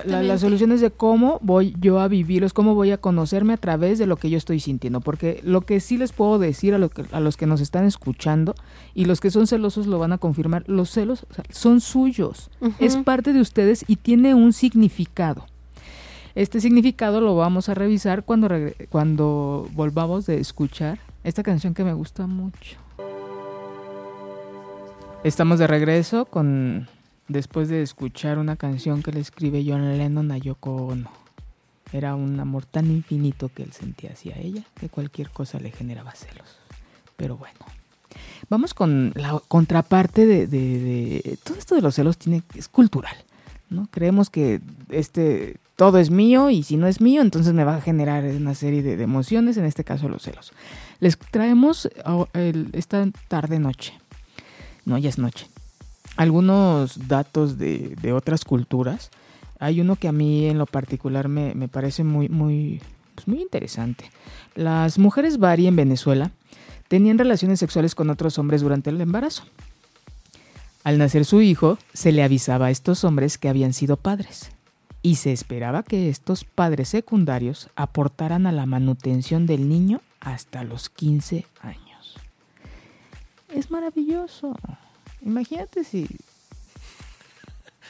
la, 0.04 0.36
solución 0.36 0.72
es 0.72 0.82
de 0.82 0.90
cómo 0.90 1.38
voy 1.40 1.74
yo 1.80 2.00
a 2.00 2.08
vivirlos, 2.08 2.52
cómo 2.52 2.74
voy 2.74 2.90
a 2.90 2.98
conocerme 2.98 3.54
a 3.54 3.56
través 3.56 3.98
de 3.98 4.04
lo 4.04 4.18
que 4.18 4.28
yo 4.28 4.36
estoy 4.36 4.60
sintiendo. 4.60 5.00
Porque 5.00 5.40
lo 5.42 5.62
que 5.62 5.80
sí 5.80 5.96
les 5.96 6.12
puedo 6.12 6.38
decir 6.38 6.74
a, 6.74 6.78
lo 6.78 6.90
que, 6.90 7.06
a 7.10 7.20
los 7.20 7.38
que 7.38 7.46
nos 7.46 7.62
están 7.62 7.86
escuchando 7.86 8.54
y 8.92 9.06
los 9.06 9.22
que 9.22 9.30
son 9.30 9.46
celosos 9.46 9.86
lo 9.86 9.98
van 9.98 10.12
a 10.12 10.18
confirmar, 10.18 10.64
los 10.66 10.90
celos 10.90 11.24
son 11.48 11.80
suyos, 11.80 12.50
es 12.78 12.98
parte 12.98 13.32
de 13.32 13.40
ustedes 13.40 13.86
y 13.88 13.96
tiene 13.96 14.34
un 14.34 14.52
significado. 14.52 15.46
Este 16.34 16.60
significado 16.60 17.20
lo 17.20 17.36
vamos 17.36 17.68
a 17.68 17.74
revisar 17.74 18.24
cuando, 18.24 18.48
cuando 18.88 19.68
volvamos 19.72 20.24
de 20.24 20.40
escuchar 20.40 20.98
esta 21.24 21.42
canción 21.42 21.74
que 21.74 21.84
me 21.84 21.92
gusta 21.92 22.26
mucho. 22.26 22.78
Estamos 25.24 25.58
de 25.58 25.66
regreso 25.66 26.24
con 26.24 26.88
después 27.28 27.68
de 27.68 27.82
escuchar 27.82 28.38
una 28.38 28.56
canción 28.56 29.02
que 29.02 29.12
le 29.12 29.20
escribe 29.20 29.64
John 29.66 29.98
Lennon 29.98 30.32
a 30.32 30.38
Yoko 30.38 30.74
Ono. 30.86 31.10
Era 31.92 32.14
un 32.14 32.40
amor 32.40 32.64
tan 32.64 32.90
infinito 32.90 33.50
que 33.54 33.62
él 33.62 33.72
sentía 33.72 34.12
hacia 34.12 34.36
ella 34.38 34.64
que 34.80 34.88
cualquier 34.88 35.30
cosa 35.30 35.60
le 35.60 35.70
generaba 35.70 36.14
celos. 36.14 36.56
Pero 37.16 37.36
bueno, 37.36 37.58
vamos 38.48 38.72
con 38.72 39.12
la 39.14 39.38
contraparte 39.48 40.24
de, 40.24 40.46
de, 40.46 41.38
todo 41.44 41.58
esto 41.58 41.74
de 41.74 41.82
los 41.82 41.94
celos 41.94 42.16
tiene 42.16 42.42
es 42.54 42.68
cultural. 42.68 43.14
¿no? 43.68 43.86
Creemos 43.90 44.30
que 44.30 44.60
este 44.88 45.56
todo 45.82 45.98
es 45.98 46.12
mío 46.12 46.48
y 46.48 46.62
si 46.62 46.76
no 46.76 46.86
es 46.86 47.00
mío, 47.00 47.22
entonces 47.22 47.54
me 47.54 47.64
va 47.64 47.74
a 47.74 47.80
generar 47.80 48.22
una 48.22 48.54
serie 48.54 48.84
de, 48.84 49.02
emociones, 49.02 49.56
en 49.56 49.64
este 49.64 49.82
caso 49.82 50.08
los 50.08 50.22
celos. 50.22 50.52
Les 51.00 51.18
traemos 51.18 51.88
oh, 52.06 52.28
esta 52.72 53.08
tarde 53.26 53.58
noche, 53.58 53.92
no, 54.84 54.96
ya 54.96 55.08
es 55.08 55.18
noche, 55.18 55.48
algunos 56.16 57.08
datos 57.08 57.58
de, 57.58 58.12
otras 58.14 58.44
culturas. 58.44 59.10
Hay 59.58 59.80
uno 59.80 59.96
que 59.96 60.06
a 60.06 60.12
mí 60.12 60.46
en 60.46 60.58
lo 60.58 60.66
particular 60.66 61.26
me, 61.26 61.66
parece 61.66 62.04
muy, 62.04 62.28
muy, 62.28 62.80
pues 63.16 63.26
muy 63.26 63.42
interesante. 63.42 64.08
Las 64.54 65.00
mujeres 65.00 65.38
Bari 65.38 65.66
en 65.66 65.74
Venezuela 65.74 66.30
tenían 66.86 67.18
relaciones 67.18 67.58
sexuales 67.58 67.96
con 67.96 68.08
otros 68.08 68.38
hombres 68.38 68.60
durante 68.60 68.90
el 68.90 69.00
embarazo. 69.00 69.46
Al 70.84 70.98
nacer 70.98 71.24
su 71.24 71.42
hijo, 71.42 71.76
se 71.92 72.12
le 72.12 72.22
avisaba 72.22 72.66
a 72.66 72.70
estos 72.70 73.02
hombres 73.02 73.36
que 73.36 73.48
habían 73.48 73.72
sido 73.72 73.96
padres 73.96 74.52
y 75.02 75.16
se 75.16 75.32
esperaba 75.32 75.82
que 75.82 76.08
estos 76.08 76.44
padres 76.44 76.88
secundarios 76.88 77.68
aportaran 77.74 78.46
a 78.46 78.52
la 78.52 78.66
manutención 78.66 79.46
del 79.46 79.68
niño 79.68 80.00
hasta 80.20 80.62
los 80.62 80.88
15 80.88 81.44
años. 81.60 82.16
Es 83.48 83.70
maravilloso. 83.70 84.54
Imagínate 85.20 85.84
si 85.84 86.08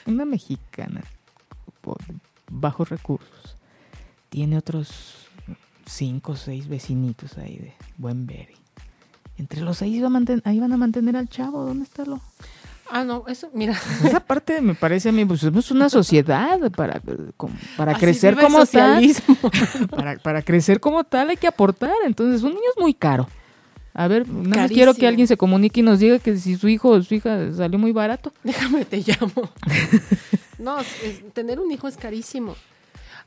una 0.06 0.24
mexicana 0.24 1.02
por 1.82 1.98
bajos 2.50 2.88
recursos 2.88 3.56
tiene 4.30 4.56
otros 4.56 5.28
cinco 5.86 6.32
o 6.32 6.36
seis 6.36 6.68
vecinitos 6.68 7.36
ahí 7.36 7.58
de 7.58 7.74
buen 7.98 8.26
ver. 8.26 8.48
Entre 9.36 9.60
los 9.60 9.78
seis 9.78 10.02
ahí 10.44 10.60
van 10.60 10.72
a 10.72 10.76
mantener 10.76 11.16
al 11.16 11.28
chavo. 11.28 11.64
¿Dónde 11.64 11.84
está 11.84 12.04
lo? 12.04 12.20
Ah, 12.90 13.04
no, 13.04 13.24
eso, 13.26 13.48
mira. 13.54 13.72
Esa 14.04 14.20
parte 14.20 14.60
me 14.60 14.74
parece 14.74 15.08
a 15.08 15.12
mí, 15.12 15.24
pues 15.24 15.40
somos 15.40 15.70
una 15.70 15.88
sociedad 15.88 16.58
para, 16.72 17.00
para 17.76 17.94
crecer 17.94 18.36
como 18.36 18.66
tal. 18.66 19.02
Para, 19.90 20.18
para 20.18 20.42
crecer 20.42 20.78
como 20.78 21.04
tal 21.04 21.30
hay 21.30 21.36
que 21.36 21.46
aportar. 21.46 21.94
Entonces, 22.04 22.42
un 22.42 22.50
niño 22.50 22.68
es 22.76 22.80
muy 22.80 22.92
caro. 22.92 23.28
A 23.94 24.08
ver, 24.08 24.26
nada 24.28 24.68
quiero 24.68 24.94
que 24.94 25.06
alguien 25.06 25.26
se 25.28 25.36
comunique 25.36 25.80
y 25.80 25.82
nos 25.82 25.98
diga 25.98 26.18
que 26.18 26.36
si 26.38 26.56
su 26.56 26.68
hijo 26.68 26.90
o 26.90 27.02
su 27.02 27.14
hija 27.14 27.52
salió 27.52 27.78
muy 27.78 27.92
barato. 27.92 28.32
Déjame, 28.42 28.84
te 28.86 28.98
llamo. 28.98 29.50
no, 30.58 30.78
tener 31.34 31.60
un 31.60 31.70
hijo 31.70 31.88
es 31.88 31.96
carísimo. 31.96 32.56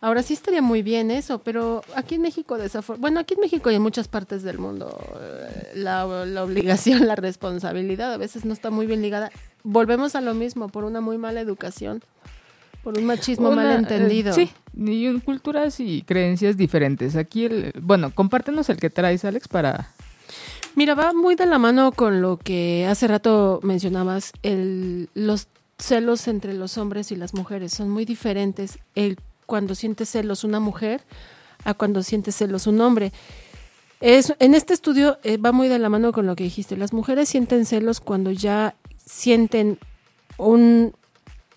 Ahora 0.06 0.22
sí 0.22 0.36
estaría 0.36 0.62
muy 0.62 0.84
bien 0.84 1.10
eso, 1.10 1.39
pero 1.39 1.82
aquí 1.95 2.14
en 2.14 2.22
México, 2.22 2.60
bueno, 2.99 3.20
aquí 3.20 3.34
en 3.34 3.39
México 3.39 3.72
y 3.72 3.76
en 3.76 3.82
muchas 3.82 4.08
partes 4.08 4.43
del 4.43 4.60
mundo, 4.60 4.95
eh, 5.20 5.72
la, 5.74 6.06
obligación, 6.06 7.08
la 7.08 7.16
responsabilidad 7.16 8.14
a 8.14 8.18
veces 8.18 8.45
no 8.45 8.53
está 8.53 8.70
muy 8.70 8.86
bien 8.86 9.01
ligada. 9.01 9.32
Volvemos 9.64 10.14
a 10.14 10.22
lo 10.22 10.36
mismo, 10.36 10.70
por 10.70 10.84
una 10.84 11.01
muy 11.01 11.18
mala 11.18 11.41
educación, 11.41 12.03
por 12.84 12.99
un 12.99 13.06
machismo 13.06 13.51
mal 13.51 13.72
entendido. 13.72 14.32
sí, 14.32 14.51
y 14.76 15.20
culturas 15.22 15.80
y 15.80 16.03
creencias 16.03 16.56
diferentes. 16.56 17.16
Aquí, 17.16 17.45
el, 17.45 17.74
bueno, 17.82 18.14
compártenos 18.14 18.70
el 18.70 18.78
que 18.78 18.91
traes, 18.91 19.26
Alex, 19.26 19.47
para... 19.47 19.89
Mira, 20.76 20.93
va 20.93 21.14
muy 21.14 21.34
de 21.34 21.47
la 21.47 21.58
mano 21.58 21.91
con 21.91 22.22
lo 22.22 22.38
que 22.38 22.86
hace 22.88 23.08
rato 23.08 23.60
mencionabas, 23.64 24.34
el, 24.43 25.10
los 25.16 25.47
celos 25.80 26.28
entre 26.28 26.53
los 26.53 26.78
hombres 26.78 27.12
y 27.12 27.16
las 27.16 27.34
mujeres 27.34 27.74
son 27.74 27.89
muy 27.89 28.06
diferentes. 28.06 28.78
El 28.93 29.18
cuando 29.45 29.75
siente 29.75 30.05
celos 30.05 30.43
una 30.43 30.59
mujer 30.59 31.01
a 31.63 31.73
cuando 31.73 32.03
siente 32.03 32.31
celos 32.31 32.67
un 32.67 32.79
hombre. 32.81 33.11
Es, 34.01 34.33
en 34.39 34.53
este 34.53 34.73
estudio 34.73 35.17
eh, 35.23 35.37
va 35.37 35.51
muy 35.51 35.67
de 35.67 35.79
la 35.79 35.89
mano 35.89 36.11
con 36.11 36.25
lo 36.27 36.35
que 36.35 36.43
dijiste. 36.43 36.77
Las 36.77 36.93
mujeres 36.93 37.29
sienten 37.29 37.65
celos 37.65 37.99
cuando 37.99 38.31
ya 38.31 38.75
sienten 39.03 39.79
un, 40.37 40.93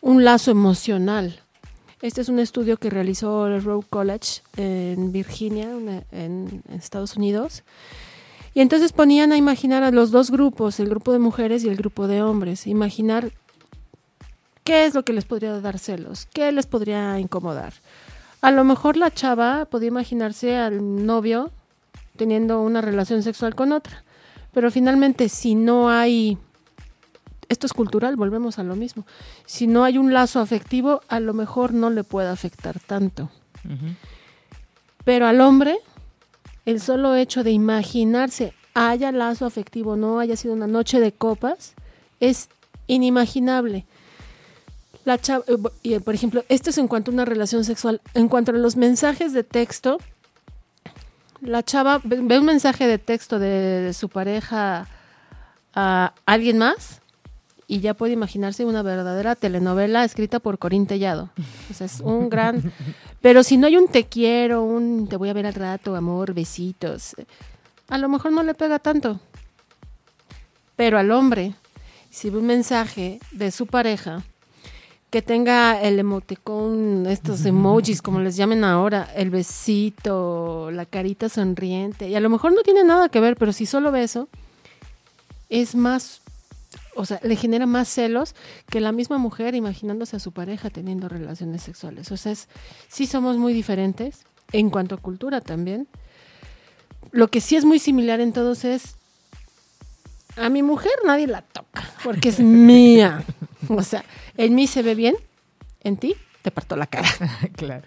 un 0.01 0.25
lazo 0.25 0.51
emocional. 0.51 1.41
Este 2.01 2.21
es 2.21 2.29
un 2.29 2.39
estudio 2.39 2.77
que 2.77 2.91
realizó 2.91 3.49
el 3.49 3.63
Rowe 3.63 3.85
College 3.91 4.43
en 4.57 5.11
Virginia, 5.11 5.69
en 6.13 6.63
Estados 6.71 7.17
Unidos. 7.17 7.65
Y 8.55 8.61
entonces 8.61 8.93
ponían 8.93 9.33
a 9.33 9.37
imaginar 9.37 9.83
a 9.83 9.91
los 9.91 10.11
dos 10.11 10.31
grupos, 10.31 10.81
el 10.81 10.89
grupo 10.89 11.13
de 11.13 11.19
mujeres 11.19 11.65
y 11.65 11.69
el 11.69 11.77
grupo 11.77 12.07
de 12.07 12.23
hombres. 12.23 12.67
Imaginar 12.67 13.33
¿Qué 14.69 14.85
es 14.85 14.93
lo 14.93 15.03
que 15.03 15.15
les 15.15 15.25
podría 15.25 15.59
dar 15.63 15.79
celos? 15.79 16.29
¿Qué 16.31 16.53
les 16.53 16.67
podría 16.67 17.19
incomodar? 17.19 17.73
A 18.43 18.51
lo 18.51 18.65
mejor 18.65 18.99
la 18.99 19.11
chava 19.11 19.65
podía 19.65 19.89
imaginarse 19.89 20.59
al 20.59 21.07
novio 21.07 21.51
teniendo 22.19 22.61
una 22.61 22.83
relación 22.83 23.23
sexual 23.23 23.55
con 23.55 23.73
otra, 23.73 24.05
pero 24.53 24.71
finalmente 24.71 25.31
si 25.31 25.55
no 25.55 25.89
hay, 25.89 26.37
esto 27.49 27.67
es 27.67 27.73
cultural, 27.73 28.17
volvemos 28.17 28.59
a 28.59 28.63
lo 28.63 28.77
mismo, 28.77 29.07
si 29.47 29.67
no 29.67 29.85
hay 29.85 29.97
un 29.97 30.13
lazo 30.13 30.39
afectivo, 30.39 31.01
a 31.09 31.19
lo 31.19 31.33
mejor 31.33 31.73
no 31.73 31.89
le 31.89 32.05
puede 32.05 32.29
afectar 32.29 32.79
tanto. 32.79 33.31
Pero 35.03 35.27
al 35.27 35.41
hombre, 35.41 35.79
el 36.67 36.83
solo 36.83 37.17
hecho 37.17 37.43
de 37.43 37.53
imaginarse 37.53 38.53
haya 38.75 39.13
lazo 39.13 39.47
afectivo, 39.47 39.97
no 39.97 40.21
haya 40.21 40.37
sido 40.37 40.53
una 40.53 40.67
noche 40.67 41.01
de 41.01 41.13
copas, 41.13 41.73
es 42.21 42.51
inimaginable. 42.87 43.87
La 45.09 45.17
chava, 45.17 45.43
eh, 45.85 46.01
por 46.01 46.15
ejemplo, 46.15 46.45
esto 46.51 46.69
es 46.69 46.77
en 46.77 46.87
cuanto 46.87 47.11
a 47.11 47.15
una 47.15 47.25
relación 47.25 47.65
sexual. 47.65 48.03
En 48.13 48.29
cuanto 48.29 48.51
a 48.51 48.55
los 48.55 48.77
mensajes 48.77 49.33
de 49.33 49.43
texto, 49.43 49.97
la 51.41 51.63
chava 51.63 51.99
ve 52.05 52.39
un 52.39 52.45
mensaje 52.45 52.87
de 52.87 52.99
texto 52.99 53.39
de, 53.39 53.95
su 53.95 54.11
pareja 54.11 54.87
a 55.75 56.13
alguien 56.27 56.59
más 56.59 57.01
y 57.67 57.81
ya 57.81 57.95
puede 57.95 58.13
imaginarse 58.13 58.67
una 58.67 58.83
verdadera 58.83 59.35
telenovela 59.35 60.05
escrita 60.05 60.41
por 60.41 60.59
Corín 60.59 60.87
Tellado. 60.87 61.31
O 61.71 61.83
es 61.83 62.01
un 62.01 62.29
gran... 62.29 62.71
Pero 63.23 63.43
si 63.43 63.57
no 63.57 63.67
hay 63.67 63.79
un 63.79 63.89
te 63.89 64.05
quiero, 64.05 64.63
un 64.63 65.09
te 65.09 65.17
voy 65.17 65.31
a 65.31 65.33
ver 65.33 65.47
al 65.47 65.55
rato, 65.55 65.97
amor, 65.97 66.35
besitos, 66.35 67.17
a 67.89 67.97
lo 67.97 68.11
mejor 68.11 68.33
no 68.33 68.43
le 68.43 68.53
pega 68.53 68.79
tanto. 68.79 69.19
Pero 70.77 70.99
al 70.99 71.11
hombre, 71.13 71.55
si 72.11 72.29
ve 72.29 72.37
un 72.37 72.47
mensaje 72.47 73.21
de 73.33 73.51
su 73.51 73.67
pareja 73.67 74.23
que 75.11 75.23
tenga 75.23 75.81
el 75.81 75.99
emoticón, 75.99 77.07
estos 77.07 77.45
emojis, 77.47 78.03
como 78.03 78.21
les 78.21 78.37
llamen 78.37 78.63
ahora, 78.63 79.09
el 79.17 79.31
besito, 79.31 80.71
la 80.71 80.85
carita 80.85 81.31
sonriente, 81.31 82.09
y 82.09 82.15
a 82.15 82.21
lo 82.21 82.29
mejor 82.29 82.53
no 82.53 82.63
tiene 82.63 82.85
nada 82.85 83.09
que 83.09 83.21
ver, 83.21 83.37
pero 83.37 83.53
si 83.53 83.65
solo 83.65 83.91
ve 83.91 84.03
eso, 84.03 84.29
es 85.49 85.75
más, 85.75 86.21
o 86.95 87.07
sea, 87.07 87.21
le 87.23 87.37
genera 87.37 87.65
más 87.65 87.89
celos 87.89 88.35
que 88.69 88.81
la 88.81 88.93
misma 88.93 89.17
mujer 89.17 89.55
imaginándose 89.55 90.17
a 90.17 90.21
su 90.21 90.33
pareja 90.33 90.69
teniendo 90.69 91.09
relaciones 91.09 91.63
sexuales. 91.63 92.13
O 92.13 92.19
sea, 92.19 92.33
es, 92.33 92.49
sí 92.89 93.07
somos 93.07 93.39
muy 93.39 93.55
diferentes 93.55 94.25
en 94.53 94.69
cuanto 94.69 94.95
a 94.95 94.99
cultura 94.99 95.41
también. 95.41 95.89
Lo 97.13 97.29
que 97.29 97.41
sí 97.41 97.57
es 97.57 97.65
muy 97.65 97.79
similar 97.79 98.21
en 98.21 98.35
todos 98.35 98.67
es, 98.67 98.98
a 100.41 100.49
mi 100.49 100.63
mujer 100.63 100.93
nadie 101.05 101.27
la 101.27 101.43
toca, 101.43 101.85
porque 102.05 102.31
es 102.31 102.41
mía. 102.41 103.25
O 103.69 103.83
sea, 103.83 104.05
en 104.37 104.55
mí 104.55 104.67
se 104.67 104.83
ve 104.83 104.95
bien, 104.95 105.17
en 105.83 105.97
ti 105.97 106.17
te 106.43 106.51
parto 106.51 106.77
la 106.77 106.87
cara. 106.87 107.09
claro. 107.57 107.83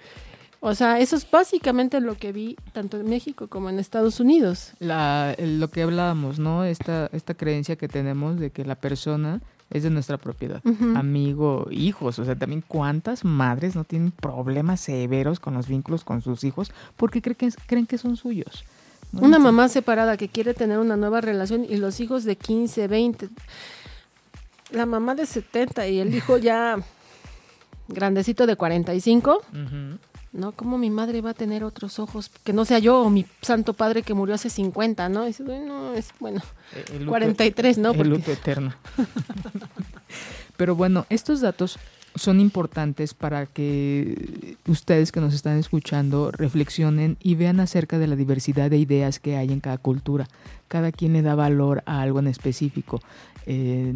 O 0.59 0.75
sea, 0.75 0.99
eso 0.99 1.15
es 1.15 1.29
básicamente 1.29 1.99
lo 2.01 2.15
que 2.15 2.31
vi 2.31 2.55
tanto 2.71 2.99
en 2.99 3.09
México 3.09 3.47
como 3.47 3.69
en 3.69 3.79
Estados 3.79 4.19
Unidos. 4.19 4.73
La, 4.77 5.35
lo 5.39 5.69
que 5.69 5.81
hablábamos, 5.81 6.37
¿no? 6.37 6.63
Esta, 6.63 7.09
esta 7.13 7.33
creencia 7.33 7.77
que 7.77 7.87
tenemos 7.87 8.39
de 8.39 8.51
que 8.51 8.63
la 8.63 8.75
persona 8.75 9.41
es 9.71 9.81
de 9.81 9.89
nuestra 9.89 10.17
propiedad. 10.17 10.61
Amigo, 10.95 11.67
hijos. 11.71 12.19
O 12.19 12.25
sea, 12.25 12.35
también 12.35 12.63
cuántas 12.67 13.25
madres 13.25 13.75
no 13.75 13.85
tienen 13.85 14.11
problemas 14.11 14.81
severos 14.81 15.39
con 15.39 15.55
los 15.55 15.67
vínculos 15.67 16.03
con 16.03 16.21
sus 16.21 16.43
hijos 16.43 16.71
porque 16.95 17.23
creen 17.23 17.37
que, 17.37 17.49
creen 17.65 17.87
que 17.87 17.97
son 17.97 18.15
suyos. 18.15 18.63
Una 19.14 19.39
mamá 19.39 19.68
separada 19.68 20.16
que 20.18 20.30
quiere 20.30 20.53
tener 20.53 20.80
una 20.80 20.95
nueva 20.95 21.22
relación 21.22 21.66
y 21.68 21.78
los 21.78 21.99
hijos 21.99 22.24
de 22.24 22.36
15, 22.36 22.88
20 22.88 23.30
la 24.72 24.86
mamá 24.86 25.16
de 25.16 25.26
70 25.26 25.88
y 25.88 25.99
el 25.99 26.14
hijo 26.16 26.38
ya 26.38 26.78
grandecito 27.88 28.45
de 28.47 28.55
45. 28.55 29.41
¿No? 30.34 30.53
¿Cómo 30.53 30.78
mi 30.78 30.89
madre 30.89 31.20
va 31.20 31.32
a 31.32 31.34
tener 31.34 31.62
otros 31.66 31.99
ojos 31.99 32.32
que 32.45 32.53
no 32.53 32.64
sea 32.64 32.80
yo 32.80 33.01
o 33.01 33.09
mi 33.09 33.26
santo 33.41 33.74
padre 33.74 34.01
que 34.01 34.14
murió 34.14 34.34
hace 34.34 34.49
50, 34.49 35.09
¿no? 35.09 35.26
Es, 35.26 35.43
bueno, 35.43 35.93
es 35.93 36.12
bueno, 36.22 36.41
43, 37.05 37.78
¿no? 37.80 37.91
El 37.91 38.07
luto 38.07 38.32
eterno. 38.32 38.74
Pero 40.55 40.74
bueno, 40.78 41.05
estos 41.09 41.41
datos 41.41 41.78
son 42.16 42.39
importantes 42.39 43.14
para 43.14 43.45
que 43.45 44.57
ustedes 44.68 45.12
que 45.12 45.22
nos 45.22 45.34
están 45.34 45.57
escuchando 45.57 46.32
reflexionen 46.32 47.18
y 47.22 47.36
vean 47.36 47.59
acerca 47.59 47.99
de 47.99 48.07
la 48.07 48.16
diversidad 48.16 48.70
de 48.70 48.78
ideas 48.78 49.20
que 49.20 49.38
hay 49.38 49.51
en 49.51 49.59
cada 49.59 49.78
cultura. 49.78 50.28
Cada 50.72 50.93
quien 50.93 51.11
le 51.11 51.22
da 51.22 51.36
valor 51.36 51.84
a 51.86 51.99
algo 51.99 52.19
en 52.19 52.28
específico. 52.28 53.01
Eh, 53.45 53.93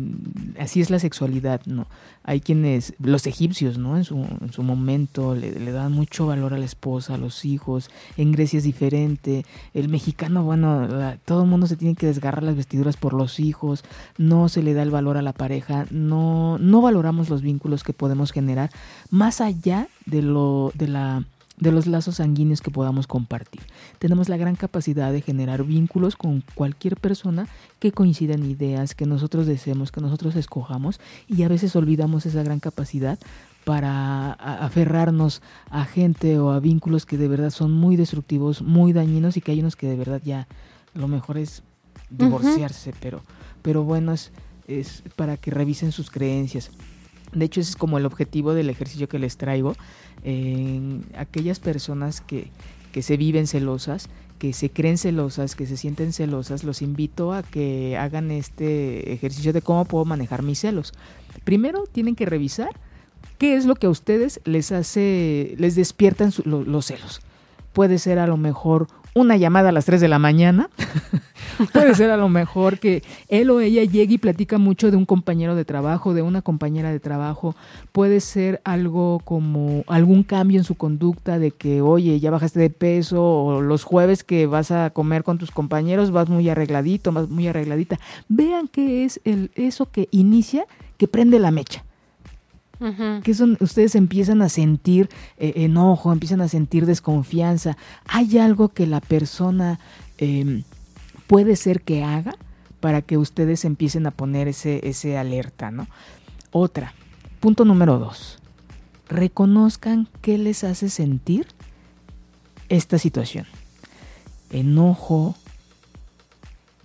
así 0.60 0.82
es 0.82 0.90
la 0.90 1.00
sexualidad, 1.00 1.62
¿no? 1.66 1.88
Hay 2.24 2.42
quienes, 2.42 2.96
los 3.00 3.26
egipcios, 3.28 3.78
¿no? 3.78 3.96
En 3.96 4.04
su, 4.04 4.18
en 4.18 4.52
su 4.52 4.62
momento 4.62 5.36
le, 5.36 5.72
dan 5.72 5.94
mucho 5.94 6.28
valor 6.28 6.54
a 6.54 6.58
la 6.58 6.66
esposa, 6.66 7.14
a 7.14 7.18
los 7.18 7.46
hijos. 7.46 7.90
En 8.18 8.34
Grecia 8.34 8.58
es 8.58 8.66
diferente. 8.66 9.46
El 9.74 9.88
mexicano, 9.88 10.44
bueno, 10.44 11.16
todo 11.24 11.44
el 11.44 11.50
mundo 11.50 11.66
se 11.66 11.78
tiene 11.78 11.96
que 11.96 12.08
desgarrar 12.08 12.44
las 12.44 12.58
vestiduras 12.58 12.98
por 12.98 13.14
los 13.14 13.40
hijos. 13.40 13.86
No 14.18 14.50
se 14.50 14.62
le 14.62 14.74
da 14.74 14.84
el 14.84 14.92
valor 14.92 15.16
a 15.16 15.22
la 15.22 15.32
pareja. 15.32 15.86
No, 15.92 16.58
no 16.58 16.82
valoramos 16.82 17.30
los 17.30 17.42
vínculos 17.42 17.86
que 17.86 17.94
podemos 17.94 18.34
generar 18.34 18.70
más 19.12 19.40
allá 19.40 19.88
de 20.06 20.22
lo, 20.22 20.74
de 20.76 20.90
la 20.90 21.24
de 21.58 21.72
los 21.72 21.88
lazos 21.88 22.16
sanguíneos 22.16 22.62
que 22.62 22.72
podamos 22.72 23.08
compartir. 23.08 23.62
Tenemos 24.00 24.30
la 24.30 24.38
gran 24.38 24.56
capacidad 24.56 25.12
de 25.12 25.22
generar 25.22 25.64
vínculos 25.64 26.16
con 26.16 26.44
cualquier 26.54 26.98
persona 26.98 27.48
que 27.80 27.92
coincida 27.92 28.34
en 28.34 28.46
ideas, 28.46 28.96
que 28.96 29.06
nosotros 29.06 29.48
deseemos, 29.48 29.92
que 29.92 30.02
nosotros 30.02 30.36
escojamos 30.36 31.00
y 31.28 31.44
a 31.44 31.48
veces 31.48 31.76
olvidamos 31.76 32.26
esa 32.26 32.44
gran 32.44 32.60
capacidad 32.60 33.18
para 33.64 34.34
aferrarnos 34.34 35.42
a 35.70 35.86
gente 35.86 36.38
o 36.40 36.52
a 36.52 36.60
vínculos 36.60 37.06
que 37.06 37.18
de 37.18 37.28
verdad 37.28 37.50
son 37.50 37.72
muy 37.72 37.96
destructivos, 37.96 38.62
muy 38.62 38.94
dañinos 38.94 39.38
y 39.38 39.42
que 39.42 39.52
hay 39.52 39.60
unos 39.60 39.76
que 39.76 39.88
de 39.88 39.96
verdad 39.96 40.22
ya 40.24 40.48
lo 40.94 41.08
mejor 41.08 41.38
es 41.38 41.64
divorciarse, 42.10 42.92
uh 42.92 42.94
-huh. 42.94 42.98
pero, 43.02 43.22
pero 43.62 43.84
bueno, 43.84 44.14
es, 44.14 44.32
es 44.68 45.04
para 45.16 45.38
que 45.38 45.52
revisen 45.52 45.92
sus 45.92 46.12
creencias. 46.12 46.70
De 47.36 47.46
hecho, 47.46 47.62
ese 47.62 47.72
es 47.72 47.76
como 47.76 47.98
el 47.98 48.06
objetivo 48.06 48.54
del 48.54 48.70
ejercicio 48.70 49.08
que 49.08 49.20
les 49.20 49.38
traigo. 49.38 49.76
En 50.24 51.06
aquellas 51.16 51.60
personas 51.60 52.22
que, 52.22 52.50
que 52.92 53.04
se 53.04 53.18
viven 53.18 53.46
celosas, 53.46 54.10
que 54.40 54.54
se 54.54 54.70
creen 54.70 54.98
celosas, 54.98 55.56
que 55.56 55.66
se 55.66 55.78
sienten 55.78 56.14
celosas, 56.14 56.64
los 56.64 56.82
invito 56.82 57.34
a 57.34 57.44
que 57.44 57.98
hagan 57.98 58.32
este 58.32 59.14
ejercicio 59.14 59.54
de 59.54 59.62
cómo 59.62 59.86
puedo 59.86 60.06
manejar 60.06 60.44
mis 60.44 60.60
celos. 60.60 60.94
Primero 61.44 61.84
tienen 61.92 62.16
que 62.16 62.26
revisar 62.26 62.70
qué 63.38 63.56
es 63.56 63.66
lo 63.66 63.76
que 63.76 63.88
a 63.88 63.90
ustedes 63.90 64.42
les 64.46 64.72
hace, 64.72 65.56
les 65.58 65.76
despiertan 65.76 66.34
los 66.46 66.86
celos. 66.86 67.22
Puede 67.74 68.00
ser 68.00 68.20
a 68.20 68.28
lo 68.28 68.38
mejor 68.38 68.88
una 69.16 69.38
llamada 69.38 69.70
a 69.70 69.72
las 69.72 69.86
3 69.86 70.02
de 70.02 70.10
la 70.10 70.20
mañana. 70.20 70.70
Puede 71.74 71.96
ser 71.96 72.12
a 72.12 72.18
lo 72.18 72.28
mejor 72.28 72.80
que 72.80 73.02
él 73.30 73.50
o 73.50 73.62
ella 73.62 73.86
llegue 73.86 74.16
y 74.16 74.18
platica 74.18 74.58
mucho 74.58 74.92
de 74.92 74.98
un 74.98 75.06
compañero 75.06 75.56
de 75.56 75.64
trabajo, 75.64 76.14
de 76.14 76.22
una 76.22 76.42
compañera 76.42 76.92
de 76.92 77.00
trabajo. 77.00 77.56
Puede 77.94 78.20
ser 78.20 78.60
algo 78.66 79.22
como 79.24 79.86
algún 79.88 80.24
cambio 80.24 80.60
en 80.60 80.66
su 80.66 80.76
conducta 80.76 81.40
de 81.40 81.52
que, 81.52 81.82
oye, 81.82 82.20
ya 82.20 82.30
bajaste 82.30 82.60
de 82.60 82.70
peso 82.70 83.24
o 83.24 83.62
los 83.62 83.86
jueves 83.86 84.26
que 84.26 84.48
vas 84.48 84.72
a 84.72 84.90
comer 84.90 85.24
con 85.24 85.38
tus 85.38 85.50
compañeros 85.50 86.12
vas 86.12 86.28
muy 86.28 86.50
arregladito, 86.50 87.14
vas 87.14 87.30
muy 87.30 87.48
arregladita. 87.48 87.98
Vean 88.28 88.68
qué 88.68 89.06
es 89.06 89.22
el, 89.24 89.50
eso 89.56 89.90
que 89.90 90.10
inicia, 90.12 90.66
que 90.98 91.08
prende 91.08 91.40
la 91.40 91.52
mecha. 91.52 91.85
Que 93.24 93.34
son, 93.34 93.58
ustedes 93.62 93.96
empiezan 93.96 94.42
a 94.42 94.50
sentir 94.50 95.10
eh, 95.38 95.54
enojo, 95.58 96.12
empiezan 96.12 96.42
a 96.42 96.48
sentir 96.48 96.86
desconfianza. 96.86 97.78
Hay 98.08 98.38
algo 98.38 98.70
que 98.70 98.86
la 98.86 99.02
persona 99.02 99.80
eh, 100.18 100.64
puede 101.28 101.56
ser 101.56 101.82
que 101.82 102.04
haga 102.04 102.36
para 102.80 103.02
que 103.02 103.18
ustedes 103.18 103.66
empiecen 103.66 104.06
a 104.08 104.12
poner 104.12 104.48
ese, 104.48 104.88
ese 104.88 105.18
alerta, 105.18 105.72
¿no? 105.72 105.88
Otra, 106.52 106.94
punto 107.40 107.66
número 107.66 107.98
dos, 107.98 108.40
reconozcan 109.10 110.08
qué 110.22 110.38
les 110.38 110.64
hace 110.64 110.90
sentir 110.90 111.48
esta 112.70 112.98
situación. 112.98 113.46
Enojo, 114.52 115.36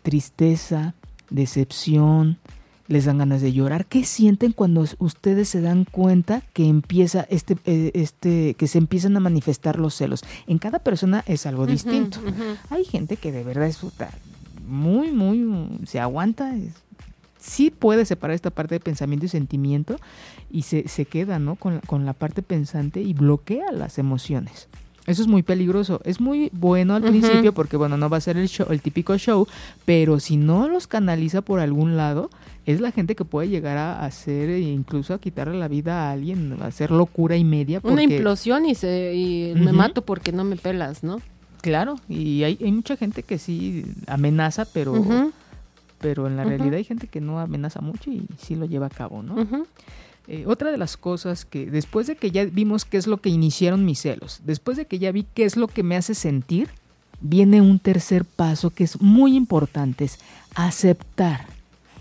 tristeza, 0.03 0.95
decepción, 1.30 2.38
les 2.91 3.05
dan 3.05 3.18
ganas 3.18 3.41
de 3.41 3.53
llorar. 3.53 3.86
¿Qué 3.86 4.05
sienten 4.05 4.51
cuando 4.53 4.84
ustedes 4.99 5.49
se 5.49 5.61
dan 5.61 5.84
cuenta 5.84 6.43
que 6.53 6.66
empieza 6.66 7.24
este, 7.30 7.57
este, 7.95 8.55
que 8.55 8.66
se 8.66 8.78
empiezan 8.78 9.16
a 9.16 9.20
manifestar 9.20 9.78
los 9.78 9.95
celos? 9.95 10.24
En 10.49 10.59
cada 10.59 10.80
persona 10.80 11.22
es 11.26 11.47
algo 11.47 11.62
uh 11.62 11.66
-huh, 11.66 11.70
distinto. 11.70 12.18
Uh 12.20 12.30
-huh. 12.30 12.57
Hay 12.70 12.84
gente 12.84 13.16
que 13.16 13.30
de 13.30 13.45
verdad 13.45 13.68
es 13.68 13.78
muy, 14.66 15.12
muy, 15.12 15.86
se 15.86 16.01
aguanta, 16.01 16.53
sí 17.38 17.70
puede 17.70 18.05
separar 18.05 18.34
esta 18.34 18.51
parte 18.51 18.74
de 18.74 18.80
pensamiento 18.80 19.24
y 19.24 19.28
sentimiento 19.28 19.97
y 20.51 20.62
se, 20.62 20.88
se 20.88 21.05
queda, 21.05 21.38
¿no? 21.38 21.55
Con, 21.55 21.78
con 21.86 22.05
la 22.05 22.12
parte 22.12 22.43
pensante 22.43 23.01
y 23.01 23.14
bloquea 23.14 23.70
las 23.70 23.99
emociones. 23.99 24.68
Eso 25.07 25.22
es 25.22 25.28
muy 25.28 25.42
peligroso. 25.42 26.01
Es 26.05 26.20
muy 26.20 26.51
bueno 26.53 26.94
al 26.94 27.03
uh 27.03 27.07
-huh. 27.07 27.11
principio 27.11 27.53
porque, 27.53 27.76
bueno, 27.76 27.96
no 27.96 28.09
va 28.09 28.18
a 28.18 28.20
ser 28.20 28.36
el, 28.36 28.48
show, 28.48 28.66
el 28.70 28.80
típico 28.80 29.16
show, 29.16 29.46
pero 29.84 30.20
si 30.20 30.36
no 30.36 30.68
los 30.68 30.86
canaliza 30.86 31.40
por 31.40 31.61
algún 31.61 31.96
lado, 31.96 32.30
es 32.66 32.80
la 32.80 32.92
gente 32.92 33.14
que 33.14 33.24
puede 33.24 33.48
llegar 33.48 33.78
a 33.78 34.05
hacer 34.05 34.51
e 34.51 34.61
incluso 34.61 35.14
a 35.14 35.18
quitarle 35.18 35.59
la 35.59 35.68
vida 35.68 36.09
a 36.09 36.12
alguien, 36.12 36.59
a 36.61 36.66
hacer 36.66 36.90
locura 36.90 37.36
y 37.36 37.44
media. 37.44 37.80
Porque... 37.80 37.94
Una 37.94 38.03
implosión 38.03 38.66
y, 38.66 38.74
se, 38.74 39.14
y 39.14 39.53
uh 39.53 39.57
-huh. 39.57 39.64
me 39.64 39.72
mato 39.72 40.03
porque 40.03 40.32
no 40.32 40.44
me 40.44 40.57
pelas, 40.57 41.03
¿no? 41.03 41.20
Claro, 41.62 41.96
y 42.09 42.42
hay, 42.44 42.59
hay 42.61 42.72
mucha 42.72 42.96
gente 42.96 43.22
que 43.22 43.38
sí 43.38 43.84
amenaza, 44.07 44.64
pero, 44.64 44.92
uh 44.92 45.05
-huh. 45.05 45.32
pero 46.01 46.26
en 46.26 46.36
la 46.36 46.44
realidad 46.44 46.74
hay 46.74 46.84
gente 46.84 47.07
que 47.07 47.20
no 47.20 47.38
amenaza 47.38 47.80
mucho 47.80 48.11
y 48.11 48.26
sí 48.38 48.55
lo 48.55 48.64
lleva 48.64 48.86
a 48.86 48.90
cabo, 48.90 49.22
¿no? 49.22 49.34
Eh, 50.28 50.44
otra 50.46 50.70
de 50.70 50.78
las 50.78 50.96
cosas 50.96 51.44
que 51.44 51.66
después 51.66 52.06
de 52.06 52.16
que 52.16 52.30
ya 52.30 52.44
vimos 52.44 52.84
qué 52.84 52.98
es 52.98 53.06
lo 53.06 53.20
que 53.20 53.30
iniciaron 53.30 53.84
mis 53.84 54.00
celos, 54.00 54.40
después 54.44 54.76
de 54.76 54.86
que 54.86 54.98
ya 54.98 55.10
vi 55.12 55.26
qué 55.34 55.44
es 55.44 55.56
lo 55.56 55.66
que 55.66 55.82
me 55.82 55.96
hace 55.96 56.14
sentir, 56.14 56.68
viene 57.20 57.60
un 57.60 57.78
tercer 57.78 58.24
paso 58.24 58.70
que 58.70 58.84
es 58.84 59.00
muy 59.00 59.36
importante, 59.36 60.04
es 60.04 60.18
aceptar. 60.54 61.46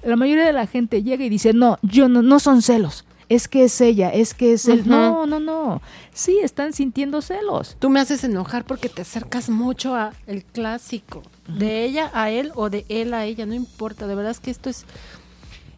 La 0.03 0.15
mayoría 0.15 0.45
de 0.45 0.53
la 0.53 0.67
gente 0.67 1.03
llega 1.03 1.25
y 1.25 1.29
dice, 1.29 1.53
no, 1.53 1.77
yo 1.81 2.07
no, 2.07 2.21
no 2.21 2.39
son 2.39 2.61
celos. 2.61 3.05
Es 3.27 3.47
que 3.47 3.65
es 3.65 3.79
ella, 3.79 4.09
es 4.09 4.33
que 4.33 4.53
es 4.53 4.67
él. 4.67 4.79
Uh 4.79 4.83
-huh. 4.83 4.87
No, 4.87 5.25
no, 5.27 5.39
no. 5.39 5.81
Sí, 6.13 6.39
están 6.41 6.73
sintiendo 6.73 7.21
celos. 7.21 7.75
Tú 7.77 7.89
me 7.89 7.99
haces 7.99 8.23
enojar 8.23 8.65
porque 8.65 8.89
te 8.89 9.03
acercas 9.03 9.49
mucho 9.49 9.93
a 9.93 10.13
el 10.25 10.43
clásico. 10.43 11.19
Uh 11.19 11.51
-huh. 11.51 11.57
De 11.57 11.85
ella 11.85 12.09
a 12.13 12.31
él 12.31 12.51
o 12.55 12.71
de 12.71 12.85
él 12.89 13.13
a 13.13 13.25
ella, 13.25 13.45
no 13.45 13.53
importa. 13.53 14.07
De 14.07 14.15
verdad 14.15 14.31
es 14.31 14.39
que 14.39 14.49
esto 14.49 14.69
es. 14.69 14.85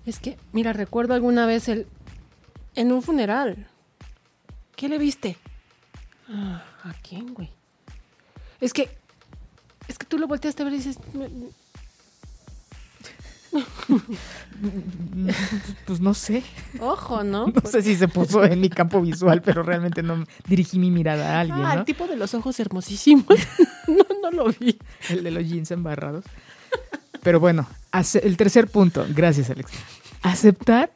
Es 0.06 0.20
que, 0.20 0.38
mira, 0.54 0.72
recuerdo 0.72 1.14
alguna 1.14 1.46
vez 1.46 1.68
el 1.68 1.88
en 2.76 2.92
un 2.92 3.02
funeral. 3.02 3.68
¿Qué 4.76 4.90
le 4.90 4.98
viste? 4.98 5.38
Ah, 6.30 6.64
¿A 6.84 6.94
quién, 7.08 7.34
güey? 7.34 7.50
Es 8.60 8.74
que. 8.74 8.90
Es 9.88 9.98
que 9.98 10.06
tú 10.06 10.18
lo 10.18 10.28
volteaste 10.28 10.62
a 10.62 10.66
ver 10.66 10.74
y 10.74 10.78
dices. 10.78 10.98
pues 15.86 16.00
no 16.00 16.14
sé. 16.14 16.44
Ojo, 16.80 17.24
¿no? 17.24 17.48
No 17.54 17.70
sé 17.70 17.82
si 17.82 17.96
se 17.96 18.08
puso 18.08 18.44
en 18.46 18.62
mi 18.62 18.70
campo 18.70 19.02
visual, 19.02 19.42
pero 19.42 19.64
realmente 19.64 20.04
no 20.04 20.24
dirigí 20.48 20.80
mi 20.80 20.92
mirada 20.92 21.38
a 21.38 21.42
alguien. 21.42 21.66
Ah, 21.66 21.74
¿no? 21.74 21.80
el 21.82 21.86
tipo 21.86 22.08
de 22.08 22.16
los 22.16 22.34
ojos 22.34 22.60
hermosísimos. 22.60 23.26
no, 23.88 24.06
no 24.22 24.32
lo 24.32 24.54
vi. 24.60 24.78
El 25.10 25.24
de 25.24 25.32
los 25.32 25.48
jeans 25.48 25.72
embarrados. 25.72 26.26
Pero 27.22 27.40
bueno, 27.40 27.68
el 28.24 28.38
tercer 28.38 28.68
punto. 28.68 29.06
Gracias, 29.10 29.50
Alex. 29.50 29.72
Aceptar 30.24 30.92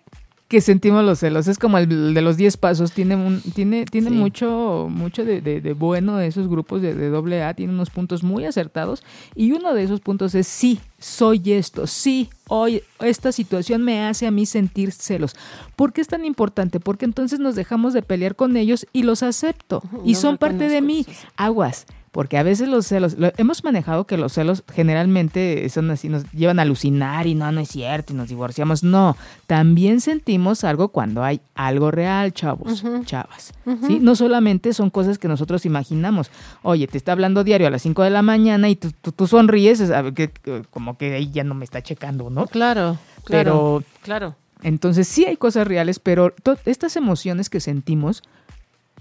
que 0.48 0.62
sentimos 0.62 1.04
los 1.04 1.20
celos. 1.20 1.48
Es 1.48 1.58
como 1.58 1.78
el 1.78 2.14
de 2.14 2.22
los 2.22 2.38
10 2.38 2.58
pasos. 2.58 2.92
Tiene 2.92 3.16
un, 3.16 3.42
tiene, 3.42 3.86
tiene 3.86 4.10
sí. 4.10 4.16
mucho, 4.16 4.88
mucho 4.90 5.26
de, 5.26 5.42
de, 5.42 5.60
de, 5.60 5.74
bueno 5.74 6.18
de 6.18 6.28
esos 6.28 6.48
grupos 6.48 6.82
de, 6.82 6.94
doble 7.10 7.44
A. 7.44 7.54
Tiene 7.56 7.74
unos 7.74 7.90
puntos 7.90 8.24
muy 8.24 8.46
acertados. 8.46 9.04
Y 9.34 9.54
uno 9.54 9.74
de 9.74 9.84
esos 9.84 10.02
puntos 10.02 10.36
es 10.36 10.48
sí, 10.48 10.80
soy 11.00 11.42
esto. 11.52 11.88
Sí, 11.88 12.30
hoy 12.48 12.84
esta 13.00 13.32
situación 13.32 13.84
me 13.84 14.06
hace 14.06 14.28
a 14.28 14.32
mí 14.32 14.46
sentir 14.46 14.92
celos. 14.92 15.36
¿Por 15.76 15.94
qué 15.94 16.02
es 16.02 16.08
tan 16.08 16.26
importante? 16.26 16.80
Porque 16.80 17.06
entonces 17.06 17.40
nos 17.40 17.56
dejamos 17.56 17.94
de 17.94 18.04
pelear 18.04 18.36
con 18.36 18.56
ellos 18.56 18.86
y 18.94 19.04
los 19.04 19.24
acepto. 19.24 19.82
y 20.04 20.14
no 20.14 20.20
son 20.20 20.38
parte 20.38 20.70
de 20.70 20.82
mí. 20.82 21.06
Aguas 21.38 21.88
porque 22.16 22.38
a 22.38 22.44
veces 22.44 22.70
los 22.70 22.88
celos, 22.88 23.18
lo, 23.18 23.34
hemos 23.36 23.66
manejado 23.66 24.08
que 24.08 24.16
los 24.16 24.32
celos 24.32 24.64
generalmente 24.74 25.68
son 25.68 25.92
así, 25.92 26.08
nos 26.08 26.24
llevan 26.32 26.60
a 26.60 26.62
alucinar 26.62 27.28
y 27.28 27.36
no, 27.36 27.52
no 27.52 27.60
es 27.60 27.68
cierto, 27.68 28.14
y 28.14 28.16
nos 28.16 28.30
divorciamos. 28.30 28.86
No, 28.86 29.18
también 29.48 30.00
sentimos 30.00 30.64
algo 30.64 30.88
cuando 30.88 31.26
hay 31.26 31.42
algo 31.56 31.92
real, 31.92 32.32
chavos, 32.32 32.86
uh 32.86 32.88
-huh. 32.88 33.06
chavas. 33.06 33.52
Uh 33.66 33.72
-huh. 33.72 33.88
¿sí? 33.88 34.00
No 34.00 34.16
solamente 34.16 34.72
son 34.72 34.92
cosas 34.92 35.18
que 35.18 35.28
nosotros 35.28 35.66
imaginamos. 35.66 36.32
Oye, 36.62 36.88
te 36.88 36.98
está 36.98 37.12
hablando 37.12 37.44
diario 37.44 37.68
a 37.68 37.70
las 37.70 37.82
5 37.82 38.04
de 38.04 38.12
la 38.12 38.22
mañana 38.22 38.70
y 38.70 38.78
tú, 38.78 38.94
tú, 39.02 39.12
tú 39.12 39.28
sonríes, 39.28 39.84
que, 40.16 40.32
como 40.70 40.98
que 40.98 41.16
ahí 41.16 41.30
ya 41.32 41.44
no 41.44 41.54
me 41.54 41.66
está 41.66 41.82
checando, 41.82 42.30
¿no? 42.30 42.48
Claro, 42.48 42.98
claro. 43.26 43.84
Pero, 43.84 43.84
claro. 44.04 44.36
Entonces 44.64 45.10
sí 45.10 45.26
hay 45.26 45.36
cosas 45.36 45.68
reales, 45.68 46.00
pero 46.00 46.34
estas 46.64 46.96
emociones 46.96 47.50
que 47.50 47.60
sentimos 47.60 48.24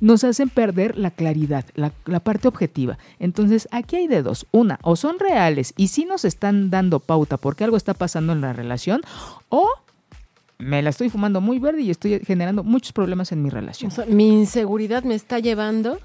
nos 0.01 0.25
hacen 0.25 0.49
perder 0.49 0.99
la 0.99 1.11
claridad, 1.11 1.65
la, 1.75 1.93
la, 2.07 2.21
parte 2.21 2.49
objetiva. 2.49 2.99
Entonces, 3.19 3.69
aquí 3.71 3.97
hay 3.97 4.07
de 4.09 4.23
dos. 4.23 4.47
Una, 4.51 4.79
o 4.83 4.97
son 4.97 5.19
reales 5.19 5.73
y 5.77 5.89
sí 5.89 6.05
nos 6.05 6.25
están 6.25 6.71
dando 6.71 7.01
pauta 7.01 7.37
porque 7.37 7.65
algo 7.65 7.77
está 7.77 7.95
pasando 7.95 8.33
en 8.33 8.41
la 8.41 8.53
relación, 8.53 9.03
o 9.49 9.69
me 10.59 10.83
la 10.83 10.91
estoy 10.91 11.11
fumando 11.11 11.41
muy 11.41 11.59
verde 11.59 11.83
y 11.83 11.91
estoy 11.91 12.21
generando 12.21 12.65
muchos 12.65 12.93
problemas 12.93 13.33
en 13.33 13.43
mi 13.43 13.51
relación. 13.51 13.91
O 13.91 13.95
sea, 13.95 14.07
mi 14.07 14.29
inseguridad 14.29 15.03
me 15.03 15.15
está 15.15 15.39
llevando. 15.39 15.99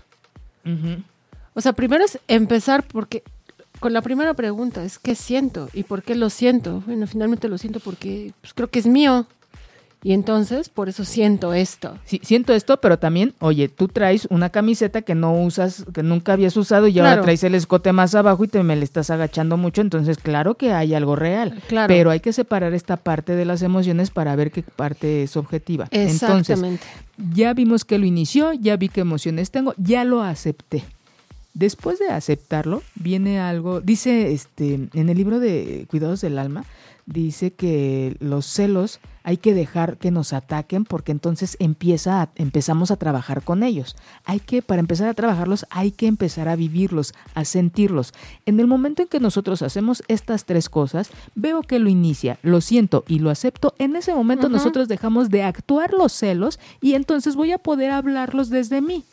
O 1.55 1.61
sea, 1.61 1.73
primero 1.73 2.05
es 2.05 2.19
empezar 2.27 2.83
porque 2.83 3.23
con 3.79 3.93
la 3.93 4.01
primera 4.01 4.33
pregunta 4.33 4.83
es 4.83 4.99
qué 4.99 5.15
siento 5.15 5.69
y 5.73 5.83
por 5.83 6.03
qué 6.03 6.15
lo 6.15 6.29
siento. 6.29 6.83
Bueno, 6.85 7.07
finalmente 7.07 7.47
lo 7.47 7.57
siento 7.57 7.79
porque 7.79 8.33
pues, 8.41 8.53
creo 8.53 8.69
que 8.69 8.79
es 8.79 8.87
mío. 8.87 9.25
Y 10.01 10.13
entonces, 10.13 10.69
por 10.69 10.87
eso 10.87 11.03
siento 11.03 11.53
esto. 11.53 11.97
Sí, 12.05 12.21
siento 12.23 12.53
esto, 12.53 12.79
pero 12.79 12.99
también, 12.99 13.33
oye, 13.39 13.67
tú 13.67 13.89
traes 13.89 14.27
una 14.29 14.49
camiseta 14.49 15.01
que 15.01 15.13
no 15.13 15.33
usas, 15.33 15.83
que 15.93 16.03
nunca 16.03 16.33
habías 16.33 16.55
usado 16.55 16.87
y 16.87 16.97
ahora 16.99 17.21
traes 17.21 17.43
el 17.43 17.53
escote 17.53 17.91
más 17.91 18.15
abajo 18.15 18.45
y 18.45 18.47
te 18.47 18.63
me 18.63 18.77
le 18.77 18.85
estás 18.85 19.09
agachando 19.09 19.57
mucho, 19.57 19.81
entonces 19.81 20.17
claro 20.17 20.55
que 20.55 20.71
hay 20.71 20.93
algo 20.93 21.17
real. 21.17 21.61
Claro. 21.67 21.89
Pero 21.89 22.11
hay 22.11 22.21
que 22.21 22.31
separar 22.31 22.73
esta 22.73 22.95
parte 22.95 23.35
de 23.35 23.43
las 23.43 23.61
emociones 23.61 24.09
para 24.09 24.35
ver 24.37 24.51
qué 24.51 24.63
parte 24.63 25.23
es 25.23 25.35
objetiva. 25.35 25.89
Exactamente. 25.91 26.53
Entonces, 26.53 26.79
ya 27.33 27.53
vimos 27.53 27.83
que 27.83 27.97
lo 27.97 28.05
inició, 28.05 28.53
ya 28.53 28.77
vi 28.77 28.87
qué 28.87 29.01
emociones 29.01 29.51
tengo, 29.51 29.73
ya 29.77 30.05
lo 30.05 30.21
acepté. 30.21 30.85
Después 31.53 31.99
de 31.99 32.07
aceptarlo, 32.07 32.83
viene 32.95 33.41
algo, 33.41 33.81
dice 33.81 34.31
este 34.31 34.75
en 34.93 35.09
el 35.09 35.17
libro 35.17 35.39
de 35.39 35.87
Cuidados 35.89 36.21
del 36.21 36.39
Alma, 36.39 36.63
dice 37.05 37.51
que 37.51 38.15
los 38.19 38.45
celos 38.45 38.99
hay 39.29 39.37
que 39.37 39.53
dejar 39.53 39.97
que 39.97 40.09
nos 40.09 40.33
ataquen 40.33 40.85
porque 40.85 41.11
entonces 41.11 41.55
empieza 41.59 42.29
empezamos 42.33 42.89
a 42.89 42.95
trabajar 42.95 43.43
con 43.43 43.61
ellos. 43.61 43.95
Hay 44.25 44.39
que, 44.39 44.63
para 44.63 44.79
empezar 44.79 45.07
a 45.07 45.13
trabajarlos, 45.13 45.67
hay 45.69 45.91
que 45.91 46.07
empezar 46.07 46.47
a 46.47 46.55
vivirlos, 46.55 47.13
a 47.35 47.45
sentirlos. 47.45 48.11
En 48.47 48.59
el 48.59 48.65
momento 48.65 49.03
en 49.03 49.07
que 49.07 49.19
nosotros 49.19 49.61
hacemos 49.61 50.01
estas 50.07 50.45
tres 50.45 50.67
cosas, 50.67 51.11
veo 51.35 51.61
que 51.61 51.77
lo 51.77 51.89
inicia, 51.89 52.39
lo 52.41 52.59
siento 52.59 53.03
y 53.07 53.19
lo 53.19 53.29
acepto, 53.29 53.75
en 53.77 53.95
ese 53.95 54.15
momento 54.15 54.49
nosotros 54.49 54.87
dejamos 54.87 55.29
de 55.29 55.43
actuar 55.43 55.93
los 55.93 56.11
celos 56.11 56.59
y 56.81 56.95
entonces 56.95 57.35
voy 57.35 57.51
a 57.51 57.59
poder 57.59 57.91
hablarlos 57.91 58.49
desde 58.49 58.81
mí. 58.81 59.05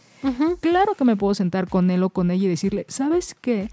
Claro 0.60 0.94
que 0.94 1.04
me 1.04 1.16
puedo 1.16 1.34
sentar 1.34 1.68
con 1.68 1.90
él 1.90 2.02
o 2.02 2.08
con 2.08 2.30
ella 2.30 2.46
y 2.46 2.48
decirle, 2.48 2.86
¿sabes 2.88 3.36
qué? 3.38 3.68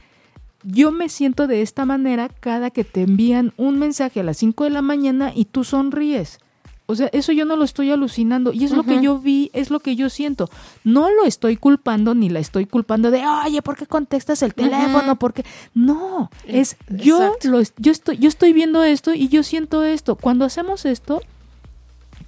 Yo 0.64 0.91
me 0.91 1.09
siento 1.09 1.47
de 1.47 1.61
esta 1.61 1.86
manera 1.86 2.30
cada 2.30 2.70
que 2.70 2.84
te 2.84 3.01
envían 3.01 3.53
un 3.57 3.80
mensaje 3.80 4.20
a 4.20 4.24
las 4.24 4.38
5 4.38 4.64
de 4.64 4.70
la 4.70 4.82
mañana 4.82 5.32
y 5.34 5.45
tú 5.45 5.64
sonríes. 5.64 6.39
O 6.86 6.95
sea, 6.95 7.07
eso 7.14 7.32
yo 7.32 7.45
no 7.45 7.55
lo 7.55 7.64
estoy 7.64 7.91
alucinando 7.91 8.51
y 8.51 8.66
es 8.66 8.72
lo 8.72 8.84
que 8.84 9.01
yo 9.01 9.18
vi, 9.18 9.49
es 9.53 9.72
lo 9.72 9.80
que 9.80 9.95
yo 9.95 10.09
siento. 10.09 10.49
No 10.84 11.09
lo 11.09 11.24
estoy 11.24 11.55
culpando 11.55 12.14
ni 12.14 12.30
la 12.30 12.39
estoy 12.39 12.66
culpando 12.66 13.09
de, 13.09 13.26
oye, 13.26 13.61
¿por 13.61 13.78
qué 13.78 13.88
contestas 13.88 14.43
el 14.43 14.53
teléfono? 14.53 15.18
Porque 15.18 15.45
no, 15.74 16.30
e, 16.45 16.59
es 16.59 16.76
yo 16.89 17.36
lo, 17.43 17.61
yo 17.78 17.91
estoy 17.91 18.18
yo 18.18 18.28
estoy 18.28 18.51
viendo 18.51 18.84
esto 18.84 19.14
y 19.14 19.30
yo 19.30 19.43
siento 19.43 19.84
esto. 19.84 20.18
Cuando 20.18 20.43
hacemos 20.43 20.86
esto, 20.86 21.22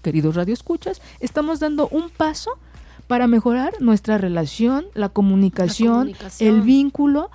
queridos 0.02 0.36
radioescuchas, 0.36 1.02
estamos 1.20 1.60
dando 1.60 1.90
un 1.90 2.10
paso 2.10 2.52
para 3.08 3.28
mejorar 3.28 3.74
nuestra 3.82 4.18
relación, 4.18 4.86
la 4.94 5.10
comunicación. 5.10 6.14
el 6.40 6.62
vínculo 6.62 7.30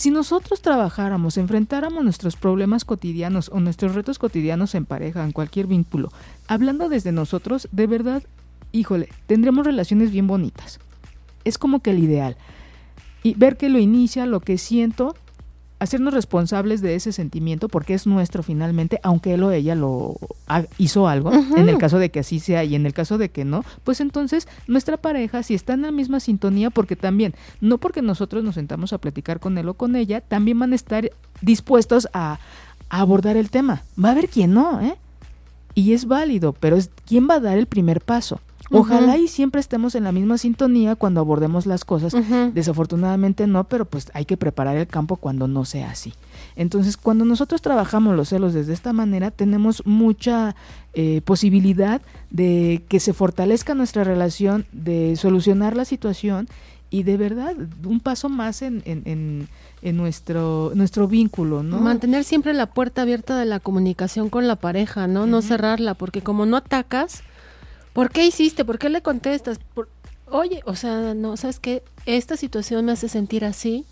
si 0.00 0.10
nosotros 0.10 0.62
trabajáramos, 0.62 1.36
enfrentáramos 1.36 2.02
nuestros 2.02 2.34
problemas 2.34 2.86
cotidianos 2.86 3.50
o 3.52 3.60
nuestros 3.60 3.94
retos 3.94 4.18
cotidianos 4.18 4.74
en 4.74 4.86
pareja, 4.86 5.22
en 5.22 5.32
cualquier 5.32 5.66
vínculo, 5.66 6.10
hablando 6.48 6.88
desde 6.88 7.12
nosotros, 7.12 7.68
de 7.70 7.86
verdad, 7.86 8.22
híjole, 8.72 9.10
tendremos 9.26 9.66
relaciones 9.66 10.10
bien 10.10 10.26
bonitas. 10.26 10.80
Es 11.44 11.58
como 11.58 11.80
que 11.80 11.90
el 11.90 11.98
ideal. 11.98 12.38
Y 13.22 13.34
ver 13.34 13.58
que 13.58 13.68
lo 13.68 13.78
inicia, 13.78 14.24
lo 14.24 14.40
que 14.40 14.56
siento, 14.56 15.16
hacernos 15.80 16.14
responsables 16.14 16.82
de 16.82 16.94
ese 16.94 17.10
sentimiento 17.10 17.68
porque 17.68 17.94
es 17.94 18.06
nuestro 18.06 18.42
finalmente, 18.42 19.00
aunque 19.02 19.34
él 19.34 19.42
o 19.42 19.50
ella 19.50 19.74
lo 19.74 20.16
hizo 20.78 21.08
algo, 21.08 21.32
en 21.32 21.68
el 21.68 21.78
caso 21.78 21.98
de 21.98 22.10
que 22.10 22.20
así 22.20 22.38
sea 22.38 22.62
y 22.62 22.74
en 22.74 22.86
el 22.86 22.92
caso 22.92 23.18
de 23.18 23.30
que 23.30 23.44
no, 23.44 23.64
pues 23.82 24.00
entonces 24.00 24.46
nuestra 24.68 24.98
pareja 24.98 25.42
si 25.42 25.54
está 25.54 25.72
en 25.72 25.82
la 25.82 25.90
misma 25.90 26.20
sintonía 26.20 26.70
porque 26.70 26.96
también, 26.96 27.34
no 27.60 27.78
porque 27.78 28.02
nosotros 28.02 28.44
nos 28.44 28.54
sentamos 28.54 28.92
a 28.92 28.98
platicar 28.98 29.40
con 29.40 29.58
él 29.58 29.68
o 29.68 29.74
con 29.74 29.96
ella, 29.96 30.20
también 30.20 30.58
van 30.58 30.72
a 30.72 30.76
estar 30.76 31.10
dispuestos 31.40 32.08
a, 32.12 32.38
a 32.90 33.00
abordar 33.00 33.36
el 33.36 33.50
tema. 33.50 33.82
Va 34.02 34.10
a 34.10 34.12
haber 34.12 34.28
quien 34.28 34.52
no, 34.52 34.80
¿eh? 34.80 34.96
Y 35.74 35.94
es 35.94 36.06
válido, 36.06 36.52
pero 36.52 36.76
es 36.76 36.90
quién 37.06 37.28
va 37.28 37.34
a 37.34 37.40
dar 37.40 37.56
el 37.56 37.66
primer 37.66 38.00
paso. 38.02 38.40
Ojalá 38.70 39.16
y 39.18 39.28
siempre 39.28 39.60
estemos 39.60 39.94
en 39.94 40.04
la 40.04 40.12
misma 40.12 40.38
sintonía 40.38 40.94
cuando 40.96 41.20
abordemos 41.20 41.66
las 41.66 41.84
cosas. 41.84 42.14
Desafortunadamente 42.54 43.46
no, 43.46 43.64
pero 43.64 43.84
pues 43.84 44.10
hay 44.14 44.24
que 44.24 44.36
preparar 44.36 44.76
el 44.76 44.86
campo 44.86 45.16
cuando 45.16 45.48
no 45.48 45.64
sea 45.64 45.90
así. 45.90 46.14
Entonces, 46.56 46.96
cuando 46.96 47.24
nosotros 47.24 47.62
trabajamos 47.62 48.16
los 48.16 48.28
celos 48.28 48.54
desde 48.54 48.72
esta 48.72 48.92
manera, 48.92 49.30
tenemos 49.30 49.84
mucha 49.86 50.54
eh, 50.94 51.20
posibilidad 51.24 52.00
de 52.30 52.82
que 52.88 53.00
se 53.00 53.12
fortalezca 53.12 53.74
nuestra 53.74 54.04
relación, 54.04 54.66
de 54.72 55.16
solucionar 55.16 55.76
la 55.76 55.84
situación 55.84 56.48
y 56.90 57.04
de 57.04 57.16
verdad 57.16 57.54
un 57.84 58.00
paso 58.00 58.28
más 58.28 58.62
en, 58.62 58.82
en, 58.84 59.48
en, 59.82 59.96
nuestro 59.96 60.72
nuestro 60.74 61.06
vínculo, 61.06 61.62
¿no? 61.62 61.78
Mantener 61.78 62.24
siempre 62.24 62.52
la 62.52 62.66
puerta 62.66 63.02
abierta 63.02 63.38
de 63.38 63.46
la 63.46 63.60
comunicación 63.60 64.28
con 64.28 64.48
la 64.48 64.56
pareja, 64.56 65.06
¿no? 65.06 65.26
No 65.26 65.40
cerrarla, 65.40 65.94
porque 65.94 66.20
como 66.20 66.46
no 66.46 66.56
atacas, 66.56 67.22
¿Por 68.00 68.10
qué 68.10 68.26
hiciste? 68.26 68.64
¿Por 68.64 68.78
qué 68.78 68.88
le 68.88 69.02
contestas? 69.02 69.60
Oye, 70.30 70.62
o 70.64 70.74
sea, 70.74 71.12
no, 71.12 71.36
¿sabes 71.36 71.60
qué? 71.60 71.82
Esta 72.06 72.38
situación 72.38 72.86
me 72.86 72.92
hace 72.92 73.10
sentir 73.10 73.44
así. 73.44 73.84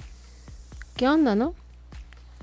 ¿Qué 0.97 1.07
onda, 1.07 1.35
no? 1.35 1.53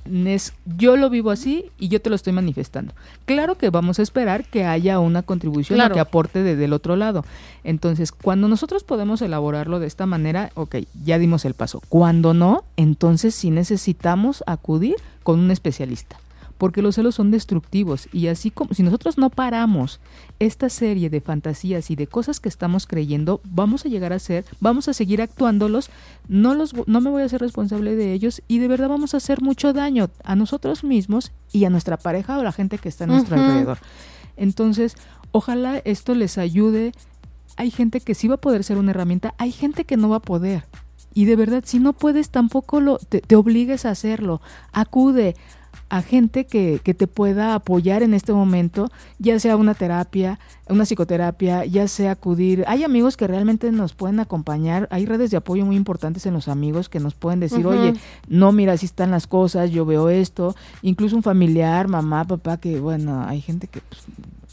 Nes, 0.08 0.54
yo 0.78 0.96
lo 0.96 1.10
vivo 1.10 1.32
así 1.32 1.72
y 1.80 1.88
yo 1.88 2.00
te 2.00 2.12
lo 2.12 2.16
estoy 2.16 2.34
manifestando. 2.34 2.94
Claro 3.26 3.58
que 3.58 3.72
vamos 3.72 3.98
a 3.98 4.04
esperar 4.04 4.46
que 4.46 4.64
haya 4.64 5.00
una 5.00 5.24
contribución 5.24 5.92
que 5.92 6.00
aporte 6.00 6.44
desde 6.44 6.66
el 6.66 6.74
otro 6.74 6.98
lado. 6.98 7.26
Entonces, 7.64 8.12
cuando 8.12 8.48
nosotros 8.48 8.84
podemos 8.84 9.24
elaborarlo 9.24 9.80
de 9.80 9.88
esta 9.88 10.06
manera, 10.06 10.52
ok, 10.54 10.76
ya 11.04 11.18
dimos 11.18 11.46
el 11.46 11.56
paso. 11.56 11.82
Cuando 11.90 12.36
no, 12.36 12.64
entonces 12.78 13.34
sí 13.34 13.50
necesitamos 13.50 14.44
acudir 14.46 14.98
con 15.24 15.40
un 15.40 15.50
especialista 15.50 16.20
porque 16.58 16.82
los 16.82 16.96
celos 16.96 17.16
son 17.16 17.32
destructivos 17.32 18.08
y 18.14 18.28
así 18.28 18.52
como 18.52 18.74
si 18.74 18.84
nosotros 18.84 19.18
no 19.18 19.30
paramos 19.30 20.00
esta 20.40 20.70
serie 20.70 21.10
de 21.10 21.22
fantasías 21.22 21.92
y 21.92 21.96
de 21.96 22.08
cosas 22.08 22.40
que 22.40 22.50
estamos 22.50 22.88
creyendo, 22.88 23.42
vamos 23.44 23.86
a 23.86 23.90
llegar 23.90 24.14
a 24.14 24.20
ser, 24.20 24.46
vamos 24.60 24.88
a 24.88 24.94
seguir 24.94 25.22
actuándolos, 25.22 25.90
no 26.28 26.54
los 26.54 26.74
no 26.88 27.02
me 27.02 27.10
voy 27.10 27.24
a 27.24 27.30
ser 27.30 27.42
responsable 27.42 27.96
de 27.96 28.14
ellos 28.14 28.42
y 28.48 28.60
de 28.60 28.68
verdad 28.68 28.90
vamos 28.90 29.14
a 29.14 29.18
hacer 29.18 29.42
mucho 29.42 29.74
daño 29.74 30.10
a 30.24 30.36
nosotros 30.36 30.84
mismos 30.84 31.32
y 31.52 31.66
a 31.66 31.70
nuestra 31.70 31.98
pareja 31.98 32.38
o 32.38 32.42
a 32.42 32.44
la 32.44 32.52
gente 32.52 32.78
que 32.78 32.90
está 32.90 33.06
a 33.06 33.08
nuestro 33.08 33.36
alrededor. 33.36 33.80
Entonces, 34.38 34.96
ojalá 35.32 35.82
esto 35.86 36.16
les 36.16 36.38
ayude. 36.38 36.92
Hay 37.58 37.72
gente 37.72 38.02
que 38.02 38.16
sí 38.16 38.28
va 38.28 38.36
a 38.36 38.42
poder 38.42 38.64
ser 38.64 38.78
una 38.78 38.92
herramienta, 38.92 39.34
hay 39.38 39.52
gente 39.52 39.86
que 39.86 39.98
no 39.98 40.10
va 40.10 40.18
a 40.18 40.22
poder. 40.22 40.66
Y 41.14 41.24
de 41.26 41.38
verdad, 41.38 41.64
si 41.66 41.80
no 41.80 41.94
puedes, 41.94 42.30
tampoco 42.30 42.82
lo, 42.82 42.98
te, 42.98 43.22
te 43.22 43.38
obligues 43.38 43.86
a 43.86 43.92
hacerlo. 43.92 44.42
Acude, 44.74 45.36
a 45.96 46.02
gente 46.02 46.46
que, 46.46 46.82
que, 46.84 46.94
te 46.94 47.08
pueda 47.08 47.56
apoyar 47.56 48.04
en 48.04 48.14
este 48.14 48.34
momento, 48.34 48.90
ya 49.18 49.40
sea 49.40 49.56
una 49.56 49.74
terapia, 49.74 50.40
una 50.68 50.84
psicoterapia, 50.84 51.64
ya 51.64 51.88
sea 51.88 52.12
acudir. 52.12 52.66
Hay 52.68 52.84
amigos 52.84 53.16
que 53.16 53.28
realmente 53.28 53.72
nos 53.72 53.94
pueden 53.94 54.20
acompañar, 54.20 54.90
hay 54.92 55.06
redes 55.06 55.32
de 55.32 55.38
apoyo 55.38 55.66
muy 55.66 55.78
importantes 55.78 56.26
en 56.26 56.34
los 56.34 56.50
amigos 56.50 56.90
que 56.90 57.00
nos 57.00 57.14
pueden 57.14 57.40
decir, 57.40 57.66
oye, 57.66 57.94
no, 58.28 58.52
mira, 58.52 58.74
así 58.74 58.86
están 58.86 59.10
las 59.10 59.26
cosas, 59.26 59.72
yo 59.72 59.86
veo 59.86 60.10
esto, 60.10 60.54
incluso 60.82 61.16
un 61.16 61.24
familiar, 61.24 61.88
mamá, 61.88 62.26
papá, 62.26 62.58
que 62.58 62.78
bueno, 62.82 63.24
hay 63.26 63.40
gente 63.40 63.68
que 63.68 63.80
pues, 63.80 64.04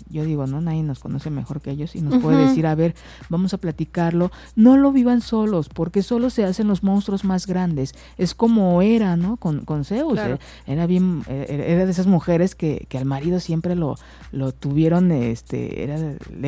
yo 0.09 0.25
digo, 0.25 0.47
no, 0.47 0.61
nadie 0.61 0.83
nos 0.83 0.99
conoce 0.99 1.31
mejor 1.31 1.61
que 1.61 1.71
ellos 1.71 1.95
y 1.97 2.03
nos 2.03 2.23
puede 2.23 2.47
decir, 2.47 2.67
a 2.67 2.75
ver, 2.75 2.95
vamos 3.29 3.55
a 3.55 3.59
platicarlo. 3.59 4.31
No 4.57 4.77
lo 4.77 4.93
vivan 4.93 5.21
solos, 5.21 5.69
porque 5.69 6.03
solo 6.03 6.31
se 6.31 6.45
hacen 6.45 6.69
los 6.69 6.83
monstruos 6.83 7.25
más 7.25 7.47
grandes. 7.47 7.95
Es 8.19 8.35
como 8.35 8.83
era, 8.83 9.17
¿no? 9.17 9.37
Con, 9.37 9.65
con 9.65 9.85
Zeus. 9.85 10.19
¿eh? 10.19 10.39
Era 10.67 10.87
bien, 10.87 11.23
eh, 11.29 11.65
era 11.69 11.85
de 11.85 11.91
esas 11.91 12.07
mujeres 12.07 12.55
que, 12.55 12.87
que 12.89 12.99
al 12.99 13.05
marido 13.05 13.41
siempre 13.41 13.75
lo, 13.75 13.97
lo 14.31 14.53
tuvieron, 14.53 15.13
este, 15.13 15.83
era, 15.83 15.99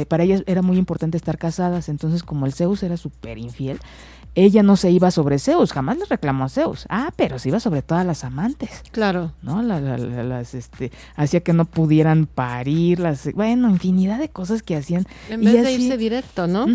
para 0.08 0.24
ellas 0.24 0.42
era 0.46 0.62
muy 0.62 0.78
importante 0.78 1.16
estar 1.16 1.38
casadas. 1.38 1.88
Entonces, 1.88 2.22
como 2.22 2.46
el 2.46 2.52
Zeus 2.52 2.82
era 2.82 2.96
súper 2.96 3.38
infiel, 3.38 3.78
ella 4.34 4.62
no 4.62 4.76
se 4.76 4.90
iba 4.90 5.10
sobre 5.10 5.38
Zeus, 5.38 5.72
jamás 5.72 5.98
le 5.98 6.04
reclamó 6.06 6.44
a 6.44 6.48
Zeus. 6.48 6.86
Ah, 6.88 7.12
pero 7.16 7.38
se 7.38 7.48
iba 7.48 7.60
sobre 7.60 7.82
todas 7.82 8.04
las 8.04 8.24
amantes. 8.24 8.82
Claro. 8.90 9.32
¿No? 9.42 9.62
las, 9.62 10.54
este, 10.54 10.90
hacía 11.16 11.40
que 11.40 11.52
no 11.52 11.64
pudieran 11.64 12.26
parir, 12.26 13.00
las, 13.00 13.32
bueno, 13.32 13.70
infinidad 13.70 14.18
de 14.18 14.28
cosas 14.28 14.62
que 14.62 14.76
hacían. 14.76 15.06
En 15.28 15.44
vez 15.44 15.62
de 15.62 15.72
irse 15.72 15.96
directo, 15.96 16.46
¿no? 16.46 16.66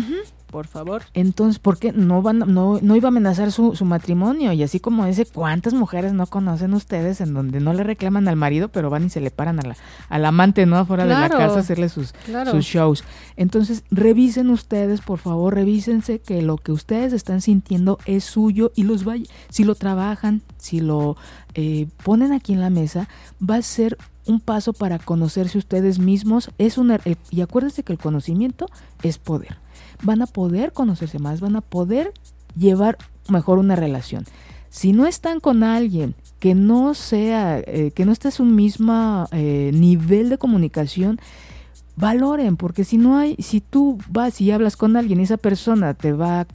Por 0.50 0.66
favor. 0.66 1.02
Entonces, 1.14 1.58
¿por 1.58 1.78
qué 1.78 1.92
no 1.92 2.22
van, 2.22 2.38
no, 2.40 2.78
no 2.82 2.96
iba 2.96 3.08
a 3.08 3.10
amenazar 3.10 3.52
su, 3.52 3.76
su 3.76 3.84
matrimonio? 3.84 4.52
Y 4.52 4.62
así 4.62 4.80
como 4.80 5.06
dice, 5.06 5.26
¿cuántas 5.26 5.74
mujeres 5.74 6.12
no 6.12 6.26
conocen 6.26 6.74
ustedes 6.74 7.20
en 7.20 7.34
donde 7.34 7.60
no 7.60 7.72
le 7.72 7.84
reclaman 7.84 8.28
al 8.28 8.36
marido, 8.36 8.68
pero 8.68 8.90
van 8.90 9.06
y 9.06 9.10
se 9.10 9.20
le 9.20 9.30
paran 9.30 9.60
a 9.60 9.62
la, 9.62 9.76
al 10.08 10.24
amante, 10.24 10.66
¿no? 10.66 10.76
Afuera 10.76 11.04
de 11.04 11.10
la 11.10 11.28
casa 11.28 11.56
a 11.56 11.60
hacerle 11.60 11.88
sus, 11.88 12.14
sus 12.50 12.64
shows. 12.64 13.04
Entonces, 13.36 13.84
revisen 13.90 14.50
ustedes, 14.50 15.00
por 15.00 15.18
favor, 15.18 15.54
revísense 15.54 16.18
que 16.20 16.42
lo 16.42 16.56
que 16.56 16.72
ustedes 16.72 17.12
están 17.12 17.40
sintiendo 17.40 17.98
es 18.06 18.24
suyo 18.24 18.72
y 18.74 18.84
los 18.84 19.04
vaya, 19.04 19.24
si 19.48 19.64
lo 19.64 19.74
trabajan, 19.74 20.42
si 20.58 20.80
lo 20.80 21.16
eh, 21.54 21.88
ponen 22.04 22.32
aquí 22.32 22.52
en 22.52 22.60
la 22.60 22.70
mesa, 22.70 23.08
va 23.42 23.56
a 23.56 23.62
ser 23.62 23.96
un 24.26 24.40
paso 24.40 24.72
para 24.72 24.98
conocerse 24.98 25.58
ustedes 25.58 25.98
mismos. 25.98 26.50
Es 26.58 26.78
una, 26.78 27.00
y 27.30 27.40
acuérdense 27.40 27.82
que 27.82 27.92
el 27.92 27.98
conocimiento 27.98 28.66
es 29.02 29.18
poder. 29.18 29.56
Van 30.02 30.22
a 30.22 30.26
poder 30.26 30.72
conocerse 30.72 31.18
más, 31.18 31.40
van 31.40 31.56
a 31.56 31.60
poder 31.60 32.12
llevar 32.56 32.98
mejor 33.28 33.58
una 33.58 33.76
relación. 33.76 34.24
Si 34.70 34.92
no 34.92 35.06
están 35.06 35.40
con 35.40 35.64
alguien 35.64 36.14
que 36.38 36.54
no 36.54 36.94
sea, 36.94 37.58
eh, 37.58 37.92
que 37.94 38.04
no 38.04 38.12
esté 38.12 38.28
en 38.28 38.34
un 38.46 38.54
mismo 38.54 39.26
eh, 39.32 39.70
nivel 39.74 40.28
de 40.30 40.38
comunicación, 40.38 41.20
valoren, 41.96 42.56
porque 42.56 42.84
si 42.84 42.96
no 42.96 43.18
hay, 43.18 43.36
si 43.36 43.60
tú 43.60 43.98
vas 44.08 44.40
y 44.40 44.50
hablas 44.50 44.76
con 44.76 44.96
alguien 44.96 45.20
esa 45.20 45.36
persona 45.36 45.94
te 45.94 46.12
va 46.12 46.46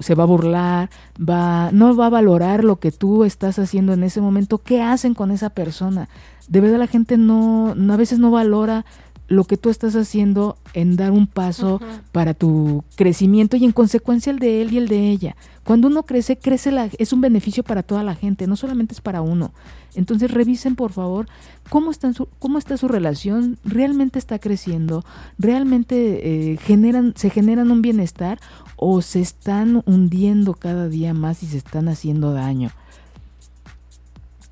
se 0.00 0.14
va 0.14 0.22
a 0.22 0.26
burlar, 0.26 0.90
va, 1.18 1.70
no 1.72 1.94
va 1.96 2.06
a 2.06 2.10
valorar 2.10 2.64
lo 2.64 2.76
que 2.76 2.92
tú 2.92 3.24
estás 3.24 3.58
haciendo 3.58 3.92
en 3.92 4.04
ese 4.04 4.20
momento, 4.20 4.58
¿qué 4.58 4.82
hacen 4.82 5.12
con 5.14 5.30
esa 5.30 5.50
persona? 5.50 6.08
De 6.48 6.60
verdad 6.60 6.78
la 6.78 6.86
gente 6.86 7.16
no 7.16 7.74
a 7.92 7.96
veces 7.96 8.18
no 8.18 8.30
valora 8.30 8.84
lo 9.28 9.44
que 9.44 9.56
tú 9.56 9.70
estás 9.70 9.96
haciendo 9.96 10.56
en 10.72 10.96
dar 10.96 11.10
un 11.12 11.26
paso 11.26 11.80
para 12.12 12.34
tu 12.34 12.84
crecimiento 12.94 13.56
y 13.56 13.64
en 13.64 13.72
consecuencia 13.72 14.30
el 14.30 14.38
de 14.38 14.62
él 14.62 14.72
y 14.72 14.78
el 14.78 14.88
de 14.88 15.10
ella. 15.10 15.36
Cuando 15.64 15.88
uno 15.88 16.04
crece, 16.04 16.38
crece 16.38 16.70
la, 16.70 16.88
es 16.98 17.12
un 17.12 17.20
beneficio 17.20 17.64
para 17.64 17.82
toda 17.82 18.04
la 18.04 18.14
gente, 18.14 18.46
no 18.46 18.54
solamente 18.54 18.94
es 18.94 19.00
para 19.00 19.22
uno. 19.22 19.52
Entonces 19.96 20.30
revisen 20.30 20.76
por 20.76 20.92
favor 20.92 21.26
cómo 21.70 21.90
está 21.90 22.12
su, 22.12 22.28
cómo 22.38 22.58
está 22.58 22.76
su 22.76 22.86
relación, 22.86 23.58
realmente 23.64 24.18
está 24.18 24.38
creciendo, 24.38 25.04
realmente 25.38 26.52
eh, 26.52 26.56
generan, 26.58 27.14
se 27.16 27.30
generan 27.30 27.70
un 27.72 27.82
bienestar 27.82 28.38
o 28.76 29.02
se 29.02 29.20
están 29.20 29.82
hundiendo 29.86 30.54
cada 30.54 30.88
día 30.88 31.14
más 31.14 31.42
y 31.42 31.46
se 31.46 31.56
están 31.56 31.88
haciendo 31.88 32.32
daño. 32.32 32.70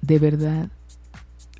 De 0.02 0.18
verdad, 0.18 0.68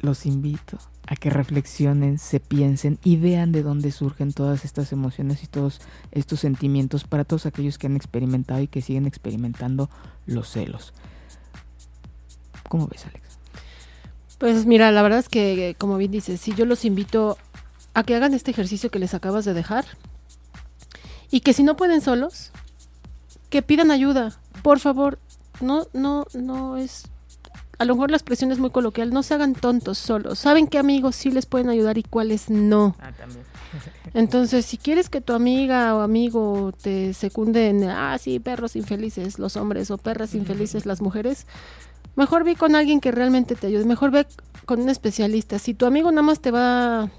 los 0.01 0.27
invito 0.27 0.79
a 1.07 1.17
que 1.17 1.31
reflexionen, 1.31 2.19
se 2.19 2.41
piensen 2.41 2.99
y 3.05 3.17
vean 3.17 3.53
de 3.53 3.63
dónde 3.63 3.93
surgen 3.93 4.33
todas 4.33 4.65
estas 4.65 4.93
emociones 4.93 5.43
y 5.43 5.47
todos 5.47 5.81
estos 6.13 6.41
sentimientos 6.41 7.05
para 7.05 7.25
todos 7.25 7.47
aquellos 7.47 7.79
que 7.79 7.87
han 7.87 7.97
experimentado 7.97 8.61
y 8.61 8.69
que 8.69 8.83
siguen 8.83 9.07
experimentando 9.07 9.91
los 10.27 10.49
celos. 10.49 10.95
¿Cómo 12.69 12.87
ves, 12.87 13.05
Alex? 13.07 13.39
Pues 14.39 14.67
mira, 14.67 14.91
la 14.93 15.03
verdad 15.03 15.19
es 15.19 15.29
que, 15.29 15.77
como 15.79 15.97
bien 15.97 16.11
dices, 16.11 16.41
si 16.41 16.55
yo 16.55 16.65
los 16.65 16.85
invito 16.85 17.39
a 17.93 18.03
que 18.03 18.15
hagan 18.15 18.35
este 18.35 18.51
ejercicio 18.51 18.91
que 18.91 18.99
les 18.99 19.15
acabas 19.15 19.45
de 19.45 19.55
dejar 19.55 19.85
y 21.31 21.41
que 21.41 21.53
si 21.53 21.63
no 21.63 21.77
pueden 21.77 22.01
solos, 22.01 22.51
que 23.51 23.63
pidan 23.63 23.91
ayuda. 23.91 24.37
Por 24.63 24.81
favor, 24.81 25.19
no, 25.61 25.87
no, 25.93 26.27
no 26.35 26.77
es 26.77 27.05
a 27.79 27.85
lo 27.85 27.95
mejor 27.95 28.11
la 28.11 28.17
expresión 28.17 28.53
es 28.53 28.59
muy 28.59 28.71
coloquial, 28.71 29.11
no 29.11 29.23
se 29.23 29.35
hagan 29.35 29.55
tontos 29.55 29.99
solos. 29.99 30.39
Saben 30.39 30.67
qué 30.67 30.79
amigos 30.79 31.17
sí 31.17 31.31
les 31.31 31.47
pueden 31.47 31.69
ayudar 31.69 31.99
y 31.99 32.03
cuáles 32.03 32.51
no. 32.51 32.95
Ah, 33.01 33.13
también. 33.13 33.45
Entonces, 34.15 34.65
si 34.65 34.79
quieres 34.79 35.09
que 35.09 35.21
tu 35.21 35.33
amiga 35.33 35.95
o 35.97 36.01
amigo 36.01 36.73
te 36.81 37.15
secunde 37.15 37.89
ah, 37.91 38.17
sí, 38.19 38.39
perros 38.39 38.77
infelices 38.77 39.39
los 39.39 39.57
hombres 39.57 39.91
o 39.91 39.99
perras 39.99 40.35
infelices 40.35 40.87
las 40.87 41.01
mujeres, 41.01 41.47
mejor 42.15 42.45
ve 42.45 42.55
con 42.55 42.77
alguien 42.77 43.01
que 43.01 43.11
realmente 43.11 43.57
te 43.57 43.67
ayude. 43.67 43.85
Mejor 43.85 44.11
ve 44.11 44.27
con 44.67 44.81
un 44.81 44.89
especialista. 44.89 45.59
Si 45.59 45.75
tu 45.75 45.87
amigo 45.87 46.11
nada 46.11 46.23
más 46.23 46.41
te 46.41 46.51
va 46.51 47.03
a, 47.03 47.11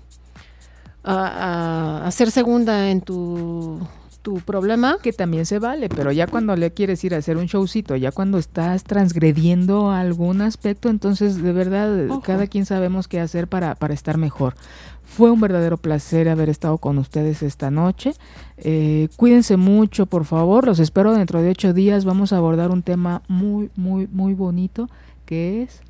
a 1.03 2.07
hacer 2.07 2.31
segunda 2.31 2.89
en 2.89 3.01
tu 3.01 3.85
tu 4.25 4.39
problema. 4.39 4.97
Que 5.03 5.13
también 5.13 5.45
se 5.45 5.59
vale, 5.59 5.87
pero 5.87 6.11
ya 6.11 6.25
cuando 6.25 6.55
le 6.55 6.73
quieres 6.73 7.03
ir 7.03 7.13
a 7.13 7.19
hacer 7.19 7.37
un 7.37 7.45
showcito, 7.45 7.95
ya 7.95 8.11
cuando 8.11 8.39
estás 8.39 8.83
transgrediendo 8.83 9.91
algún 9.91 10.41
aspecto, 10.41 10.89
entonces 10.89 11.41
de 11.41 11.53
verdad 11.53 12.09
cada 12.23 12.47
quien 12.47 12.65
sabemos 12.65 13.07
qué 13.07 13.19
hacer 13.19 13.47
para, 13.47 13.75
para 13.75 13.93
estar 13.93 14.17
mejor. 14.17 14.55
Fue 15.03 15.29
un 15.29 15.39
verdadero 15.39 15.77
placer 15.77 16.27
haber 16.27 16.49
estado 16.49 16.79
con 16.79 16.97
ustedes 16.97 17.43
esta 17.43 17.69
noche. 17.69 18.13
Eh, 18.57 19.09
cuídense 19.15 19.57
mucho, 19.57 20.07
por 20.07 20.25
favor. 20.25 20.65
Los 20.65 20.79
espero 20.79 21.13
dentro 21.13 21.43
de 21.43 21.51
ocho 21.51 21.73
días. 21.73 22.03
Vamos 22.03 22.33
a 22.33 22.37
abordar 22.37 22.71
un 22.71 22.81
tema 22.81 23.21
muy, 23.27 23.69
muy, 23.75 24.07
muy 24.11 24.33
bonito, 24.33 24.89
que 25.25 25.61
es... 25.61 25.81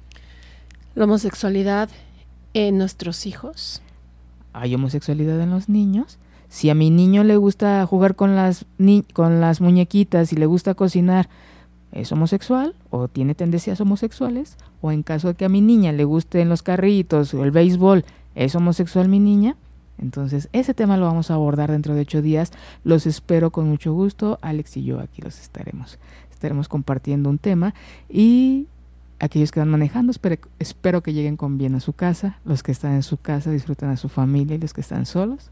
La 0.94 1.06
homosexualidad 1.06 1.90
en 2.54 2.78
nuestros 2.78 3.26
hijos. 3.26 3.82
Hay 4.52 4.76
homosexualidad 4.76 5.40
en 5.40 5.52
los 5.52 5.70
niños 5.70 6.18
si 6.56 6.70
a 6.70 6.74
mi 6.74 6.90
niño 6.90 7.26
le 7.26 7.36
gusta 7.36 7.86
jugar 7.86 8.16
con 8.16 8.38
las, 8.38 8.66
con 9.12 9.42
las 9.42 9.60
muñequitas 9.60 10.32
y 10.32 10.38
le 10.38 10.46
gusta 10.46 10.74
cocinar, 10.74 11.28
¿es 11.92 12.14
homosexual 12.14 12.76
o 12.92 13.10
tiene 13.10 13.36
tendencias 13.36 13.82
homosexuales? 13.82 14.56
O 14.80 14.94
en 14.94 15.04
caso 15.04 15.28
de 15.28 15.34
que 15.34 15.44
a 15.44 15.50
mi 15.50 15.60
niña 15.60 15.92
le 15.92 16.06
gusten 16.06 16.48
los 16.48 16.64
carritos 16.64 17.34
o 17.34 17.44
el 17.44 17.52
béisbol, 17.52 18.06
¿es 18.36 18.56
homosexual 18.56 19.10
mi 19.10 19.20
niña? 19.20 19.58
Entonces, 19.98 20.48
ese 20.54 20.74
tema 20.74 20.96
lo 20.96 21.08
vamos 21.08 21.30
a 21.30 21.34
abordar 21.34 21.72
dentro 21.74 21.94
de 21.94 22.04
ocho 22.04 22.22
días. 22.22 22.54
Los 22.86 23.06
espero 23.06 23.52
con 23.52 23.68
mucho 23.68 23.92
gusto. 23.92 24.40
Alex 24.42 24.78
y 24.78 24.86
yo 24.86 25.02
aquí 25.02 25.22
los 25.22 25.42
estaremos. 25.42 26.00
Estaremos 26.32 26.70
compartiendo 26.70 27.30
un 27.30 27.38
tema 27.38 27.74
y 28.08 28.68
aquellos 29.20 29.52
que 29.52 29.60
van 29.60 29.68
manejando, 29.68 30.12
espero, 30.12 30.38
espero 30.60 31.04
que 31.04 31.12
lleguen 31.12 31.36
con 31.36 31.58
bien 31.58 31.76
a 31.76 31.82
su 31.82 31.92
casa. 31.92 32.40
Los 32.46 32.64
que 32.64 32.72
están 32.72 32.94
en 32.94 33.04
su 33.04 33.18
casa 33.18 33.52
disfruten 33.52 33.90
a 33.90 33.98
su 33.98 34.08
familia 34.08 34.56
y 34.56 34.60
los 34.60 34.74
que 34.74 34.80
están 34.80 35.06
solos, 35.06 35.52